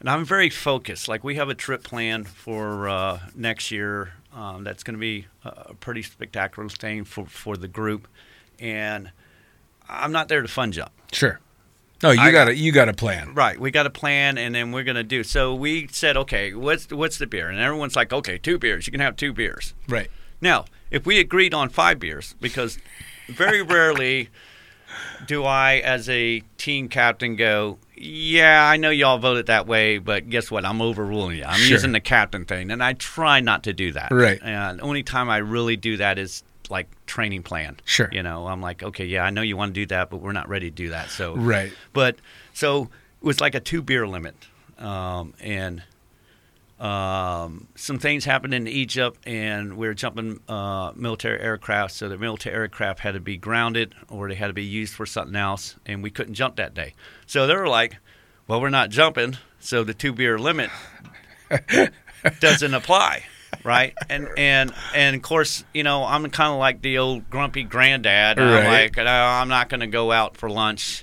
[0.00, 1.08] and I'm very focused.
[1.08, 4.12] Like we have a trip planned for uh, next year.
[4.34, 8.08] Um, that's going to be a pretty spectacular thing for for the group,
[8.58, 9.12] and
[9.88, 10.92] I'm not there to fun jump.
[11.12, 11.40] Sure.
[12.02, 13.32] No, you got to you got a plan.
[13.34, 15.24] Right, we got a plan, and then we're gonna do.
[15.24, 17.48] So we said, okay, what's what's the beer?
[17.48, 18.86] And everyone's like, okay, two beers.
[18.86, 19.72] You can have two beers.
[19.88, 20.10] Right.
[20.40, 22.78] Now, if we agreed on five beers, because
[23.28, 24.28] very rarely
[25.26, 30.28] do I, as a team captain, go, yeah, I know y'all voted that way, but
[30.28, 30.64] guess what?
[30.66, 31.44] I'm overruling you.
[31.44, 31.70] I'm Sure.
[31.70, 34.10] using the captain thing, and I try not to do that.
[34.12, 34.38] Right.
[34.42, 37.78] And the only time I really do that is like training plan.
[37.84, 38.08] Sure.
[38.12, 40.32] You know, I'm like, okay, yeah, I know you want to do that, but we're
[40.32, 41.10] not ready to do that.
[41.10, 41.72] So Right.
[41.92, 42.16] but
[42.52, 44.34] so it was like a two beer limit,
[44.78, 45.82] um, and
[46.80, 51.94] um, some things happened in Egypt, and we were jumping uh, military aircraft.
[51.94, 55.06] So the military aircraft had to be grounded, or they had to be used for
[55.06, 56.94] something else, and we couldn't jump that day.
[57.26, 57.96] So they were like,
[58.48, 60.70] "Well, we're not jumping, so the two beer limit
[62.40, 63.24] doesn't apply."
[63.64, 67.62] Right, and and and of course, you know, I'm kind of like the old grumpy
[67.62, 68.38] granddad.
[68.38, 68.46] Right.
[68.46, 71.02] I'm like, no, I'm not going to go out for lunch.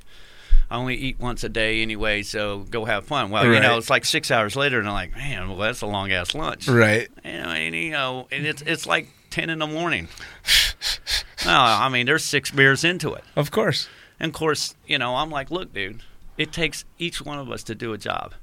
[0.70, 3.30] I only eat once a day anyway, so go have fun.
[3.30, 5.86] Well, you know, it's like six hours later, and I'm like, man, well, that's a
[5.88, 6.68] long ass lunch.
[6.70, 7.10] Right.
[7.26, 10.08] You know, and, you know, and it's it's like ten in the morning.
[11.46, 13.90] no, I mean, there's six beers into it, Of course.
[14.20, 16.04] and of course, you know, I'm like, look, dude,
[16.38, 18.34] it takes each one of us to do a job.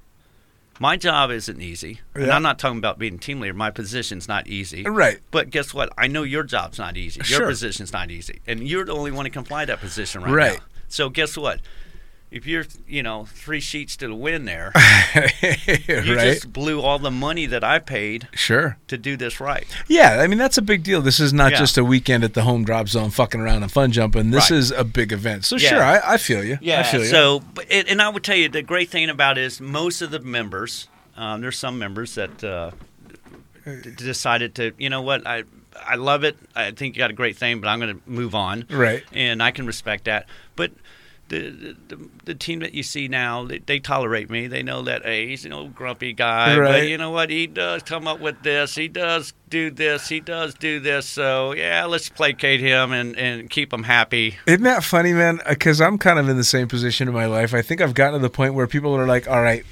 [0.80, 3.54] My job isn't easy, and I'm not talking about being team leader.
[3.54, 4.84] My position's not easy.
[4.84, 5.18] Right.
[5.30, 5.92] But guess what?
[5.98, 7.18] I know your job's not easy.
[7.18, 7.48] Your Sure.
[7.48, 10.58] position's not easy, and you're the only one who can fly that position right, Right.
[10.58, 10.64] now.
[10.88, 11.60] So guess what?
[12.30, 14.70] If you're, you know, three sheets to the wind there,
[15.42, 16.34] you right.
[16.34, 18.76] just blew all the money that I paid Sure.
[18.88, 19.66] to do this right.
[19.88, 21.00] Yeah, I mean that's a big deal.
[21.00, 21.58] This is not Yeah.
[21.58, 24.30] just a weekend at the home drop zone fucking around and fun jumping.
[24.30, 24.58] This Right.
[24.58, 25.46] is a big event.
[25.46, 25.68] So Yeah.
[25.70, 26.58] sure, I, I feel you.
[26.70, 27.06] I feel you.
[27.06, 30.02] So, but it, and I would tell you the great thing about it is most
[30.02, 30.88] of the members.
[31.16, 32.72] Um, there's some members that uh,
[33.64, 35.44] d- decided to, you know what, I
[35.80, 36.36] I love it.
[36.56, 38.66] I think you got a great thing, but I'm going to move on.
[38.68, 39.04] Right.
[39.12, 40.26] And I can respect that.
[40.56, 40.72] But
[41.28, 44.46] the the, the team that you see now, they, they tolerate me.
[44.46, 47.30] They know that hey, he's an old grumpy guy, but you know what?
[47.30, 48.74] He does come up with this.
[48.74, 50.08] He does do this.
[50.08, 51.06] He does do this.
[51.06, 54.36] So yeah, let's placate him and and keep him happy.
[54.46, 55.40] Isn't that funny, man?
[55.44, 57.54] Uh, because I'm kind of in the same position in my life.
[57.54, 59.64] I think I've gotten to the point where people are like, "All right,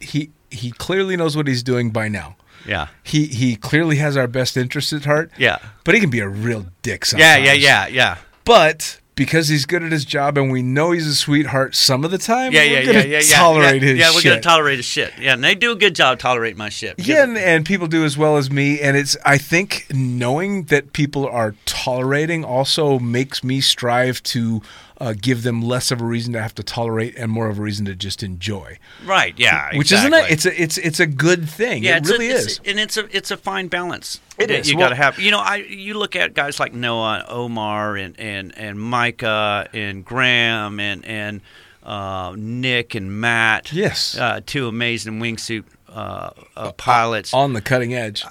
[0.00, 2.36] he he clearly knows what he's doing by now.
[2.66, 2.88] Yeah.
[3.02, 5.30] He he clearly has our best interest at heart.
[5.38, 5.58] Yeah.
[5.84, 7.44] but he can be a real dick sometimes.
[7.44, 8.16] Yeah, yeah, yeah, yeah.
[8.44, 12.10] But because he's good at his job and we know he's a sweetheart some of
[12.10, 13.36] the time, Yeah, we're yeah, yeah, yeah, yeah.
[13.36, 14.30] tolerate yeah, his Yeah, we're shit.
[14.30, 15.12] gonna tolerate his shit.
[15.20, 16.94] Yeah, and they do a good job tolerating my shit.
[16.98, 18.80] Yeah, and, and people do as well as me.
[18.80, 24.62] And it's, I think, knowing that people are tolerating also makes me strive to
[25.00, 27.62] uh, give them less of a reason to have to tolerate and more of a
[27.62, 28.78] reason to just enjoy.
[29.04, 29.32] right.
[29.38, 30.30] Yeah, Which isn't it?
[30.30, 31.82] It's a, it's, it's a good thing.
[31.82, 32.60] yeah, it it's a- really is.
[32.66, 34.20] and it's a it's a fine balance.
[34.38, 34.70] It that is.
[34.70, 35.18] You Well- got to have.
[35.18, 40.04] You know, I you look at guys like Noah, Omar, and and and Micah, and
[40.04, 41.40] Graham, and and
[41.82, 43.72] uh, Nick and Matt.
[43.72, 44.18] Yes.
[44.18, 47.32] uh, two amazing wingsuit uh, uh, pilots.
[47.32, 48.22] On the cutting edge.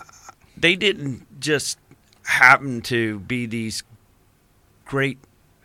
[0.56, 1.80] they didn't just
[2.26, 3.82] happen to be these
[4.86, 5.18] great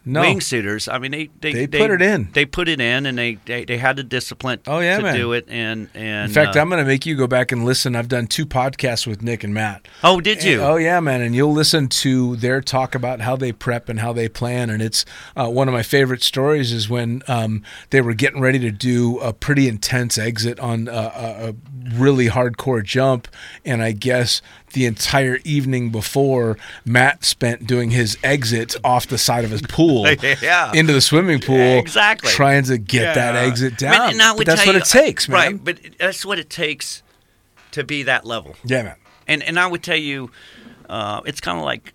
[0.07, 0.21] No.
[0.23, 0.93] wingsuiters.
[0.93, 2.29] I mean, they they, They put it in.
[2.33, 5.17] They put it in, and they they, they had the discipline Oh, yeah, to man.
[5.17, 5.47] do it.
[5.49, 7.97] And and In fact, uh, I'm going to make you go back and listen.
[7.97, 9.89] I've done two podcasts with Nick and Matt.
[10.03, 10.61] oh, did you?
[10.61, 14.13] Oh yeah, man, and you'll listen to their talk about how they prep and how
[14.13, 15.05] they plan, and it's
[15.37, 19.19] uh, one of my favorite stories is when um, they were getting ready to do
[19.21, 21.55] a pretty intense exit on a, a, a
[21.95, 23.29] really hardcore jump,
[23.65, 24.43] and I guess
[24.75, 30.07] the entire evening before, Matt spent doing his exit off the side of his pool
[30.43, 30.71] Yeah.
[30.75, 32.31] into the swimming pool, Yeah, exactly.
[32.31, 34.11] trying to get that exit down.
[34.13, 35.37] mean, and But that's what you- it takes, man.
[35.37, 37.03] Right, but that's what it takes
[37.73, 38.55] to be that level.
[38.65, 38.97] Yeah, man.
[39.27, 40.31] And and I would tell you,
[40.89, 41.95] uh, it's kind of like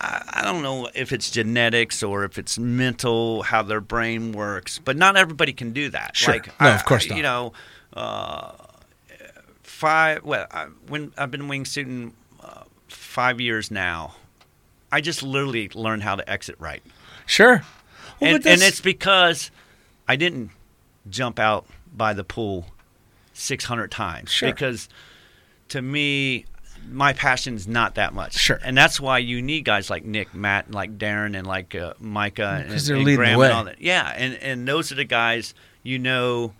[0.00, 4.78] I, I don't know if it's genetics or if it's mental, how their brain works,
[4.84, 6.16] but not everybody can do that.
[6.16, 6.34] Sure.
[6.34, 7.16] Like, No, I- of course not.
[7.16, 7.52] You know,
[7.92, 8.52] uh,
[9.84, 10.24] five.
[10.24, 12.12] Well, I, when I've been wingsuiting
[12.42, 14.14] uh, five years now,
[14.90, 16.82] I just literally learned how to exit right,
[17.26, 17.62] Sure.
[18.20, 19.50] Well, and, and it's because
[20.06, 20.50] I didn't
[21.10, 22.66] jump out by the pool
[23.32, 24.50] six hundred times Sure.
[24.50, 24.88] because
[25.68, 26.46] to me
[26.90, 28.34] my passion's not that much.
[28.34, 28.60] Sure.
[28.62, 31.94] And that's why you need guys like Nick, Matt, and like Darren, and like uh,
[31.98, 33.46] Micah, and, they're and leading the Graham way.
[33.46, 33.80] and all that.
[33.80, 36.52] Yeah, and and those are the guys you know.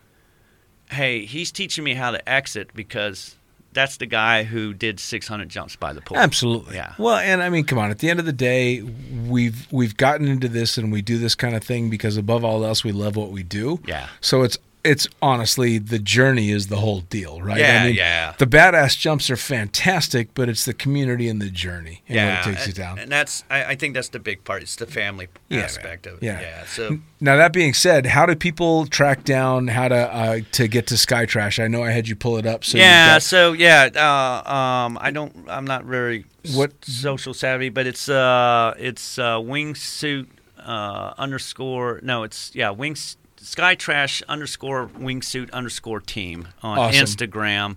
[0.90, 3.36] Hey, he's teaching me how to exit because
[3.72, 6.16] that's the guy who did 600 jumps by the pool.
[6.16, 6.76] Absolutely.
[6.76, 6.94] Yeah.
[6.98, 7.90] Well, and I mean, come on.
[7.90, 11.34] At the end of the day, we've we've gotten into this and we do this
[11.34, 13.80] kind of thing because above all else, we love what we do.
[13.86, 14.08] Yeah.
[14.20, 17.58] So it's it's honestly the journey is the whole deal, right?
[17.58, 18.34] Yeah, I mean, yeah.
[18.38, 22.46] The badass jumps are fantastic, but it's the community and the journey and yeah, what
[22.46, 22.98] it takes you down.
[22.98, 24.62] and that's I, I think that's the big part.
[24.62, 26.22] It's the family Yeah, aspect of it.
[26.26, 26.40] yeah.
[26.40, 26.64] Yeah.
[26.66, 30.86] So Now that being said, how do people track down how to uh, to get
[30.88, 31.58] to Sky Trash?
[31.58, 32.62] I know I had you pull it up.
[32.64, 37.70] So yeah, got- so yeah, uh, um, I don't, I'm not very What- social savvy,
[37.70, 40.26] but it's uh, it's uh, wingsuit
[40.58, 42.00] uh, underscore.
[42.02, 47.04] No, it's yeah, wings sky trash underscore wingsuit underscore team on Awesome.
[47.04, 47.76] Instagram,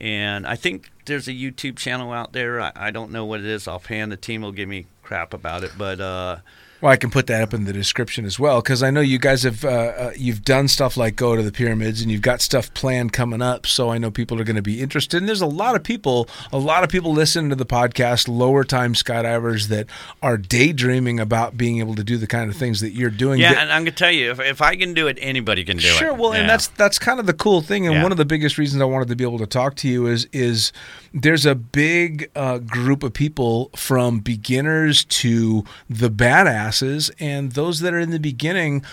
[0.00, 2.60] and I think there's a YouTube channel out there.
[2.60, 4.10] I, I don't know what it is offhand.
[4.10, 6.38] The team will give me crap about it, but uh,
[6.82, 9.20] Well, I can put that up in the description as well because I know you
[9.20, 12.40] guys have uh, uh, you've done stuff like go to the pyramids and you've got
[12.40, 13.66] stuff planned coming up.
[13.68, 15.18] So I know people are going to be interested.
[15.18, 18.64] And there's a lot of people, a lot of people listening to the podcast, lower
[18.64, 19.86] time skydivers that
[20.22, 23.38] are daydreaming about being able to do the kind of things that you're doing.
[23.40, 25.76] yeah, that- and I'm gonna tell you, if, if I can do it, anybody can
[25.76, 25.92] do it.
[25.92, 26.12] Sure.
[26.12, 28.02] Well, and that's that's kind of the cool thing, and Yeah.
[28.02, 30.26] one of the biggest reasons I wanted to be able to talk to you is
[30.32, 30.72] is
[31.14, 36.10] there's a big uh, group of people from beginners to the
[36.72, 38.84] badasses, and those that are in the beginning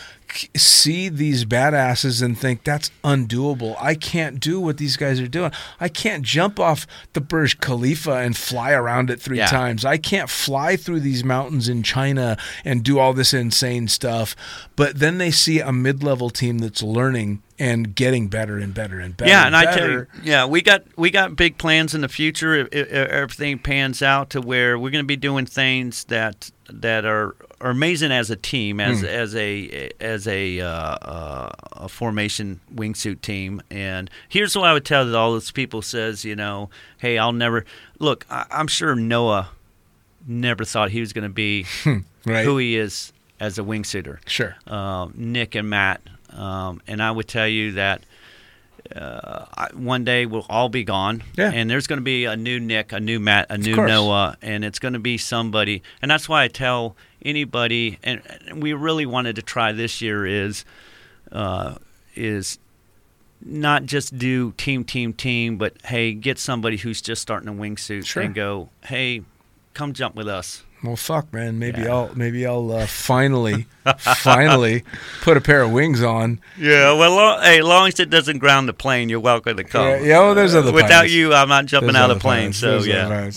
[0.55, 3.75] see these badasses and think that's undoable.
[3.81, 5.51] I can't do what these guys are doing.
[5.79, 9.47] I can't jump off the Burj Khalifa and fly around it three Yeah.
[9.47, 9.83] times.
[9.85, 14.35] I can't fly through these mountains in China and do all this insane stuff.
[14.75, 19.17] But then they see a mid-level team that's learning and getting better and better and
[19.17, 19.31] better.
[19.31, 22.53] Yeah, and I tell you, yeah, we got we got big plans in the future.
[22.53, 27.03] If, if everything pans out to where we're going to be doing things that that
[27.03, 28.81] are, are amazing as a team, Hmm.
[28.81, 33.61] as as a as a, uh, uh, a formation wingsuit team.
[33.69, 36.69] And here's what I would tell all those people: says, you know,
[36.99, 37.65] hey, I'll never
[37.99, 38.25] look.
[38.29, 39.49] I, I'm sure Noah
[40.27, 41.65] never thought he was going to be
[42.25, 42.45] right.
[42.45, 44.55] who he is as a wingsuiter Sure.
[44.67, 48.03] um, Nick and Matt, um, and I would tell you that
[48.95, 51.51] uh, one day we'll all be gone, Yeah.
[51.53, 53.75] and there's going to be a new Nick, a new Matt, a new.
[53.75, 58.61] Noah, and it's going to be somebody, and that's why I tell anybody, and, and
[58.61, 60.65] we really wanted to try this year is
[61.31, 61.75] uh,
[62.15, 62.59] is
[63.41, 68.05] not just do team, team, team, but hey, get somebody who's just starting a wingsuit
[68.05, 68.23] Sure.
[68.23, 69.21] and go, hey,
[69.73, 70.63] come jump with us.
[70.83, 71.59] Well, fuck, man.
[71.59, 71.91] Maybe Yeah.
[71.93, 73.65] I'll maybe I'll uh, finally,
[73.97, 74.83] finally
[75.21, 76.39] put a pair of wings on.
[76.57, 79.63] Yeah, well, lo- hey, as long as it doesn't ground the plane, you're welcome to
[79.63, 79.85] come.
[79.87, 82.39] Yeah, yeah, well, there's other Without you, I'm not jumping There's out of the plane.
[82.53, 82.57] pilots.
[82.59, 82.87] So There's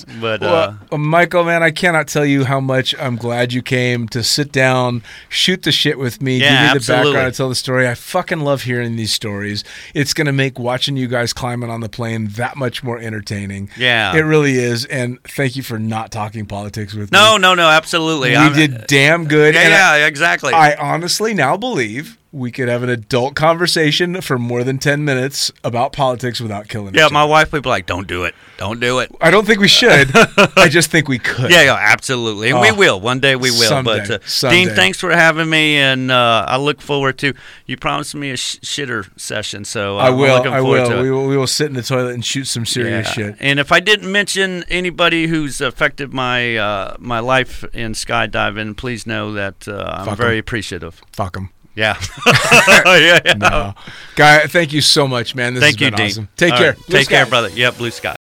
[0.07, 3.53] yeah, but Well, uh, uh, Michael, man, I cannot tell you how much I'm glad
[3.53, 7.13] you came to sit down, shoot the shit with me, Yeah, give me the absolutely.
[7.15, 7.89] background, tell the story.
[7.89, 9.65] I fucking love hearing these stories.
[9.95, 13.71] It's going to make watching you guys climbing on the plane that much more entertaining.
[13.77, 14.15] Yeah.
[14.15, 14.85] It really is.
[14.87, 17.27] And thank you for not talking politics with no, me.
[17.32, 18.31] no, no, no, no, absolutely.
[18.31, 19.55] We I'm- did damn good.
[19.55, 20.53] Yeah, yeah, exactly.
[20.53, 25.53] I honestly now believe we could have an adult conversation for more than 10 minutes
[25.63, 27.31] about politics without killing yeah, each my other.
[27.31, 30.11] wife would be like, "Don't do it, don't do it." I don't think we should.
[30.57, 31.51] I just think we could.
[31.51, 33.37] Yeah, yeah, absolutely, and we Oh, will one day.
[33.37, 33.69] We will.
[33.69, 34.65] someday, but uh, someday.
[34.65, 37.35] Dean, thanks for having me, and uh, I look forward to.
[37.67, 40.41] You promised me a sh- shitter session, so uh, I will.
[40.51, 41.03] I forward to will.
[41.03, 41.27] We will.
[41.29, 43.13] We will sit in the toilet and shoot some serious Yeah.
[43.13, 43.37] shit.
[43.41, 49.07] And if I didn't mention anybody who's affected my uh, my life in skydiving, please
[49.07, 50.17] know that uh, I'm Fuck 'em.
[50.17, 51.03] very appreciative.
[51.13, 51.51] Fuck them.
[51.75, 51.97] Yeah.
[52.85, 53.33] yeah, yeah.
[53.35, 53.75] No,
[54.15, 54.47] guy.
[54.47, 55.55] Thank you so much, man.
[55.55, 56.07] This Thank has you, been Dean.
[56.07, 56.29] awesome.
[56.37, 56.73] Take All care.
[56.73, 56.87] right.
[56.87, 57.49] Blue Take care, brother.
[57.51, 58.17] Yeah, blue sky.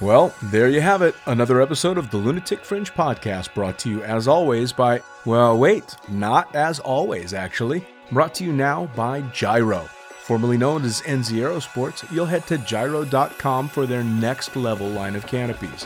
[0.00, 1.16] Well, there you have it.
[1.26, 5.96] Another episode of the Lunatic Fringe podcast brought to you as always by, well, wait,
[6.08, 7.84] not as always, actually.
[8.12, 9.88] Brought to you now by Jyro.
[10.20, 15.26] Formerly known as NZ Aerosports, you'll head to jyro.com for their next level line of
[15.26, 15.84] canopies.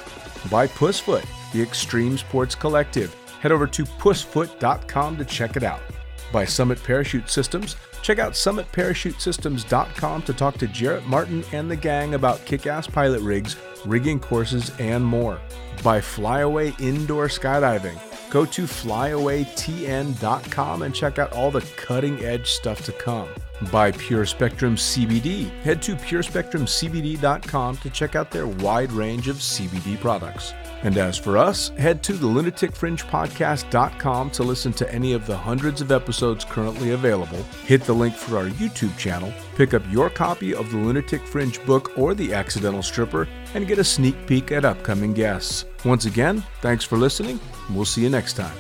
[0.50, 3.16] By Pussfoot, the Extreme Sports Collective.
[3.42, 5.80] Head over to pussfoot.com to check it out.
[6.32, 12.14] By Summit Parachute Systems, check out summitparachutesystems.com to talk to Jarrett Martin and the gang
[12.14, 15.40] about kick ass pilot rigs, rigging courses, and more.
[15.82, 17.98] By Flyaway Indoor Skydiving,
[18.30, 23.28] go to flyawaytn.com and check out all the cutting edge stuff to come.
[23.70, 25.50] By Pure Spectrum CBD.
[25.62, 30.54] Head to purespectrumcbd.com to check out their wide range of CBD products.
[30.82, 35.80] And as for us, head to the lunaticfringepodcast.com to listen to any of the hundreds
[35.80, 37.40] of episodes currently available.
[37.66, 41.64] Hit the link for our YouTube channel, pick up your copy of the Lunatic Fringe
[41.64, 45.66] book or The Accidental Stripper, and get a sneak peek at upcoming guests.
[45.84, 47.38] Once again, thanks for listening.
[47.70, 48.56] We'll see you next time.